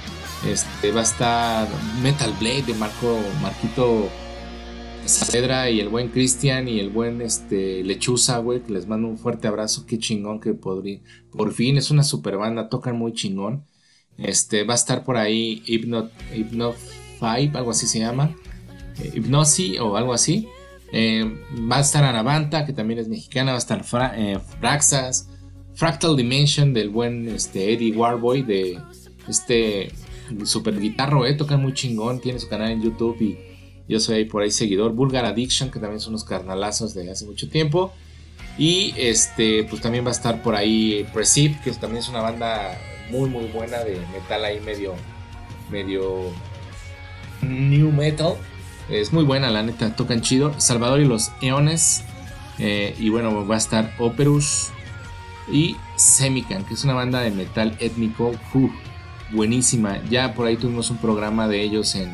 Este, 0.47 0.91
va 0.91 1.01
a 1.01 1.03
estar 1.03 1.67
Metal 2.01 2.33
Blade 2.39 2.63
de 2.63 2.73
Marco 2.73 3.19
Marquito 3.41 4.09
Cedra 5.05 5.69
y 5.69 5.79
el 5.79 5.89
buen 5.89 6.09
Cristian 6.09 6.67
y 6.67 6.79
el 6.79 6.89
buen 6.89 7.21
este, 7.21 7.83
Lechuza, 7.83 8.37
güey, 8.39 8.61
que 8.61 8.73
les 8.73 8.87
mando 8.87 9.07
un 9.07 9.17
fuerte 9.17 9.47
abrazo. 9.47 9.85
Qué 9.85 9.97
chingón 9.97 10.39
que 10.39 10.53
podría. 10.53 10.99
Por 11.31 11.53
fin 11.53 11.77
es 11.77 11.91
una 11.91 12.03
super 12.03 12.37
banda, 12.37 12.69
tocan 12.69 12.97
muy 12.97 13.13
chingón. 13.13 13.65
Este, 14.17 14.63
va 14.63 14.73
a 14.73 14.75
estar 14.75 15.03
por 15.03 15.17
ahí 15.17 15.63
Hypno, 15.65 16.09
Hypno 16.33 16.73
Five, 17.19 17.51
algo 17.55 17.71
así 17.71 17.87
se 17.87 17.99
llama. 17.99 18.35
Eh, 18.99 19.11
Hypnosi 19.15 19.77
o 19.79 19.95
algo 19.97 20.13
así. 20.13 20.47
Eh, 20.91 21.25
va 21.69 21.77
a 21.77 21.81
estar 21.81 22.03
Anavanta, 22.03 22.65
que 22.65 22.73
también 22.73 22.99
es 22.99 23.07
mexicana. 23.07 23.51
Va 23.51 23.57
a 23.57 23.59
estar 23.59 23.83
eh, 24.15 24.39
Fraxas. 24.59 25.29
Fractal 25.75 26.15
Dimension 26.15 26.73
del 26.73 26.89
buen 26.89 27.27
este, 27.27 27.73
Eddie 27.73 27.95
Warboy 27.95 28.43
de 28.43 28.79
este 29.27 29.91
super 30.45 30.79
guitarro, 30.79 31.25
eh, 31.25 31.33
toca 31.33 31.57
muy 31.57 31.73
chingón. 31.73 32.19
Tiene 32.19 32.39
su 32.39 32.47
canal 32.47 32.71
en 32.71 32.81
YouTube 32.81 33.19
y 33.21 33.37
yo 33.87 33.99
soy 33.99 34.17
ahí 34.17 34.25
por 34.25 34.43
ahí 34.43 34.51
seguidor. 34.51 34.93
Vulgar 34.93 35.25
Addiction, 35.25 35.71
que 35.71 35.79
también 35.79 35.99
son 35.99 36.11
unos 36.11 36.23
carnalazos 36.23 36.93
de 36.93 37.09
hace 37.09 37.25
mucho 37.25 37.49
tiempo. 37.49 37.93
Y 38.57 38.93
este, 38.97 39.63
pues 39.63 39.81
también 39.81 40.05
va 40.05 40.09
a 40.09 40.13
estar 40.13 40.43
por 40.43 40.55
ahí 40.55 41.07
Precip, 41.11 41.59
que 41.63 41.71
también 41.71 42.03
es 42.03 42.09
una 42.09 42.21
banda 42.21 42.79
muy 43.09 43.29
muy 43.29 43.45
buena 43.45 43.79
de 43.79 43.99
metal 44.13 44.45
ahí 44.45 44.59
medio 44.59 44.93
medio 45.71 46.31
new 47.41 47.91
metal. 47.91 48.35
Es 48.89 49.13
muy 49.13 49.23
buena, 49.23 49.49
la 49.49 49.63
neta, 49.63 49.95
tocan 49.95 50.21
chido. 50.21 50.53
Salvador 50.59 50.99
y 50.99 51.05
los 51.05 51.31
Eones. 51.41 52.03
Eh, 52.59 52.95
y 52.99 53.09
bueno, 53.09 53.47
va 53.47 53.55
a 53.55 53.57
estar 53.57 53.93
Operus 53.97 54.69
y 55.51 55.75
Semican, 55.95 56.63
que 56.65 56.73
es 56.73 56.83
una 56.83 56.93
banda 56.93 57.21
de 57.21 57.31
metal 57.31 57.75
étnico. 57.79 58.33
buenísima. 59.31 60.01
Ya 60.09 60.33
por 60.33 60.47
ahí 60.47 60.57
tuvimos 60.57 60.89
un 60.89 60.97
programa 60.97 61.47
de 61.47 61.61
ellos 61.61 61.95
en, 61.95 62.13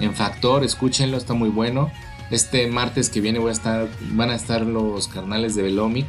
en 0.00 0.14
Factor, 0.14 0.64
escúchenlo, 0.64 1.16
está 1.16 1.34
muy 1.34 1.48
bueno. 1.48 1.90
Este 2.30 2.66
martes 2.68 3.10
que 3.10 3.20
viene 3.20 3.38
voy 3.38 3.50
a 3.50 3.52
estar, 3.52 3.88
van 4.12 4.30
a 4.30 4.34
estar 4.34 4.62
los 4.62 5.08
carnales 5.08 5.54
de 5.54 5.62
Velomic, 5.62 6.06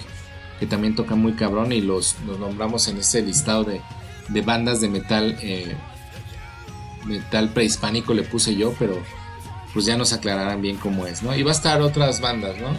que 0.59 0.67
también 0.67 0.95
tocan 0.95 1.19
muy 1.19 1.33
cabrón 1.33 1.71
y 1.71 1.81
los, 1.81 2.15
nombramos 2.39 2.87
en 2.87 2.97
ese 2.97 3.21
listado 3.23 3.63
de, 3.63 3.81
bandas 4.41 4.81
de 4.81 4.89
metal, 4.89 5.37
eh, 5.41 5.75
metal 7.05 7.49
prehispánico 7.49 8.13
le 8.13 8.23
puse 8.23 8.55
yo, 8.55 8.73
pero 8.77 9.01
pues 9.73 9.85
ya 9.85 9.97
nos 9.97 10.13
aclararán 10.13 10.61
bien 10.61 10.77
cómo 10.77 11.07
es, 11.07 11.23
¿no? 11.23 11.35
Y 11.35 11.43
va 11.43 11.51
a 11.51 11.55
estar 11.55 11.81
otras 11.81 12.21
bandas, 12.21 12.57
¿no? 12.57 12.69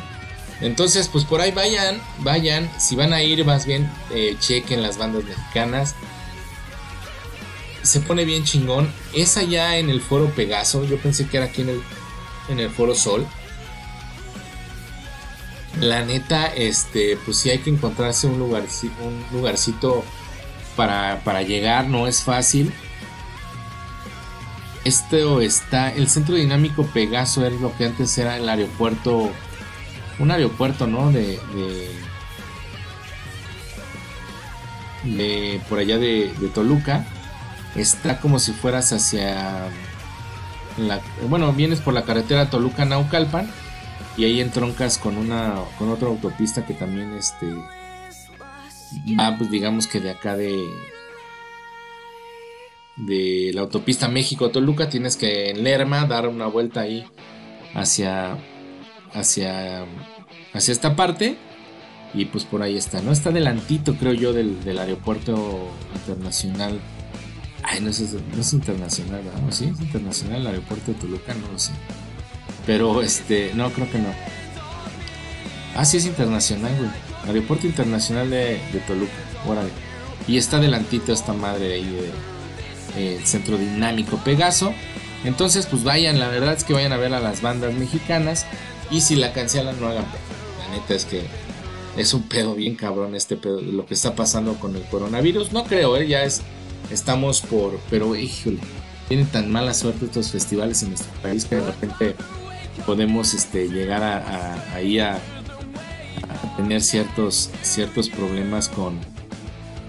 Entonces, 0.61 1.09
pues 1.09 1.25
por 1.25 1.41
ahí 1.41 1.51
vayan, 1.51 2.01
vayan, 2.19 2.71
si 2.79 2.95
van 2.95 3.13
a 3.13 3.23
ir 3.23 3.45
más 3.45 3.67
bien 3.67 3.91
eh, 4.13 4.37
chequen 4.39 4.83
las 4.83 4.97
bandas 4.97 5.25
mexicanas 5.25 5.95
se 7.83 8.01
pone 8.01 8.25
bien 8.25 8.45
chingón. 8.45 8.93
Es 9.15 9.37
allá 9.37 9.77
en 9.77 9.91
el 9.91 10.01
foro 10.01 10.31
Pegaso. 10.31 10.85
Yo 10.85 10.99
pensé 10.99 11.27
que 11.27 11.37
era 11.37 11.47
aquí 11.47 11.63
en 11.63 11.71
el, 11.71 11.83
en 12.49 12.61
el 12.61 12.71
foro 12.71 12.95
Sol. 12.95 13.27
La 15.81 16.05
neta, 16.05 16.47
este, 16.47 17.17
pues 17.25 17.39
sí 17.39 17.51
hay 17.51 17.59
que 17.59 17.71
encontrarse 17.71 18.27
un, 18.27 18.39
lugarcito, 18.39 18.95
un 19.03 19.25
lugarcito 19.33 20.05
para, 20.77 21.23
para 21.25 21.43
llegar. 21.43 21.89
No 21.89 22.07
es 22.07 22.23
fácil. 22.23 22.73
Esto 24.85 25.41
está. 25.41 25.91
El 25.91 26.09
centro 26.09 26.35
dinámico 26.35 26.85
Pegaso 26.85 27.47
es 27.47 27.61
lo 27.61 27.77
que 27.77 27.87
antes 27.87 28.17
era 28.19 28.37
el 28.37 28.49
aeropuerto. 28.49 29.31
Un 30.19 30.31
aeropuerto, 30.31 30.87
¿no? 30.87 31.11
De. 31.13 31.39
de, 35.05 35.61
por 35.69 35.79
allá 35.79 35.99
de, 35.99 36.33
de 36.39 36.49
Toluca 36.49 37.05
está 37.75 38.21
como 38.21 38.39
si 38.39 38.53
fueras 38.53 38.93
hacia 38.93 39.69
la, 40.77 41.01
bueno, 41.29 41.53
vienes 41.53 41.81
por 41.81 41.95
la 41.95 42.05
carretera 42.05 42.51
Toluca 42.51 42.85
Naucalpan 42.85 43.49
y 44.17 44.25
ahí 44.25 44.41
entroncas 44.41 44.99
con 44.99 45.17
una 45.17 45.55
con 45.79 45.91
otra 45.91 46.09
autopista 46.09 46.67
que 46.67 46.75
también 46.75 47.15
este 47.15 47.47
va 49.19 49.37
pues 49.39 49.51
digamos 49.51 49.87
que 49.87 50.01
de 50.01 50.11
acá 50.11 50.37
de 50.37 50.65
de 52.97 53.51
la 53.55 53.63
autopista 53.63 54.09
México 54.09 54.51
Toluca 54.51 54.89
tienes 54.89 55.17
que 55.17 55.51
en 55.51 55.65
Lerma 55.65 56.07
dar 56.07 56.29
una 56.29 56.47
vuelta 56.47 56.83
ahí 56.83 57.05
hacia 57.75 58.37
hacia 59.15 59.87
hacia 60.53 60.73
esta 60.73 60.95
parte 60.95 61.37
y 62.15 62.27
pues 62.27 62.45
por 62.45 62.63
ahí 62.63 62.77
está, 62.77 63.01
¿no? 63.01 63.13
Está 63.13 63.31
delantito 63.31 63.95
creo 63.95 64.13
yo 64.13 64.33
del, 64.33 64.63
del 64.65 64.79
aeropuerto 64.79 65.71
internacional 65.95 66.81
Ay, 67.63 67.81
no 67.81 67.91
es, 67.91 68.01
no 68.01 68.41
es 68.41 68.53
internacional, 68.53 69.23
¿no? 69.45 69.53
¿Sí? 69.53 69.71
¿Es 69.73 69.81
internacional 69.81 70.41
el 70.41 70.47
aeropuerto 70.49 70.93
de 70.93 70.99
Toluca? 70.99 71.35
No 71.35 71.53
lo 71.53 71.59
sé. 71.59 71.73
Pero, 72.67 73.03
este, 73.03 73.53
no, 73.55 73.71
creo 73.71 73.91
que 73.91 73.99
no. 73.99 74.09
Ah, 75.77 75.85
sí 75.85 75.97
es 75.97 76.07
internacional, 76.07 76.75
güey. 76.77 76.91
Aeropuerto 77.25 77.67
Internacional 77.67 78.31
de, 78.31 78.61
Toluca. 78.87 79.13
Órale. 79.47 79.71
Y 80.27 80.39
está 80.39 80.59
delantito 80.59 81.13
esta 81.13 81.33
madre 81.33 81.75
ahí 81.75 81.85
de, 81.85 82.11
el 82.97 83.25
Centro 83.27 83.59
Dinámico 83.59 84.19
Pegaso. 84.19 84.73
Entonces, 85.25 85.67
pues 85.67 85.85
vayan, 85.85 86.19
la 86.19 86.29
verdad 86.29 86.55
es 86.55 86.65
que 86.65 86.73
vayan 86.73 86.93
a 86.93 86.97
ver 86.97 87.15
a 87.15 87.21
las 87.21 87.43
bandas 87.43 87.75
mexicanas. 87.75 88.47
Y 88.91 89.01
si 89.01 89.17
la 89.17 89.33
cancelan, 89.33 89.81
no 89.81 89.89
hagan. 89.89 90.05
La 90.59 90.77
neta 90.77 90.95
es 90.95 91.05
que 91.05 91.23
es 91.97 92.15
un 92.15 92.23
pedo 92.23 92.55
bien 92.55 92.75
cabrón 92.75 93.15
este 93.15 93.37
pedo, 93.37 93.61
lo 93.61 93.87
que 93.87 93.95
está 93.95 94.15
pasando 94.15 94.55
con 94.55 94.77
el 94.77 94.83
coronavirus. 94.83 95.53
No 95.53 95.65
creo, 95.65 95.97
¿eh? 95.97 96.07
ya 96.09 96.25
es 96.25 96.43
estamos 96.91 97.41
por, 97.41 97.79
pero 97.91 98.15
híjole, 98.17 98.59
tienen 99.09 99.27
tan 99.27 99.51
mala 99.51 99.75
suerte 99.75 100.07
estos 100.07 100.31
festivales 100.31 100.83
en 100.83 100.91
nuestro 100.91 101.13
país 101.23 101.45
que 101.45 101.57
de 101.57 101.67
repente 101.67 102.17
podemos 102.87 103.35
este, 103.35 103.69
llegar 103.69 104.03
a, 104.03 104.75
ahí 104.75 104.99
a, 104.99 105.19
tener 106.57 106.83
ciertos, 106.83 107.51
ciertos 107.63 108.09
problemas 108.11 108.69
con, 108.69 108.99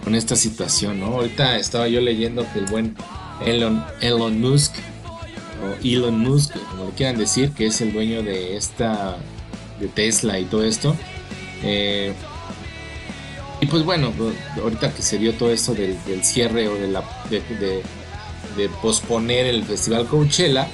con 0.03 0.15
esta 0.15 0.35
situación, 0.35 0.99
¿no? 0.99 1.07
Ahorita 1.07 1.57
estaba 1.57 1.87
yo 1.87 2.01
leyendo 2.01 2.45
que 2.51 2.59
el 2.59 2.65
buen 2.65 2.95
Elon, 3.45 3.83
Elon 4.01 4.39
Musk, 4.39 4.73
o 5.63 5.85
Elon 5.85 6.19
Musk, 6.19 6.55
como 6.71 6.85
le 6.85 6.91
quieran 6.91 7.17
decir, 7.17 7.51
que 7.51 7.67
es 7.67 7.81
el 7.81 7.93
dueño 7.93 8.23
de 8.23 8.57
esta, 8.57 9.17
de 9.79 9.87
Tesla 9.87 10.39
y 10.39 10.45
todo 10.45 10.63
esto, 10.63 10.95
eh, 11.63 12.13
y 13.63 13.65
pues 13.65 13.85
bueno, 13.85 14.11
ahorita 14.61 14.93
que 14.93 15.01
se 15.01 15.17
dio 15.17 15.33
todo 15.35 15.49
esto 15.49 15.73
del, 15.73 15.97
cierre 16.21 16.67
o 16.67 16.75
de, 16.75 16.89
la, 16.89 17.01
de, 17.29 18.69
posponer 18.81 19.45
el 19.45 19.63
festival 19.63 20.05
Coachella, 20.05 20.67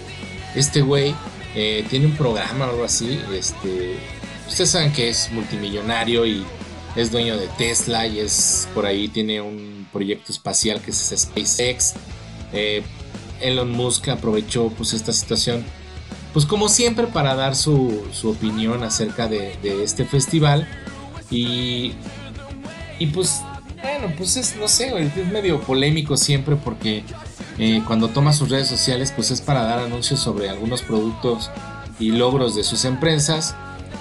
este 0.55 0.81
güey 0.81 1.13
eh, 1.53 1.85
tiene 1.87 2.07
un 2.07 2.15
programa 2.15 2.65
o 2.65 2.69
algo 2.71 2.83
así. 2.83 3.21
Este, 3.31 3.95
ustedes 4.47 4.71
saben 4.71 4.91
que 4.91 5.09
es 5.09 5.29
multimillonario 5.31 6.25
y 6.25 6.43
es 6.95 7.11
dueño 7.11 7.37
de 7.37 7.47
Tesla 7.57 8.07
y 8.07 8.19
es 8.19 8.67
por 8.73 8.85
ahí 8.85 9.07
tiene 9.07 9.41
un 9.41 9.87
proyecto 9.91 10.31
espacial 10.31 10.81
que 10.81 10.91
es 10.91 11.13
SpaceX. 11.15 11.93
Eh, 12.53 12.83
Elon 13.41 13.71
Musk 13.71 14.09
aprovechó 14.09 14.69
pues 14.69 14.93
esta 14.93 15.13
situación, 15.13 15.63
pues 16.33 16.45
como 16.45 16.67
siempre 16.67 17.07
para 17.07 17.35
dar 17.35 17.55
su, 17.55 18.03
opinión 18.23 18.83
acerca 18.83 19.27
de, 19.27 19.55
de 19.61 19.83
este 19.83 20.03
festival 20.05 20.67
y 21.31 21.93
y 22.99 23.07
pues, 23.07 23.41
bueno, 23.81 24.13
pues 24.17 24.35
es, 24.35 24.55
no 24.57 24.67
sé, 24.67 24.91
es 25.01 25.27
medio 25.31 25.61
polémico 25.61 26.17
siempre 26.17 26.57
porque 26.57 27.03
eh, 27.57 27.81
cuando 27.87 28.09
toma 28.09 28.33
sus 28.33 28.49
redes 28.49 28.67
sociales, 28.67 29.13
pues 29.15 29.31
es 29.31 29.41
para 29.41 29.63
dar 29.63 29.79
anuncios 29.79 30.19
sobre 30.19 30.49
algunos 30.49 30.81
productos 30.81 31.49
y 31.97 32.11
logros 32.11 32.55
de 32.55 32.63
sus 32.63 32.83
empresas 32.85 33.55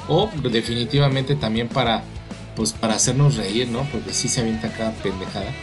o 0.09 0.28
definitivamente 0.51 1.36
también 1.36 1.68
para 1.68 2.03
pues 2.59 2.73
para 2.73 2.97
hacernos 2.97 3.37
reír, 3.37 3.69
¿no? 3.69 3.89
Porque 3.93 4.13
sí 4.13 4.29
se 4.29 4.41
avienta 4.41 4.73
cada 4.73 4.91
pendejada. 4.95 5.55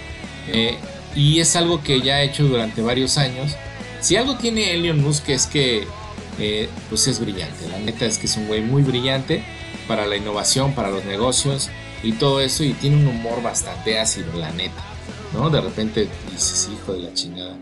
Eh, 0.48 0.78
y 1.14 1.42
es 1.42 1.58
algo 1.58 1.84
que 1.84 2.00
ya 2.00 2.16
ha 2.16 2.24
hecho 2.24 2.46
durante 2.46 2.82
varios 2.82 3.18
años. 3.18 3.58
Si 4.00 4.16
algo 4.16 4.38
tiene 4.38 4.74
Elon 4.74 5.04
Musk 5.04 5.28
es 5.28 5.46
que 5.46 5.86
eh, 6.40 6.70
pues 6.88 7.08
es 7.10 7.20
brillante. 7.20 7.68
La 7.70 7.80
neta 7.80 8.06
es 8.06 8.18
que 8.18 8.28
es 8.28 8.38
un 8.38 8.48
güey 8.48 8.62
muy 8.62 8.82
brillante 8.82 9.44
para 9.90 10.08
la 10.08 10.16
innovación, 10.16 10.74
para 10.74 10.90
los 10.90 11.04
negocios 11.04 11.70
y 12.02 12.14
todo 12.14 12.40
eso. 12.40 12.64
Y 12.64 12.72
tiene 12.72 12.96
un 12.96 13.08
humor 13.08 13.44
bastante 13.44 14.00
ácido, 14.00 14.32
la 14.38 14.52
neta. 14.52 14.82
¿No? 15.34 15.50
De 15.50 15.60
repente 15.60 16.08
dices, 16.32 16.70
hijo 16.72 16.94
de 16.94 17.00
la 17.00 17.14
chingada, 17.14 17.58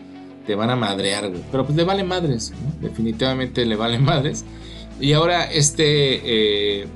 te 0.46 0.54
van 0.54 0.70
a 0.70 0.76
madrear, 0.76 1.28
güey. 1.28 1.42
Pero 1.50 1.66
pues 1.66 1.76
le 1.76 1.82
vale 1.82 2.04
madres, 2.04 2.52
definitivamente 2.80 3.66
le 3.66 3.74
vale 3.74 3.98
madres. 3.98 4.44
Y 5.00 5.12
ahora 5.12 5.42
este, 5.50 6.82
eh, 6.82 6.86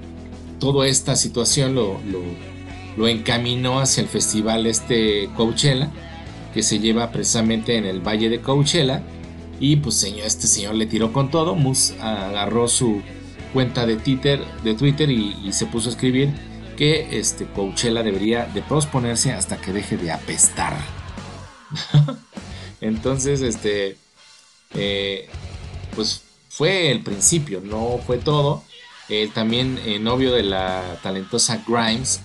toda 0.59 0.86
esta 0.86 1.16
situación 1.16 1.74
lo, 1.74 1.98
lo, 2.96 3.09
encaminó 3.09 3.80
hacia 3.80 4.02
el 4.02 4.09
festival 4.09 4.66
este 4.66 5.30
Coachella, 5.36 5.90
que 6.52 6.62
se 6.62 6.78
lleva 6.80 7.12
precisamente 7.12 7.76
en 7.76 7.84
el 7.84 8.00
Valle 8.00 8.28
de 8.28 8.40
Coachella. 8.40 9.02
Y 9.61 9.76
pues 9.76 9.96
señor, 9.96 10.26
este 10.26 10.46
señor 10.46 10.74
le 10.74 10.86
tiró 10.86 11.12
con 11.12 11.30
todo. 11.30 11.54
Mus 11.54 11.92
agarró 12.00 12.68
su 12.68 13.02
cuenta 13.52 13.86
de 13.86 13.96
Twitter, 13.96 14.40
de 14.62 14.74
Twitter 14.74 15.11
y, 15.11 15.52
se 15.52 15.66
puso 15.66 15.88
a 15.88 15.92
escribir 15.92 16.32
que 16.76 17.18
este 17.18 17.46
Coachella 17.46 18.02
debería 18.02 18.46
de 18.46 18.62
posponerse 18.62 19.32
hasta 19.32 19.56
que 19.56 19.72
deje 19.72 19.96
de 19.96 20.12
apestar. 20.12 20.76
Entonces, 22.80 23.40
este, 23.40 23.96
eh, 24.74 25.28
pues 25.94 26.22
fue 26.48 26.90
el 26.90 27.02
principio, 27.02 27.61
no 27.61 28.00
fue 28.06 28.18
todo. 28.18 28.64
También 29.32 29.78
eh, 29.84 29.98
novio 29.98 30.32
de 30.32 30.42
la 30.42 30.98
talentosa 31.02 31.62
Grimes, 31.66 32.20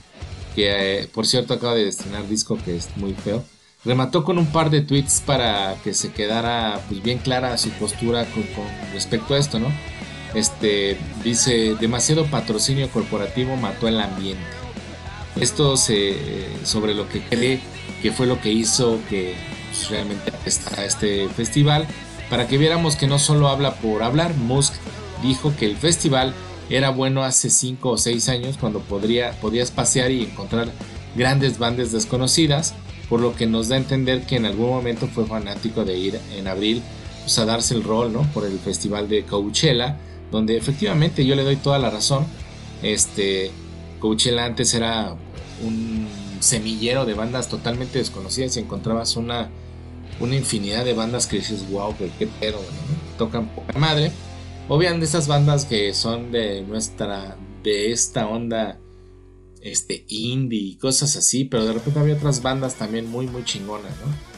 que 0.56 1.02
eh, 1.02 1.10
por 1.14 1.26
cierto 1.26 1.54
acaba 1.54 1.76
de 1.76 1.86
destinar 1.86 2.28
disco 2.28 2.58
que 2.64 2.76
es 2.76 2.90
muy 2.98 3.14
feo, 3.14 3.44
remató 3.86 4.24
con 4.24 4.38
un 4.38 4.48
par 4.48 4.70
de 4.70 4.82
tweets 4.82 5.24
para 5.26 5.76
que 5.84 5.94
se 5.94 6.12
quedara 6.12 6.82
pues, 6.90 7.02
bien 7.02 7.20
clara 7.20 7.58
su 7.58 7.70
postura 7.72 8.26
con, 8.26 8.44
respecto 8.94 9.34
a 9.34 9.38
esto, 9.38 9.60
¿no? 9.60 9.68
Este 10.36 10.98
dice 11.24 11.76
demasiado 11.80 12.26
patrocinio 12.26 12.90
corporativo 12.90 13.56
mató 13.56 13.88
el 13.88 14.00
ambiente. 14.00 14.44
Esto 15.40 15.78
se, 15.78 16.18
sobre 16.64 16.94
lo 16.94 17.08
que 17.08 17.22
cree 17.22 17.60
que 18.02 18.12
fue 18.12 18.28
lo 18.28 18.42
que 18.42 18.52
hizo 18.52 19.00
que 19.10 19.36
pues, 19.72 19.90
realmente 19.90 20.34
está 20.46 20.84
este 20.86 21.30
festival 21.30 21.88
para 22.30 22.48
que 22.48 22.58
viéramos 22.58 22.96
que 22.96 23.08
no 23.08 23.20
solo 23.20 23.48
habla 23.48 23.76
por 23.76 24.02
hablar, 24.04 24.34
Musk 24.36 24.74
dijo 25.22 25.56
que 25.56 25.66
el 25.66 25.78
festival 25.78 26.34
era 26.76 26.90
bueno 26.90 27.24
hace 27.24 27.50
5 27.50 27.90
o 27.90 27.98
6 27.98 28.30
años 28.30 28.58
cuando 28.60 28.80
podías 28.80 29.72
pasear 29.72 30.12
y 30.12 30.24
encontrar 30.24 30.72
grandes 31.16 31.60
bandas 31.60 31.92
desconocidas, 31.92 32.74
por 33.10 33.20
lo 33.20 33.36
que 33.36 33.46
nos 33.46 33.68
da 33.68 33.76
a 33.76 33.80
entender 33.80 34.26
que 34.26 34.38
en 34.38 34.46
algún 34.46 34.70
momento 34.70 35.08
fue 35.08 35.26
fanático 35.26 35.86
de 35.86 35.98
ir 35.98 36.20
en 36.36 36.48
abril 36.48 36.82
pues, 37.22 37.38
a 37.38 37.46
darse 37.46 37.76
el 37.76 37.84
rol 37.84 38.12
¿no? 38.12 38.24
por 38.34 38.46
el 38.46 38.58
festival 38.60 39.08
de 39.08 39.24
Coachella, 39.24 39.98
donde 40.32 40.58
efectivamente 40.58 41.26
yo 41.26 41.36
le 41.36 41.44
doy 41.44 41.58
toda 41.58 41.78
la 41.78 41.90
razón. 41.90 42.26
Este, 42.82 43.52
Coachella 44.00 44.46
antes 44.46 44.74
era 44.74 45.16
un 45.64 46.08
semillero 46.40 47.06
de 47.06 47.14
bandas 47.14 47.48
totalmente 47.50 48.00
desconocidas 48.00 48.58
y 48.58 48.62
encontrabas 48.62 49.16
una 49.16 49.50
una 50.20 50.36
infinidad 50.36 50.86
de 50.86 50.94
bandas 50.94 51.28
que 51.28 51.38
dices, 51.38 51.70
wow, 51.70 51.96
qué, 51.98 52.10
qué 52.18 52.28
pedo, 52.28 52.60
tocan 53.18 53.48
poca 53.48 53.78
madre. 53.78 54.12
Obviamente 54.68 55.06
esas 55.06 55.28
bandas 55.28 55.66
que 55.66 55.94
son 55.94 56.32
de 56.32 56.62
nuestra, 56.62 57.38
de 57.64 57.92
esta 57.92 58.28
onda, 58.28 58.80
este, 59.62 60.06
indie 60.08 60.60
y 60.60 60.76
cosas 60.76 61.16
así, 61.16 61.46
pero 61.46 61.66
de 61.66 61.74
repente 61.74 62.00
había 62.00 62.16
otras 62.16 62.42
bandas 62.42 62.76
también 62.76 63.10
muy, 63.10 63.28
muy 63.28 63.44
chingonas, 63.44 63.92
¿no? 64.06 64.34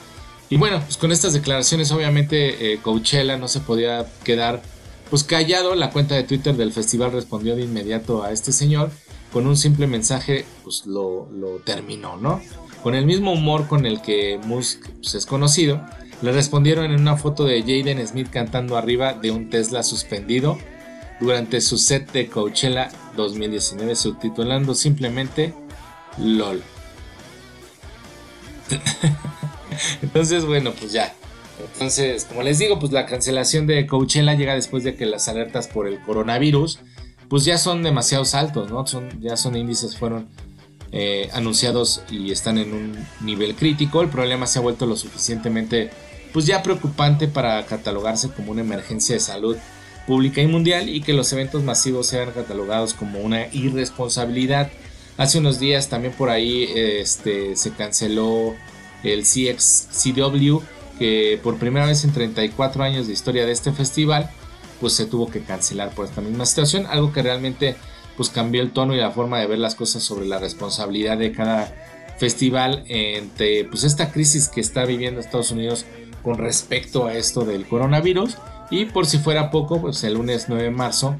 Y 0.49 0.57
bueno, 0.57 0.79
pues 0.83 0.97
con 0.97 1.11
estas 1.11 1.33
declaraciones 1.33 1.91
obviamente 1.91 2.73
eh, 2.73 2.79
Coachella 2.81 3.35
no 3.37 3.47
se 3.47 3.61
podía 3.61 4.05
quedar 4.23 4.61
pues 5.09 5.23
callado, 5.23 5.75
la 5.75 5.91
cuenta 5.91 6.15
de 6.15 6.23
Twitter 6.23 6.55
del 6.55 6.71
festival 6.71 7.11
respondió 7.11 7.55
de 7.55 7.63
inmediato 7.63 8.23
a 8.23 8.31
este 8.31 8.51
señor 8.51 8.91
con 9.31 9.47
un 9.47 9.57
simple 9.57 9.87
mensaje, 9.87 10.45
pues 10.63 10.85
lo, 10.85 11.29
lo 11.31 11.57
terminó, 11.57 12.17
¿no? 12.17 12.41
Con 12.83 12.95
el 12.95 13.05
mismo 13.05 13.33
humor 13.33 13.67
con 13.67 13.85
el 13.85 14.01
que 14.01 14.39
Musk 14.45 14.87
pues, 15.01 15.15
es 15.15 15.25
conocido, 15.25 15.83
le 16.21 16.31
respondieron 16.31 16.85
en 16.85 16.99
una 16.99 17.17
foto 17.17 17.45
de 17.45 17.61
Jaden 17.61 18.05
Smith 18.07 18.29
cantando 18.29 18.77
arriba 18.77 19.13
de 19.13 19.31
un 19.31 19.49
Tesla 19.49 19.83
suspendido 19.83 20.57
durante 21.19 21.61
su 21.61 21.77
set 21.77 22.11
de 22.11 22.27
Coachella 22.27 22.89
2019 23.15 23.95
subtitulando 23.95 24.75
simplemente 24.75 25.53
LOL. 26.17 26.61
Entonces, 30.01 30.45
bueno, 30.45 30.71
pues 30.77 30.91
ya. 30.91 31.13
Entonces, 31.73 32.25
como 32.25 32.43
les 32.43 32.59
digo, 32.59 32.79
pues 32.79 32.91
la 32.91 33.05
cancelación 33.05 33.67
de 33.67 33.85
Coachella 33.87 34.33
llega 34.33 34.55
después 34.55 34.83
de 34.83 34.95
que 34.95 35.05
las 35.05 35.27
alertas 35.27 35.67
por 35.67 35.87
el 35.87 36.01
coronavirus, 36.01 36.79
pues 37.29 37.45
ya 37.45 37.57
son 37.57 37.83
demasiado 37.83 38.25
altos, 38.33 38.69
¿no? 38.69 38.85
Ya 39.19 39.37
son 39.37 39.55
índices, 39.55 39.97
fueron 39.97 40.27
eh, 40.97 41.29
anunciados 41.33 42.03
y 42.09 42.31
están 42.31 42.57
en 42.57 42.73
un 42.73 43.05
nivel 43.19 43.53
crítico. 43.55 44.01
El 44.01 44.07
problema 44.07 44.47
se 44.47 44.59
ha 44.59 44.61
vuelto 44.61 44.85
lo 44.85 44.95
suficientemente 44.95 45.91
pues 46.31 46.45
ya 46.45 46.63
preocupante 46.63 47.27
para 47.27 47.65
catalogarse 47.65 48.29
como 48.29 48.53
una 48.53 48.61
emergencia 48.61 49.15
de 49.15 49.19
salud 49.19 49.57
pública 50.07 50.41
y 50.41 50.47
mundial 50.47 50.87
y 50.87 51.01
que 51.01 51.11
los 51.11 51.33
eventos 51.33 51.63
masivos 51.63 52.07
sean 52.07 52.31
catalogados 52.31 52.93
como 52.93 53.19
una 53.19 53.47
irresponsabilidad. 53.53 54.71
Hace 55.17 55.39
unos 55.39 55.59
días 55.59 55.89
también 55.89 56.13
por 56.13 56.29
ahí 56.29 56.69
este, 56.73 57.57
se 57.57 57.71
canceló 57.71 58.55
el 59.03 59.23
CXCW 59.23 60.59
que 60.97 61.41
por 61.43 61.57
primera 61.57 61.87
vez 61.87 62.05
en 62.05 62.13
34 62.13 62.83
años 62.85 63.07
de 63.07 63.11
historia 63.11 63.45
de 63.45 63.51
este 63.51 63.73
festival 63.73 64.31
pues 64.79 64.93
se 64.93 65.05
tuvo 65.05 65.29
que 65.29 65.41
cancelar 65.41 65.89
por 65.89 66.05
esta 66.05 66.21
misma 66.21 66.45
situación, 66.45 66.85
algo 66.85 67.11
que 67.11 67.21
realmente 67.21 67.75
pues 68.17 68.29
cambió 68.29 68.61
el 68.61 68.71
tono 68.71 68.93
y 68.93 68.97
la 68.97 69.11
forma 69.11 69.39
de 69.39 69.47
ver 69.47 69.59
las 69.59 69.75
cosas 69.75 70.03
sobre 70.03 70.25
la 70.25 70.39
responsabilidad 70.39 71.17
de 71.17 71.31
cada 71.31 71.73
festival 72.17 72.83
entre 72.87 73.65
pues 73.65 73.83
esta 73.83 74.11
crisis 74.11 74.47
que 74.47 74.61
está 74.61 74.85
viviendo 74.85 75.19
Estados 75.19 75.51
Unidos 75.51 75.85
con 76.23 76.37
respecto 76.37 77.05
a 77.05 77.13
esto 77.13 77.45
del 77.45 77.67
coronavirus. 77.67 78.37
Y 78.71 78.85
por 78.85 79.05
si 79.05 79.19
fuera 79.19 79.51
poco 79.51 79.81
pues 79.81 80.03
el 80.03 80.13
lunes 80.15 80.45
9 80.47 80.63
de 80.63 80.71
marzo 80.71 81.15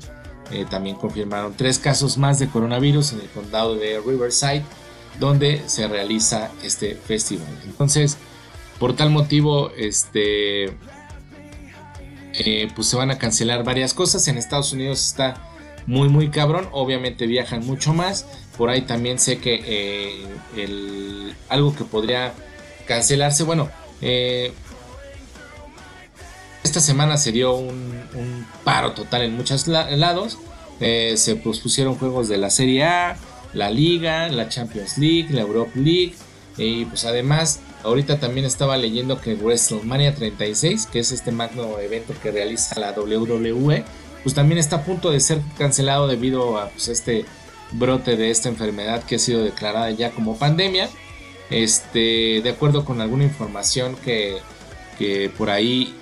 eh, 0.51 0.65
también 0.69 0.95
confirmaron 0.95 1.53
tres 1.55 1.79
casos 1.79 2.17
más 2.17 2.39
de 2.39 2.47
coronavirus 2.47 3.13
en 3.13 3.21
el 3.21 3.27
condado 3.27 3.75
de 3.75 3.99
Riverside 3.99 4.63
donde 5.19 5.61
se 5.67 5.87
realiza 5.87 6.51
este 6.63 6.95
festival. 6.95 7.47
Entonces 7.65 8.17
por 8.79 8.95
tal 8.95 9.09
motivo 9.09 9.71
este 9.77 10.77
eh, 12.37 12.67
pues 12.75 12.87
se 12.87 12.97
van 12.97 13.11
a 13.11 13.17
cancelar 13.17 13.63
varias 13.63 13.93
cosas. 13.93 14.27
En 14.27 14.37
Estados 14.37 14.73
Unidos 14.73 15.05
está 15.05 15.54
muy 15.85 16.09
muy 16.09 16.29
cabrón. 16.29 16.67
Obviamente 16.71 17.27
viajan 17.27 17.65
mucho 17.65 17.93
más. 17.93 18.25
Por 18.57 18.69
ahí 18.69 18.81
también 18.81 19.19
sé 19.19 19.39
que 19.39 19.61
eh, 20.55 21.33
algo 21.49 21.75
que 21.75 21.83
podría 21.83 22.33
cancelarse. 22.87 23.43
Bueno, 23.43 23.69
eh, 24.01 24.53
esta 26.63 26.79
semana 26.79 27.17
se 27.17 27.31
dio 27.31 27.55
un, 27.55 28.45
paro 28.63 28.93
total 28.93 29.23
en 29.23 29.35
muchos 29.35 29.67
lados. 29.67 30.37
Eh, 30.79 31.13
se 31.17 31.35
pospusieron 31.35 31.95
juegos 31.95 32.27
de 32.27 32.37
la 32.37 32.49
Serie 32.49 32.83
A, 32.83 33.17
la 33.53 33.69
Liga, 33.69 34.27
la 34.29 34.49
Champions 34.49 34.97
League, 34.97 35.27
la 35.29 35.41
Europa 35.41 35.71
League. 35.75 36.15
Y 36.57 36.85
pues 36.85 37.05
además, 37.05 37.59
ahorita 37.83 38.19
también 38.19 38.45
estaba 38.45 38.77
leyendo 38.77 39.21
que 39.21 39.35
WrestleMania 39.35 40.15
36, 40.15 40.87
que 40.91 40.99
es 40.99 41.11
este 41.11 41.31
magno 41.31 41.79
evento 41.79 42.13
que 42.21 42.31
realiza 42.31 42.79
la 42.79 42.91
WWE, 42.91 43.83
pues 44.25 44.33
también 44.33 44.57
está 44.57 44.77
a 44.77 44.83
punto 44.83 45.11
de 45.11 45.19
ser 45.19 45.39
cancelado 45.55 46.07
debido 46.07 46.57
a 46.57 46.69
pues, 46.69 46.87
este 46.87 47.25
brote 47.73 48.17
de 48.17 48.31
esta 48.31 48.49
enfermedad 48.49 49.03
que 49.03 49.17
ha 49.17 49.19
sido 49.19 49.43
declarada 49.43 49.91
ya 49.91 50.09
como 50.09 50.39
pandemia. 50.39 50.89
Este, 51.51 52.41
de 52.41 52.49
acuerdo 52.49 52.85
con 52.85 53.01
alguna 53.01 53.23
información 53.23 53.95
que, 54.03 54.37
que 54.97 55.29
por 55.37 55.51
ahí 55.51 55.95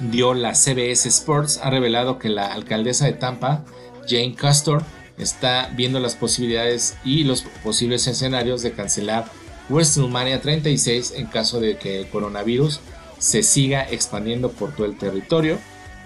dio 0.00 0.32
la 0.32 0.54
CBS 0.54 1.06
Sports, 1.10 1.60
ha 1.62 1.68
revelado 1.68 2.18
que 2.18 2.30
la 2.30 2.46
alcaldesa 2.46 3.04
de 3.04 3.12
Tampa, 3.12 3.66
Jane 4.08 4.34
Castor, 4.34 4.82
está 5.18 5.70
viendo 5.76 6.00
las 6.00 6.14
posibilidades 6.14 6.96
y 7.04 7.24
los 7.24 7.42
posibles 7.62 8.06
escenarios 8.06 8.62
de 8.62 8.72
cancelar 8.72 9.26
WrestleMania 9.68 10.40
36 10.40 11.12
en 11.16 11.26
caso 11.26 11.60
de 11.60 11.76
que 11.76 12.00
el 12.00 12.08
coronavirus 12.08 12.80
se 13.18 13.42
siga 13.42 13.82
expandiendo 13.82 14.52
por 14.52 14.74
todo 14.74 14.86
el 14.86 14.96
territorio. 14.96 15.58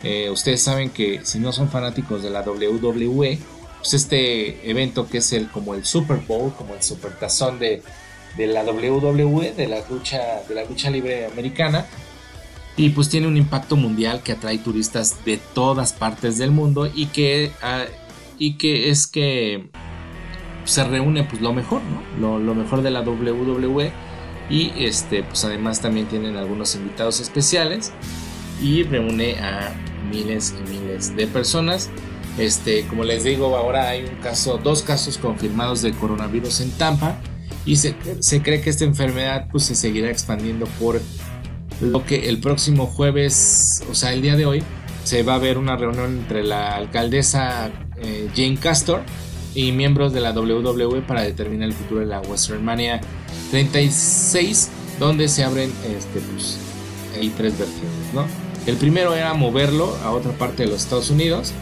Eh, 0.03 0.30
ustedes 0.30 0.62
saben 0.62 0.90
que 0.90 1.20
si 1.24 1.38
no 1.38 1.53
son 1.53 1.68
fanáticos 1.68 2.22
de 2.22 2.30
la 2.30 2.42
WWE, 2.42 3.38
pues 3.78 3.94
este 3.94 4.68
evento 4.70 5.09
que 5.09 5.18
es 5.18 5.32
el 5.32 5.49
como 5.49 5.74
el 5.74 5.84
Super 5.84 6.18
Bowl, 6.18 6.53
como 6.53 6.74
el 6.74 6.82
supertazón 6.82 7.59
de, 7.59 7.82
de 8.36 8.47
la 8.47 8.62
WWE, 8.64 9.53
de 9.53 9.68
la 9.68 9.80
lucha, 9.88 10.42
de 10.49 10.55
la 10.55 10.64
lucha 10.64 10.90
libre 10.90 11.26
americana, 11.26 11.86
y 12.76 12.90
pues 12.90 13.09
tiene 13.09 13.26
un 13.26 13.36
impacto 13.36 13.76
mundial 13.76 14.22
que 14.22 14.32
atrae 14.32 14.59
turistas 14.59 15.24
de 15.24 15.38
todas 15.55 15.92
partes 15.92 16.36
del 16.36 16.51
mundo 16.51 16.90
y 16.94 17.07
que, 17.07 17.51
ah, 17.62 17.84
y 18.38 18.55
que 18.55 18.90
es 18.90 19.07
que 19.07 19.70
se 20.64 20.84
reúne 20.84 21.24
pues 21.24 21.40
lo 21.40 21.53
mejor, 21.53 21.80
¿no? 22.20 22.38
Lo, 22.38 22.55
mejor 22.55 22.82
de 22.82 22.90
la 22.90 23.01
WWE 23.01 23.92
y 24.51 24.72
este 24.76 25.22
pues 25.22 25.44
además 25.44 25.80
también 25.80 26.07
tienen 26.07 26.36
algunos 26.36 26.74
invitados 26.74 27.20
especiales 27.20 27.92
y 28.62 28.82
reúne 28.82 29.38
a 29.38 29.72
miles 30.11 30.54
y 30.59 30.70
miles 30.70 31.16
de 31.16 31.26
personas. 31.26 31.90
Este, 32.38 32.86
como 32.86 33.04
les 33.04 33.24
digo, 33.24 33.57
ahora 33.57 33.88
hay 33.88 34.04
un 34.04 34.16
caso, 34.16 34.59
dos 34.62 34.82
casos 34.82 35.18
confirmados 35.18 35.82
de 35.82 35.92
coronavirus 35.92 36.61
en 36.61 36.70
Tampa 36.72 37.18
y 37.64 37.76
se, 37.76 37.96
se 38.20 38.42
cree 38.42 38.61
que 38.61 38.70
esta 38.70 38.84
enfermedad 38.84 39.48
pues 39.50 39.64
se 39.64 39.74
seguirá 39.74 40.11
expandiendo 40.11 40.66
por 40.78 41.00
lo 41.80 42.04
que 42.04 42.28
el 42.28 42.38
próximo 42.38 42.86
jueves, 42.86 43.82
o 43.90 43.94
sea, 43.94 44.12
el 44.12 44.22
día 44.22 44.36
de 44.36 44.46
hoy, 44.46 44.62
se 45.04 45.22
va 45.22 45.34
a 45.34 45.38
ver 45.38 45.57
una 45.59 45.76
reunión 45.76 46.18
entre 46.18 46.42
la 46.42 46.74
alcaldesa 46.74 47.70
eh, 47.96 48.28
Jane 48.34 48.57
Castor 48.57 49.02
y 49.54 49.72
miembros 49.72 50.12
de 50.12 50.20
la 50.20 50.32
WWE 50.32 51.02
para 51.02 51.22
determinar 51.22 51.68
el 51.68 51.74
futuro 51.74 52.00
de 52.00 52.07
la 52.07 52.20
WrestleMania 52.20 53.00
36, 53.50 54.70
donde 54.98 55.28
se 55.28 55.44
abren 55.44 55.70
este, 55.96 56.20
pues, 56.20 56.59
hay 57.18 57.28
tres 57.30 57.59
vertientes, 57.59 58.14
¿no? 58.14 58.45
El 58.67 58.77
primero 58.77 59.14
era 59.14 59.33
moverlo 59.35 59.97
a 60.03 60.11
otra 60.11 60.33
parte 60.33 60.64
de 60.64 60.71
los 60.71 60.83
Estados 60.83 61.11
Unidos, 61.11 61.53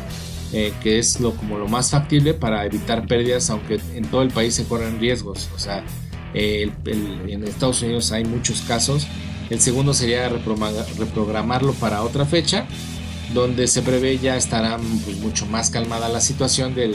eh, 0.52 0.72
que 0.82 0.98
es 0.98 1.20
lo, 1.20 1.34
como 1.36 1.58
lo 1.58 1.68
más 1.68 1.90
factible 1.90 2.34
para 2.34 2.64
evitar 2.64 3.06
pérdidas, 3.06 3.50
aunque 3.50 3.80
en 3.94 4.04
todo 4.06 4.22
el 4.22 4.30
país 4.30 4.54
se 4.54 4.64
corren 4.64 4.98
riesgos. 5.00 5.48
O 5.54 5.58
sea, 5.58 5.84
en 6.32 7.44
Estados 7.44 7.82
Unidos 7.82 8.10
hay 8.12 8.24
muchos 8.24 8.62
casos. 8.62 9.06
El 9.50 9.60
segundo 9.60 9.92
sería 9.92 10.28
reprogramarlo 10.28 11.74
para 11.74 12.02
otra 12.02 12.24
fecha 12.24 12.66
donde 13.34 13.66
se 13.66 13.82
prevé 13.82 14.18
ya 14.18 14.36
estará 14.36 14.78
pues, 15.04 15.18
mucho 15.18 15.44
más 15.46 15.70
calmada 15.70 16.08
la 16.08 16.20
situación 16.20 16.74
de 16.74 16.94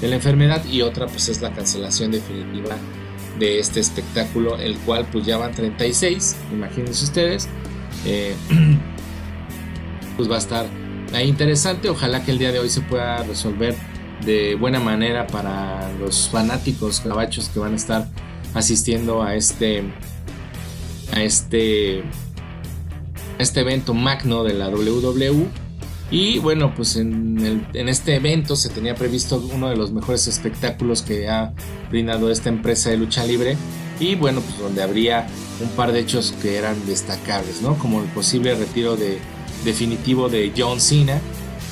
la 0.00 0.14
enfermedad 0.14 0.64
y 0.64 0.82
otra 0.82 1.06
pues 1.06 1.28
es 1.28 1.42
la 1.42 1.52
cancelación 1.52 2.12
definitiva 2.12 2.76
de 3.38 3.58
este 3.58 3.80
espectáculo, 3.80 4.56
el 4.56 4.76
cual 4.78 5.06
pues 5.10 5.24
ya 5.26 5.36
van 5.36 5.52
36, 5.52 6.36
imagínense 6.52 7.04
ustedes, 7.04 7.48
eh, 8.06 8.34
pues 10.20 10.30
va 10.30 10.34
a 10.34 10.38
estar 10.38 10.66
interesante, 11.24 11.88
ojalá 11.88 12.22
que 12.22 12.30
el 12.30 12.38
día 12.38 12.52
de 12.52 12.58
hoy 12.58 12.68
se 12.68 12.82
pueda 12.82 13.22
resolver 13.22 13.74
de 14.22 14.54
buena 14.54 14.78
manera 14.78 15.26
para 15.26 15.90
los 15.94 16.28
fanáticos 16.28 17.02
gabachos 17.02 17.48
que 17.48 17.58
van 17.58 17.72
a 17.72 17.76
estar 17.76 18.06
asistiendo 18.52 19.22
a 19.22 19.34
este 19.34 19.82
a 21.14 21.22
este 21.22 22.04
este 23.38 23.60
evento 23.60 23.94
magno 23.94 24.44
de 24.44 24.52
la 24.52 24.68
WWE 24.68 25.48
y 26.10 26.38
bueno, 26.38 26.74
pues 26.74 26.96
en, 26.96 27.66
este 27.72 28.16
evento 28.16 28.56
se 28.56 28.68
tenía 28.68 28.94
previsto 28.94 29.42
uno 29.54 29.70
de 29.70 29.76
los 29.76 29.90
mejores 29.90 30.26
espectáculos 30.26 31.00
que 31.00 31.30
ha 31.30 31.54
brindado 31.88 32.30
esta 32.30 32.50
empresa 32.50 32.90
de 32.90 32.98
lucha 32.98 33.24
libre. 33.24 33.56
Y 34.00 34.16
bueno, 34.16 34.40
pues 34.40 34.58
donde 34.58 34.82
habría 34.82 35.28
un 35.62 35.68
par 35.70 35.92
de 35.92 36.00
hechos 36.00 36.34
que 36.42 36.56
eran 36.56 36.84
destacables, 36.86 37.62
¿no? 37.62 37.78
Como 37.78 38.02
el 38.02 38.08
posible 38.08 38.54
retiro 38.54 38.96
de, 38.96 39.18
definitivo 39.64 40.28
de 40.28 40.52
John 40.56 40.80
Cena 40.80 41.20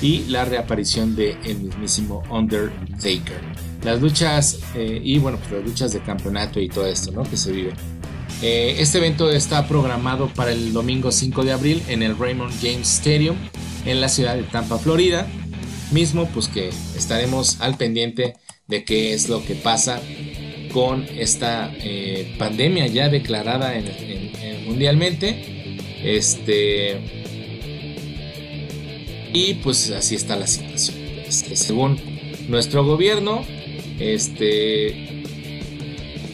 y 0.00 0.24
la 0.28 0.44
reaparición 0.44 1.16
de 1.16 1.36
el 1.44 1.58
mismísimo 1.58 2.22
Undertaker. 2.30 3.40
Las 3.82 4.00
luchas 4.00 4.60
eh, 4.74 5.00
y 5.02 5.18
bueno, 5.18 5.38
pues 5.38 5.52
las 5.52 5.64
luchas 5.64 5.92
de 5.92 6.00
campeonato 6.00 6.60
y 6.60 6.68
todo 6.68 6.86
esto, 6.86 7.10
¿no? 7.12 7.22
Que 7.22 7.36
se 7.36 7.52
vive. 7.52 7.72
Eh, 8.42 8.76
este 8.78 8.98
evento 8.98 9.30
está 9.30 9.66
programado 9.66 10.28
para 10.28 10.52
el 10.52 10.72
domingo 10.72 11.10
5 11.10 11.44
de 11.44 11.52
abril 11.52 11.82
en 11.88 12.02
el 12.02 12.16
Raymond 12.16 12.52
James 12.60 12.88
Stadium 12.88 13.36
en 13.84 14.00
la 14.00 14.08
ciudad 14.08 14.36
de 14.36 14.44
Tampa, 14.44 14.78
Florida. 14.78 15.26
Mismo 15.90 16.28
pues 16.28 16.48
que 16.48 16.70
estaremos 16.96 17.60
al 17.60 17.76
pendiente 17.76 18.34
de 18.66 18.84
qué 18.84 19.14
es 19.14 19.28
lo 19.28 19.44
que 19.44 19.54
pasa 19.54 20.00
con 20.72 21.04
esta 21.04 21.72
eh, 21.78 22.36
pandemia 22.38 22.86
ya 22.86 23.08
declarada 23.08 23.72
mundialmente. 24.66 25.78
Este, 26.04 27.17
y 29.32 29.54
pues 29.54 29.90
así 29.90 30.14
está 30.14 30.36
la 30.36 30.46
situación. 30.46 30.96
Según 31.28 31.98
nuestro 32.48 32.84
gobierno, 32.84 33.44
este, 33.98 35.22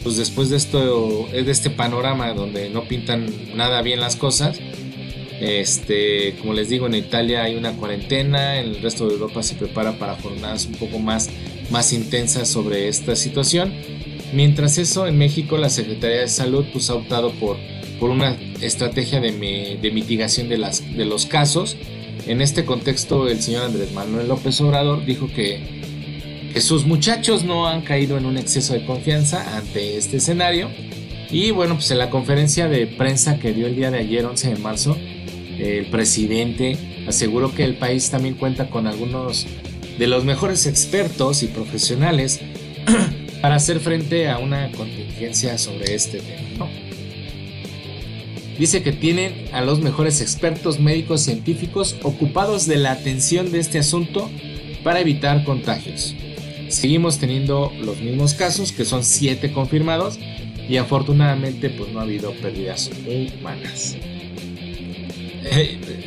pues 0.03 0.17
después 0.17 0.49
de 0.49 0.57
esto, 0.57 1.27
de 1.31 1.51
este 1.51 1.69
panorama 1.69 2.33
donde 2.33 2.69
no 2.69 2.87
pintan 2.87 3.27
nada 3.55 3.81
bien 3.81 3.99
las 3.99 4.15
cosas, 4.15 4.59
este, 5.39 6.35
como 6.39 6.53
les 6.53 6.69
digo, 6.69 6.87
en 6.87 6.95
Italia 6.95 7.43
hay 7.43 7.55
una 7.55 7.73
cuarentena, 7.73 8.59
en 8.59 8.69
el 8.69 8.81
resto 8.81 9.07
de 9.07 9.13
Europa 9.13 9.43
se 9.43 9.55
prepara 9.55 9.97
para 9.97 10.15
jornadas 10.15 10.65
un 10.65 10.73
poco 10.73 10.99
más, 10.99 11.29
más 11.71 11.91
intensas 11.91 12.47
sobre 12.47 12.87
esta 12.87 13.15
situación. 13.15 13.73
Mientras 14.33 14.77
eso, 14.77 15.07
en 15.07 15.17
México 15.17 15.57
la 15.57 15.69
Secretaría 15.69 16.21
de 16.21 16.27
Salud 16.27 16.65
pues, 16.71 16.89
ha 16.89 16.95
optado 16.95 17.31
por, 17.33 17.57
por 17.99 18.09
una 18.09 18.37
estrategia 18.61 19.19
de, 19.19 19.77
de 19.81 19.91
mitigación 19.91 20.49
de, 20.49 20.57
las, 20.57 20.95
de 20.95 21.05
los 21.05 21.25
casos. 21.25 21.75
En 22.27 22.41
este 22.41 22.65
contexto, 22.65 23.27
el 23.27 23.41
señor 23.41 23.63
Andrés 23.63 23.93
Manuel 23.93 24.27
López 24.27 24.59
Obrador 24.61 25.05
dijo 25.05 25.27
que, 25.27 25.83
sus 26.59 26.85
muchachos 26.85 27.43
no 27.43 27.67
han 27.67 27.81
caído 27.81 28.17
en 28.17 28.25
un 28.25 28.37
exceso 28.37 28.73
de 28.73 28.85
confianza 28.85 29.57
ante 29.57 29.97
este 29.97 30.17
escenario. 30.17 30.69
Y 31.29 31.51
bueno, 31.51 31.75
pues 31.75 31.91
en 31.91 31.97
la 31.97 32.09
conferencia 32.09 32.69
de 32.69 32.87
prensa 32.87 33.39
que 33.39 33.51
dio 33.51 33.67
el 33.67 33.75
día 33.75 33.91
de 33.91 33.99
ayer, 33.99 34.25
11 34.25 34.53
de 34.53 34.55
marzo, 34.55 34.97
el 35.59 35.87
presidente 35.87 36.77
aseguró 37.07 37.53
que 37.53 37.65
el 37.65 37.75
país 37.75 38.09
también 38.09 38.35
cuenta 38.35 38.69
con 38.69 38.87
algunos 38.87 39.45
de 39.99 40.07
los 40.07 40.23
mejores 40.23 40.65
expertos 40.65 41.43
y 41.43 41.47
profesionales 41.47 42.39
para 43.41 43.55
hacer 43.55 43.79
frente 43.79 44.29
a 44.29 44.37
una 44.37 44.71
contingencia 44.71 45.57
sobre 45.57 45.93
este 45.93 46.19
tema. 46.19 46.67
Dice 48.57 48.83
que 48.83 48.93
tienen 48.93 49.33
a 49.51 49.61
los 49.61 49.81
mejores 49.81 50.21
expertos 50.21 50.79
médicos 50.79 51.21
científicos 51.21 51.97
ocupados 52.03 52.67
de 52.67 52.77
la 52.77 52.91
atención 52.91 53.51
de 53.51 53.59
este 53.59 53.79
asunto 53.79 54.29
para 54.83 55.01
evitar 55.01 55.43
contagios. 55.43 56.15
Seguimos 56.69 57.19
teniendo 57.19 57.71
los 57.81 57.99
mismos 58.01 58.33
casos, 58.33 58.71
que 58.71 58.85
son 58.85 59.03
7 59.03 59.51
confirmados, 59.51 60.19
y 60.67 60.77
afortunadamente 60.77 61.69
pues 61.69 61.91
no 61.91 61.99
ha 61.99 62.03
habido 62.03 62.31
pérdidas 62.33 62.89
humanas. 63.05 63.97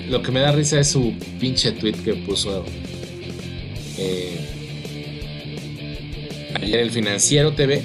lo 0.08 0.22
que 0.22 0.32
me 0.32 0.40
da 0.40 0.52
risa 0.52 0.80
es 0.80 0.88
su 0.88 1.12
pinche 1.38 1.72
tweet 1.72 1.94
que 2.04 2.14
puso 2.14 2.64
eh, 3.98 4.38
ayer 6.54 6.80
el 6.80 6.90
financiero 6.90 7.52
TV. 7.52 7.82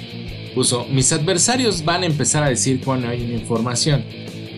Puso, 0.54 0.86
mis 0.86 1.12
adversarios 1.12 1.84
van 1.84 2.04
a 2.04 2.06
empezar 2.06 2.44
a 2.44 2.48
decir 2.48 2.80
cuando 2.80 3.08
hay 3.08 3.22
información, 3.32 4.04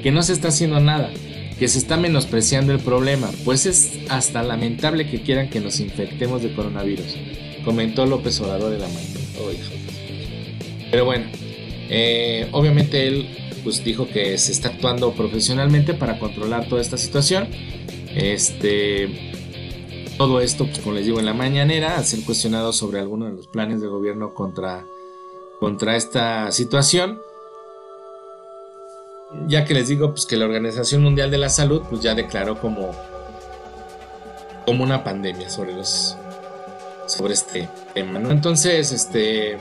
que 0.06 0.12
no 0.12 0.22
se 0.22 0.34
está 0.34 0.48
haciendo 0.48 0.78
nada, 0.78 1.10
que 1.58 1.66
se 1.66 1.78
está 1.78 1.96
menospreciando 1.96 2.72
el 2.72 2.78
problema, 2.78 3.28
pues 3.44 3.66
es 3.66 3.98
hasta 4.08 4.44
lamentable 4.44 5.10
que 5.10 5.20
quieran 5.20 5.50
que 5.50 5.58
nos 5.58 5.80
infectemos 5.80 6.44
de 6.44 6.54
coronavirus, 6.54 7.16
comentó 7.64 8.06
López 8.06 8.40
Obrador 8.40 8.70
de 8.70 8.78
la 8.78 8.86
mañana. 8.86 9.18
Oh, 9.40 9.50
Pero 10.92 11.06
bueno, 11.06 11.26
eh, 11.90 12.48
obviamente 12.52 13.08
él 13.08 13.26
pues 13.64 13.82
dijo 13.82 14.06
que 14.06 14.38
se 14.38 14.52
está 14.52 14.68
actuando 14.68 15.12
profesionalmente 15.12 15.92
para 15.92 16.20
controlar 16.20 16.68
toda 16.68 16.82
esta 16.82 16.98
situación. 16.98 17.48
Este, 18.14 19.08
todo 20.18 20.40
esto, 20.40 20.66
pues 20.66 20.78
como 20.78 20.94
les 20.94 21.04
digo, 21.04 21.18
en 21.18 21.26
la 21.26 21.34
mañanera, 21.34 21.98
al 21.98 22.04
ser 22.04 22.20
cuestionado 22.20 22.72
sobre 22.72 23.00
algunos 23.00 23.30
de 23.30 23.38
los 23.38 23.48
planes 23.48 23.80
de 23.80 23.88
gobierno 23.88 24.34
contra, 24.34 24.86
contra 25.58 25.96
esta 25.96 26.52
situación. 26.52 27.18
Ya 29.46 29.64
que 29.64 29.74
les 29.74 29.88
digo, 29.88 30.10
pues 30.10 30.26
que 30.26 30.36
la 30.36 30.44
Organización 30.44 31.02
Mundial 31.02 31.30
de 31.30 31.38
la 31.38 31.48
Salud, 31.48 31.82
pues 31.88 32.02
ya 32.02 32.14
declaró 32.14 32.60
como, 32.60 32.90
como 34.64 34.82
una 34.82 35.04
pandemia 35.04 35.48
sobre 35.48 35.72
los, 35.72 36.16
sobre 37.06 37.34
este 37.34 37.68
tema, 37.94 38.18
Entonces, 38.18 38.92
este, 38.92 39.58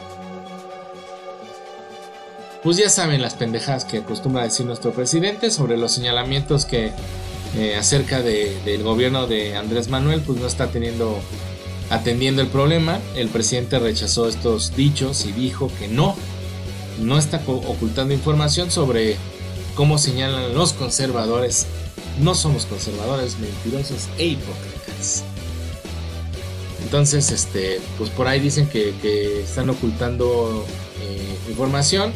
pues 2.63 2.77
ya 2.77 2.89
saben 2.89 3.21
las 3.21 3.35
pendejadas 3.35 3.85
que 3.85 3.99
acostumbra 3.99 4.43
decir 4.43 4.65
nuestro 4.65 4.91
presidente 4.91 5.51
sobre 5.51 5.77
los 5.77 5.91
señalamientos 5.91 6.65
que 6.65 6.91
eh, 7.55 7.75
acerca 7.75 8.21
del 8.21 8.81
gobierno 8.81 9.27
de 9.27 9.55
Andrés 9.55 9.87
Manuel, 9.87 10.21
pues 10.21 10.39
no 10.39 10.47
está 10.47 10.67
teniendo 10.67 11.19
atendiendo 11.89 12.41
el 12.41 12.47
problema. 12.47 12.99
El 13.15 13.29
presidente 13.29 13.79
rechazó 13.79 14.27
estos 14.27 14.75
dichos 14.75 15.25
y 15.25 15.31
dijo 15.31 15.71
que 15.79 15.87
no, 15.87 16.15
no 16.99 17.17
está 17.17 17.41
ocultando 17.45 18.13
información 18.13 18.71
sobre 18.71 19.17
cómo 19.75 19.97
señalan 19.97 20.53
los 20.53 20.73
conservadores. 20.73 21.67
No 22.19 22.33
somos 22.33 22.65
conservadores, 22.65 23.37
mentirosos 23.39 24.07
e 24.17 24.27
hipócritas. 24.27 25.23
Entonces, 26.81 27.31
este, 27.31 27.81
pues 27.97 28.09
por 28.09 28.27
ahí 28.27 28.39
dicen 28.39 28.67
que, 28.67 28.93
están 29.43 29.69
ocultando 29.69 30.65
eh, 31.01 31.49
información 31.49 32.13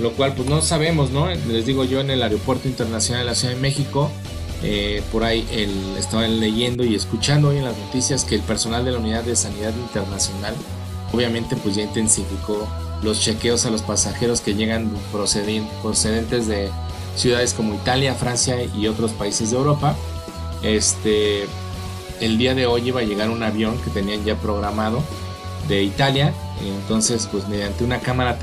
lo 0.00 0.12
cual 0.12 0.34
pues 0.34 0.48
no 0.48 0.62
sabemos, 0.62 1.10
¿no? 1.10 1.28
Les 1.28 1.66
digo 1.66 1.84
yo 1.84 2.00
en 2.00 2.10
el 2.10 2.22
Aeropuerto 2.22 2.66
Internacional 2.66 3.24
de 3.24 3.30
la 3.30 3.34
Ciudad 3.34 3.54
de 3.54 3.60
México, 3.60 4.10
eh, 4.62 5.02
por 5.12 5.22
ahí 5.22 5.46
el, 5.52 5.96
estaban 5.98 6.40
leyendo 6.40 6.84
y 6.84 6.94
escuchando 6.94 7.48
hoy 7.48 7.58
en 7.58 7.64
las 7.64 7.76
noticias 7.76 8.24
que 8.24 8.36
el 8.36 8.40
personal 8.40 8.84
de 8.84 8.92
la 8.92 8.98
Unidad 8.98 9.22
de 9.22 9.36
Sanidad 9.36 9.72
Internacional 9.76 10.54
obviamente 11.12 11.56
pues 11.56 11.74
ya 11.74 11.82
intensificó 11.82 12.68
los 13.02 13.20
chequeos 13.20 13.66
a 13.66 13.70
los 13.70 13.82
pasajeros 13.82 14.40
que 14.40 14.54
llegan 14.54 14.90
procedentes 15.12 16.46
de 16.46 16.70
ciudades 17.16 17.54
como 17.54 17.74
Italia, 17.74 18.14
Francia 18.14 18.56
y 18.62 18.86
otros 18.86 19.12
países 19.12 19.50
de 19.50 19.56
Europa. 19.56 19.96
Este, 20.62 21.46
el 22.20 22.38
día 22.38 22.54
de 22.54 22.66
hoy 22.66 22.88
iba 22.88 23.00
a 23.00 23.04
llegar 23.04 23.30
un 23.30 23.42
avión 23.42 23.76
que 23.78 23.90
tenían 23.90 24.24
ya 24.24 24.36
programado 24.36 25.02
de 25.68 25.82
Italia. 25.82 26.32
Entonces, 26.64 27.28
pues 27.30 27.48
mediante 27.48 27.84
una 27.84 28.00
cámara 28.00 28.38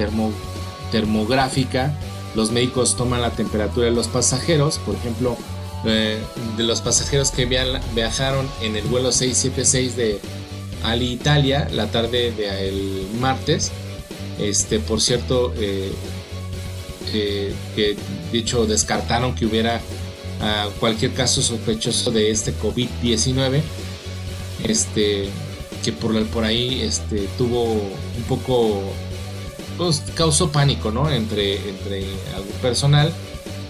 termográfica, 0.92 1.94
los 2.36 2.52
médicos 2.52 2.96
toman 2.96 3.22
la 3.22 3.32
temperatura 3.32 3.86
de 3.86 3.94
los 3.94 4.08
pasajeros. 4.08 4.80
Por 4.80 4.96
ejemplo, 4.96 5.38
eh, 5.86 6.20
de 6.58 6.64
los 6.64 6.82
pasajeros 6.82 7.32
que 7.32 7.46
viajaron 7.46 8.48
en 8.62 8.76
el 8.76 8.86
vuelo 8.86 9.12
676 9.12 9.96
de 9.96 10.20
Ali 10.84 11.12
Italia 11.12 11.68
la 11.72 11.88
tarde 11.88 12.32
del 12.32 13.08
martes. 13.20 13.72
Este, 14.40 14.80
por 14.80 15.02
cierto, 15.02 15.54
eh, 15.58 15.92
eh, 17.14 17.54
que 17.76 17.96
dicho 18.32 18.66
descartaron 18.66 19.36
que 19.36 19.46
hubiera 19.46 19.82
ah, 20.42 20.70
cualquier 20.80 21.14
caso 21.14 21.42
sospechoso 21.42 22.12
de 22.12 22.32
este 22.32 22.54
COVID-19. 22.54 23.62
Este, 24.64 25.30
que 25.84 25.92
por, 25.94 26.26
por 26.28 26.44
ahí 26.44 26.82
este, 26.82 27.28
tuvo 27.38 27.74
un 27.74 28.24
poco, 28.28 28.82
pues, 29.78 30.04
causó 30.16 30.52
pánico, 30.52 30.92
¿no? 30.92 31.10
Entre, 31.10 31.70
entre 31.70 32.06
algún 32.36 32.54
personal 32.62 33.14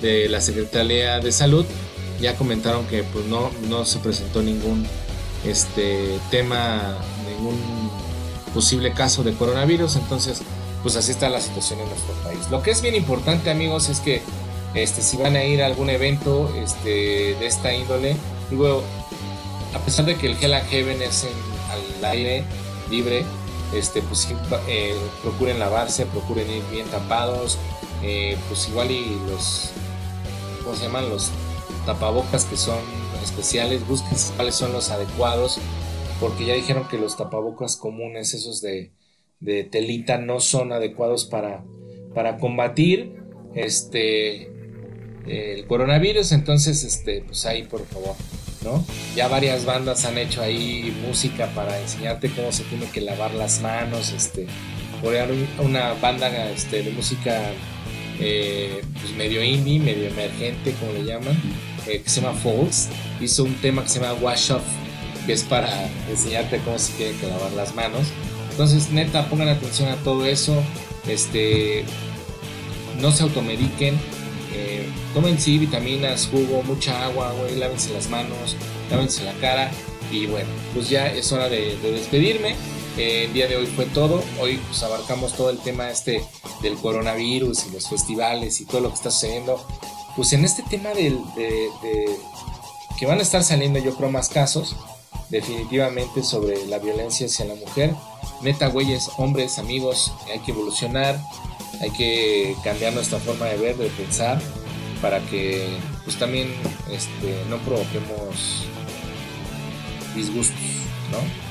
de 0.01 0.29
la 0.29 0.41
Secretaría 0.41 1.19
de 1.19 1.31
Salud. 1.31 1.65
Ya 2.19 2.35
comentaron 2.35 2.85
que 2.87 3.03
pues 3.03 3.25
no, 3.25 3.49
no 3.69 3.85
se 3.85 3.99
presentó 3.99 4.41
ningún 4.41 4.85
este 5.45 6.19
tema, 6.29 6.97
ningún 7.29 7.57
posible 8.53 8.91
caso 8.93 9.23
de 9.23 9.33
coronavirus, 9.33 9.95
entonces 9.95 10.41
pues 10.83 10.95
así 10.95 11.11
está 11.11 11.29
la 11.29 11.41
situación 11.41 11.79
en 11.79 11.89
nuestro 11.89 12.13
país. 12.23 12.49
Lo 12.49 12.61
que 12.61 12.71
es 12.71 12.81
bien 12.81 12.95
importante 12.95 13.49
amigos 13.49 13.89
es 13.89 13.99
que 13.99 14.21
este, 14.73 15.01
si 15.01 15.17
van 15.17 15.35
a 15.35 15.43
ir 15.43 15.61
a 15.63 15.65
algún 15.65 15.89
evento 15.89 16.53
este, 16.55 17.35
de 17.35 17.45
esta 17.45 17.73
índole, 17.73 18.15
digo, 18.49 18.83
a 19.73 19.79
pesar 19.79 20.05
de 20.05 20.15
que 20.15 20.27
el 20.27 20.37
Hell 20.41 20.53
and 20.53 20.67
Heaven 20.69 21.01
es 21.01 21.23
en 21.23 21.49
al 21.69 22.05
aire 22.05 22.43
libre, 22.89 23.25
este, 23.73 24.01
pues 24.01 24.27
eh, 24.67 24.95
procuren 25.21 25.59
lavarse, 25.59 26.05
procuren 26.05 26.49
ir 26.49 26.63
bien 26.71 26.87
tapados, 26.87 27.57
eh, 28.01 28.37
pues 28.47 28.67
igual 28.69 28.91
y 28.91 29.19
los, 29.29 29.71
¿cómo 30.63 30.75
se 30.75 30.83
llaman? 30.83 31.09
Los 31.09 31.29
tapabocas 31.85 32.45
que 32.45 32.57
son 32.57 32.79
especiales, 33.23 33.87
busquen 33.87 34.17
cuáles 34.35 34.55
son 34.55 34.71
los 34.71 34.89
adecuados, 34.89 35.59
porque 36.19 36.45
ya 36.45 36.53
dijeron 36.53 36.87
que 36.87 36.97
los 36.97 37.17
tapabocas 37.17 37.75
comunes, 37.75 38.33
esos 38.33 38.61
de, 38.61 38.91
de 39.39 39.63
telita, 39.63 40.17
no 40.17 40.39
son 40.39 40.71
adecuados 40.71 41.25
para, 41.25 41.63
para 42.13 42.37
combatir 42.37 43.15
este, 43.55 44.51
el 45.27 45.65
coronavirus, 45.67 46.31
entonces, 46.31 46.83
este, 46.83 47.21
pues 47.21 47.45
ahí 47.45 47.63
por 47.63 47.85
favor 47.85 48.15
ya 49.15 49.27
varias 49.27 49.65
bandas 49.65 50.05
han 50.05 50.17
hecho 50.17 50.41
ahí 50.41 50.93
música 51.07 51.47
para 51.55 51.79
enseñarte 51.79 52.29
cómo 52.29 52.51
se 52.51 52.63
tiene 52.65 52.85
que 52.87 53.01
lavar 53.01 53.33
las 53.33 53.61
manos, 53.61 54.11
este, 54.11 54.47
una 55.63 55.93
banda 55.93 56.51
este, 56.51 56.83
de 56.83 56.91
música 56.91 57.41
eh, 58.19 58.81
pues 58.99 59.13
medio 59.15 59.43
indie, 59.43 59.79
medio 59.79 60.07
emergente, 60.07 60.73
como 60.79 60.91
le 60.93 61.05
llaman, 61.05 61.37
eh, 61.87 62.01
que 62.01 62.09
se 62.09 62.21
llama 62.21 62.37
Falls, 62.37 62.89
hizo 63.21 63.45
un 63.45 63.55
tema 63.55 63.83
que 63.83 63.89
se 63.89 63.99
llama 63.99 64.19
Wash 64.21 64.51
Off, 64.51 64.63
que 65.25 65.33
es 65.33 65.43
para 65.43 65.69
enseñarte 66.09 66.59
cómo 66.59 66.77
se 66.77 66.93
tiene 66.93 67.17
que 67.17 67.27
lavar 67.27 67.53
las 67.53 67.73
manos. 67.75 68.07
Entonces, 68.59 68.91
neta, 68.91 69.29
pongan 69.29 69.47
atención 69.47 69.87
a 69.87 69.95
todo 70.03 70.25
eso, 70.25 70.53
este, 71.07 71.85
no 72.99 73.09
se 73.13 73.23
automediquen, 73.23 73.97
eh, 74.53 74.85
tomen 75.13 75.39
sí 75.39 75.57
vitaminas, 75.57 76.27
jugo, 76.29 76.61
mucha 76.63 77.05
agua, 77.05 77.31
güey, 77.39 77.55
lávense 77.55 77.93
las 77.93 78.09
manos, 78.09 78.57
lávense 78.91 79.23
la 79.23 79.31
cara 79.35 79.71
y 80.11 80.25
bueno, 80.25 80.49
pues 80.73 80.89
ya 80.89 81.07
es 81.07 81.31
hora 81.31 81.47
de, 81.47 81.77
despedirme. 81.77 82.53
Eh, 82.97 83.27
el 83.27 83.33
día 83.33 83.47
de 83.47 83.55
hoy 83.55 83.65
fue 83.65 83.85
todo. 83.85 84.21
Hoy 84.41 84.59
pues 84.67 84.83
abarcamos 84.83 85.37
todo 85.37 85.51
el 85.51 85.59
tema 85.59 85.89
este 85.89 86.21
del 86.61 86.75
coronavirus 86.75 87.65
y 87.67 87.71
los 87.71 87.87
festivales 87.87 88.59
y 88.59 88.65
todo 88.65 88.81
lo 88.81 88.89
que 88.89 88.95
está 88.95 89.09
sucediendo. 89.09 89.65
Pues 90.17 90.33
en 90.33 90.43
este 90.43 90.63
tema 90.63 90.89
del, 90.89 91.17
de, 91.37 91.69
que 92.99 93.05
van 93.05 93.19
a 93.19 93.21
estar 93.21 93.41
saliendo 93.41 93.79
yo 93.79 93.95
creo 93.95 94.11
más 94.11 94.27
casos 94.27 94.75
definitivamente 95.29 96.23
sobre 96.23 96.65
la 96.67 96.79
violencia 96.79 97.27
hacia 97.27 97.45
la 97.45 97.55
mujer. 97.55 97.93
Neta, 98.41 98.67
güeyes, 98.67 99.09
hombres, 99.17 99.59
amigos, 99.59 100.13
hay 100.31 100.39
que 100.39 100.51
evolucionar, 100.51 101.19
hay 101.81 101.91
que 101.91 102.55
cambiar 102.63 102.93
nuestra 102.93 103.19
forma 103.19 103.45
de 103.45 103.57
ver, 103.57 103.77
de 103.77 103.89
pensar, 103.89 104.41
para 105.01 105.19
que 105.21 105.67
pues 106.03 106.17
también 106.17 106.53
este, 106.91 107.43
no 107.49 107.57
provoquemos 107.59 108.65
disgustos, 110.15 110.57
¿no? 111.11 111.49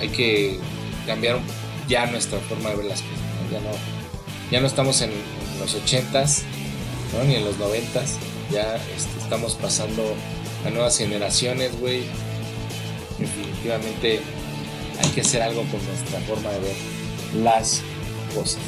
hay 0.00 0.08
que 0.08 0.58
cambiar 1.06 1.38
ya 1.88 2.06
nuestra 2.06 2.38
forma 2.40 2.70
de 2.70 2.76
ver 2.76 2.84
las 2.86 3.02
cosas, 3.02 3.18
ya, 3.50 3.60
no, 3.60 3.70
ya 4.50 4.60
no 4.60 4.66
estamos 4.66 5.00
en, 5.00 5.10
los 5.58 5.76
80s, 5.76 6.42
ni 7.26 7.34
en 7.34 7.44
los 7.44 7.58
90s, 7.58 8.18
ya 8.52 8.76
este, 8.76 9.18
estamos 9.18 9.54
pasando 9.56 10.14
a 10.64 10.70
nuevas 10.70 10.98
generaciones, 10.98 11.78
güey. 11.80 12.02
Definitivamente 13.18 14.20
hay 15.02 15.10
que 15.10 15.20
hacer 15.20 15.42
algo 15.42 15.62
con 15.62 15.84
nuestra 15.86 16.20
forma 16.20 16.50
de 16.50 16.58
ver 16.60 17.42
las 17.42 17.82
cosas. 18.34 18.60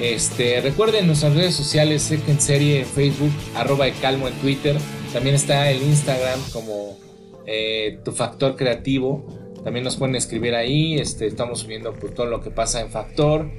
Este, 0.00 0.60
recuerden 0.60 1.06
nuestras 1.06 1.34
redes 1.34 1.54
sociales, 1.54 2.10
en 2.10 2.40
serie 2.40 2.80
en 2.80 2.86
Facebook, 2.86 3.32
arroba 3.54 3.86
calmo 4.00 4.28
en 4.28 4.34
Twitter. 4.34 4.76
También 5.12 5.34
está 5.34 5.70
el 5.70 5.82
Instagram 5.82 6.38
como 6.52 6.98
eh, 7.46 7.98
tu 8.04 8.12
factor 8.12 8.56
creativo. 8.56 9.24
También 9.64 9.84
nos 9.84 9.96
pueden 9.96 10.14
escribir 10.14 10.54
ahí. 10.54 10.98
Este, 10.98 11.26
estamos 11.26 11.60
subiendo 11.60 11.92
por 11.94 12.10
todo 12.10 12.26
lo 12.26 12.40
que 12.40 12.50
pasa 12.50 12.80
en 12.80 12.90
Factor. 12.90 13.50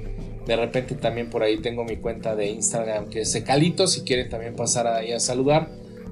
De 0.46 0.56
repente 0.56 0.94
también 0.94 1.28
por 1.28 1.42
ahí 1.42 1.58
tengo 1.58 1.84
mi 1.84 1.96
cuenta 1.96 2.34
de 2.34 2.46
Instagram 2.46 3.10
que 3.10 3.22
es 3.22 3.32
Secalito. 3.32 3.86
Si 3.86 4.02
quieren 4.02 4.28
también 4.30 4.56
pasar 4.56 4.86
ahí 4.86 5.12
a 5.12 5.20
saludar. 5.20 5.68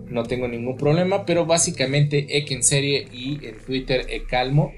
No 0.08 0.24
tengo 0.24 0.48
ningún 0.48 0.76
problema. 0.76 1.24
Pero 1.24 1.46
básicamente 1.46 2.38
Ek 2.38 2.50
en 2.50 2.62
serie 2.62 3.08
y 3.12 3.44
en 3.46 3.58
Twitter 3.58 4.06
Ecalmo. 4.08 4.72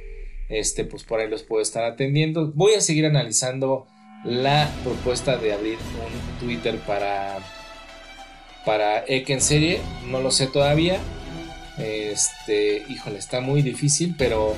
Este, 0.49 0.85
pues 0.85 1.05
por 1.05 1.21
ahí 1.21 1.29
los 1.29 1.43
puedo 1.43 1.63
estar 1.63 1.85
atendiendo. 1.85 2.53
Voy 2.55 2.75
a 2.75 2.81
seguir 2.81 3.07
analizando 3.07 3.87
la 4.25 4.71
propuesta 4.83 5.37
de 5.37 5.53
abrir 5.53 5.77
un 5.77 6.39
Twitter 6.47 6.79
para 6.87 7.39
para 8.65 9.05
Ek 9.07 9.31
en 9.31 9.41
serie, 9.41 9.81
no 10.11 10.21
lo 10.21 10.31
sé 10.31 10.47
todavía. 10.47 10.99
Este, 11.79 12.83
híjole, 12.89 13.19
está 13.19 13.41
muy 13.41 13.63
difícil, 13.63 14.15
pero 14.19 14.55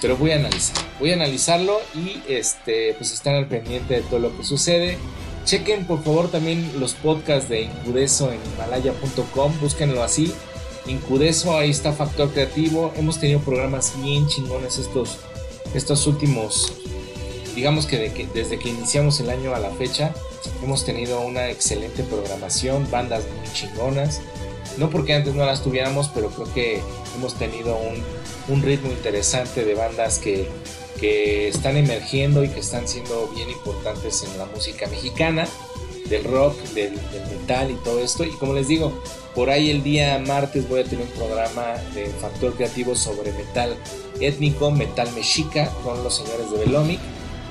pero 0.00 0.16
voy 0.16 0.32
a 0.32 0.36
analizar. 0.36 0.84
Voy 1.00 1.10
a 1.10 1.14
analizarlo 1.14 1.78
y 1.94 2.20
este 2.30 2.94
pues 2.94 3.12
estar 3.12 3.34
al 3.34 3.48
pendiente 3.48 3.94
de 3.94 4.02
todo 4.02 4.18
lo 4.18 4.36
que 4.36 4.44
sucede. 4.44 4.98
Chequen 5.44 5.86
por 5.86 6.02
favor 6.02 6.30
también 6.30 6.80
los 6.80 6.94
podcasts 6.94 7.48
de 7.48 7.62
Incudeso 7.62 8.32
en 8.32 8.40
himalaya.com, 8.54 9.52
búsquenlo 9.60 10.02
así. 10.02 10.32
Incudeso, 10.86 11.56
ahí 11.56 11.70
está 11.70 11.92
Factor 11.92 12.30
Creativo. 12.30 12.92
Hemos 12.96 13.18
tenido 13.20 13.40
programas 13.40 13.92
bien 14.02 14.26
chingones 14.26 14.78
estos, 14.78 15.18
estos 15.74 16.06
últimos 16.06 16.72
digamos 17.54 17.86
que, 17.86 18.28
desde 18.34 18.58
que 18.58 18.68
iniciamos 18.68 19.20
el 19.20 19.30
año 19.30 19.54
a 19.54 19.58
la 19.58 19.70
fecha 19.70 20.12
hemos 20.62 20.84
tenido 20.84 21.20
una 21.20 21.50
excelente 21.50 22.02
programación, 22.02 22.90
bandas 22.90 23.24
muy 23.24 23.52
chingonas. 23.52 24.20
No 24.78 24.90
porque 24.90 25.14
antes 25.14 25.34
no 25.34 25.44
las 25.44 25.62
tuviéramos, 25.62 26.08
pero 26.08 26.30
creo 26.30 26.52
que 26.52 26.82
hemos 27.16 27.34
tenido 27.34 27.78
un, 28.48 28.62
ritmo 28.62 28.90
interesante 28.90 29.64
de 29.64 29.74
bandas 29.74 30.18
que, 30.18 30.48
están 31.48 31.76
emergiendo 31.76 32.44
y 32.44 32.48
que 32.48 32.60
están 32.60 32.86
siendo 32.88 33.28
bien 33.34 33.50
importantes 33.50 34.24
en 34.24 34.38
la 34.38 34.46
música 34.46 34.86
mexicana, 34.86 35.48
del 36.08 36.24
rock, 36.24 36.56
del, 36.74 36.92
metal 36.92 37.70
y 37.70 37.74
todo 37.84 38.00
esto. 38.00 38.24
Y 38.24 38.30
como 38.32 38.52
les 38.54 38.68
digo, 38.68 38.92
por 39.34 39.50
ahí 39.50 39.70
el 39.70 39.82
día 39.82 40.18
martes 40.18 40.68
voy 40.68 40.80
a 40.80 40.84
tener 40.84 41.06
un 41.06 41.12
programa 41.12 41.74
de 41.94 42.06
Factor 42.06 42.54
Creativo 42.54 42.94
sobre 42.94 43.32
metal 43.32 43.76
étnico, 44.20 44.70
metal 44.70 45.10
mexica, 45.14 45.70
con 45.82 46.02
los 46.04 46.16
señores 46.16 46.50
de 46.50 46.58
Velomic 46.58 47.00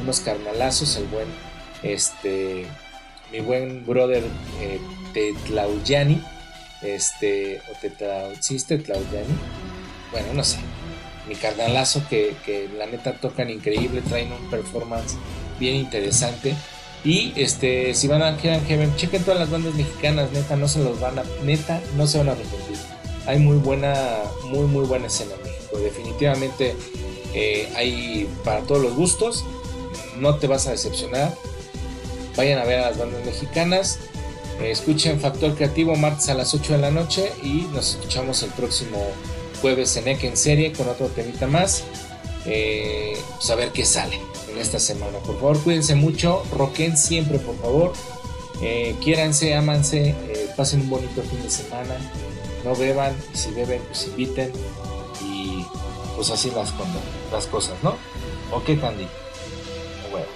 unos 0.04 0.20
carnalazos, 0.20 0.98
el 0.98 1.06
buen, 1.06 1.28
este, 1.82 2.66
mi 3.32 3.40
buen 3.40 3.86
brother 3.86 4.24
eh, 4.62 4.80
Tetlauyani, 5.14 6.22
este, 6.82 7.62
o 7.72 7.80
Tetlau, 7.80 8.32
¿sí 8.40 8.58
Tetlauyani? 8.60 9.34
Bueno, 10.12 10.34
no 10.34 10.44
sé, 10.44 10.58
mi 11.28 11.36
carnalazo 11.36 12.04
que, 12.10 12.70
la 12.78 12.86
neta 12.86 13.14
tocan 13.14 13.50
increíble, 13.50 14.02
traen 14.02 14.32
un 14.32 14.50
performance 14.50 15.16
bien 15.60 15.76
interesante. 15.76 16.56
Y 17.04 17.34
este, 17.36 17.94
si 17.96 18.08
van 18.08 18.22
a 18.22 18.38
quieran 18.38 18.62
que 18.66 18.88
chequen 18.96 19.24
todas 19.24 19.40
las 19.40 19.50
bandas 19.50 19.74
mexicanas, 19.74 20.32
neta, 20.32 20.56
no 20.56 20.68
se 20.68 20.84
los 20.84 21.00
van 21.00 21.20
a, 21.20 21.24
neta, 21.44 21.82
no 21.98 22.08
se 22.08 22.18
van 22.18 22.30
a 22.30 22.32
arrepentir. 22.32 22.78
Hay 23.26 23.40
muy 23.40 23.58
buena, 23.58 23.94
muy 24.46 24.68
muy 24.68 24.86
buena 24.86 25.08
escena 25.08 25.34
en 25.36 25.44
México. 25.44 25.78
Definitivamente 25.80 26.76
Eh, 27.34 27.68
hay 27.76 28.30
para 28.44 28.62
todos 28.62 28.82
los 28.82 28.96
gustos. 28.96 29.44
No 30.20 30.36
te 30.36 30.48
vas 30.48 30.68
a 30.68 30.72
decepcionar. 30.72 31.34
Vayan 32.38 32.60
a 32.60 32.64
ver 32.64 32.80
a 32.80 32.90
las 32.90 32.98
bandas 32.98 33.26
mexicanas. 33.26 34.00
Escuchen 34.62 35.20
Factor 35.20 35.56
Creativo 35.56 35.96
martes 35.96 36.30
a 36.30 36.36
las 36.36 36.54
8 36.54 36.74
de 36.74 36.80
la 36.80 36.92
noche 36.92 37.32
y 37.42 37.68
nos 37.74 37.96
escuchamos 37.96 38.44
el 38.44 38.52
próximo 38.52 39.00
jueves 39.64 39.96
en 39.96 40.10
Eke 40.10 40.28
en 40.28 40.36
serie 40.36 40.74
con 40.74 40.90
otro 40.90 41.08
temita 41.08 41.48
más. 41.48 41.86
Eh, 42.46 43.18
pues 43.36 43.50
a 43.50 43.56
ver 43.56 43.72
qué 43.72 43.86
sale 43.86 44.20
en 44.52 44.58
esta 44.58 44.78
semana. 44.78 45.20
Por 45.20 45.36
favor, 45.36 45.58
cuídense 45.64 45.96
mucho. 45.96 46.44
Roquen 46.52 46.98
siempre, 46.98 47.40
por 47.40 47.58
favor. 47.58 47.94
Eh, 48.62 48.94
quiéranse, 49.02 49.56
ámanse. 49.56 50.10
Eh, 50.10 50.50
pasen 50.58 50.82
un 50.82 50.90
bonito 50.90 51.24
fin 51.24 51.42
de 51.42 51.50
semana. 51.50 51.96
No 52.66 52.76
beban 52.76 53.16
y 53.34 53.38
si 53.38 53.52
beben, 53.52 53.82
pues 53.88 54.06
inviten. 54.08 54.52
Y 55.26 55.66
pues 56.18 56.30
así 56.30 56.52
las, 56.52 56.74
las 57.32 57.48
cosas, 57.48 57.76
¿no? 57.84 57.96
¿O 58.52 58.62
qué, 58.66 58.78
Candy? 58.78 59.08
Bueno, 60.12 60.28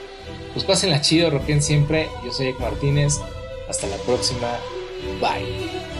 pues 0.54 0.64
pásenla 0.64 1.02
chido, 1.02 1.30
roquen 1.32 1.62
siempre. 1.62 2.10
Yo 2.24 2.32
soy 2.32 2.48
Ek 2.48 2.60
Martínez. 2.62 3.16
Hasta 3.68 3.88
la 3.88 3.98
próxima. 3.98 4.58
Bye. 5.20 5.97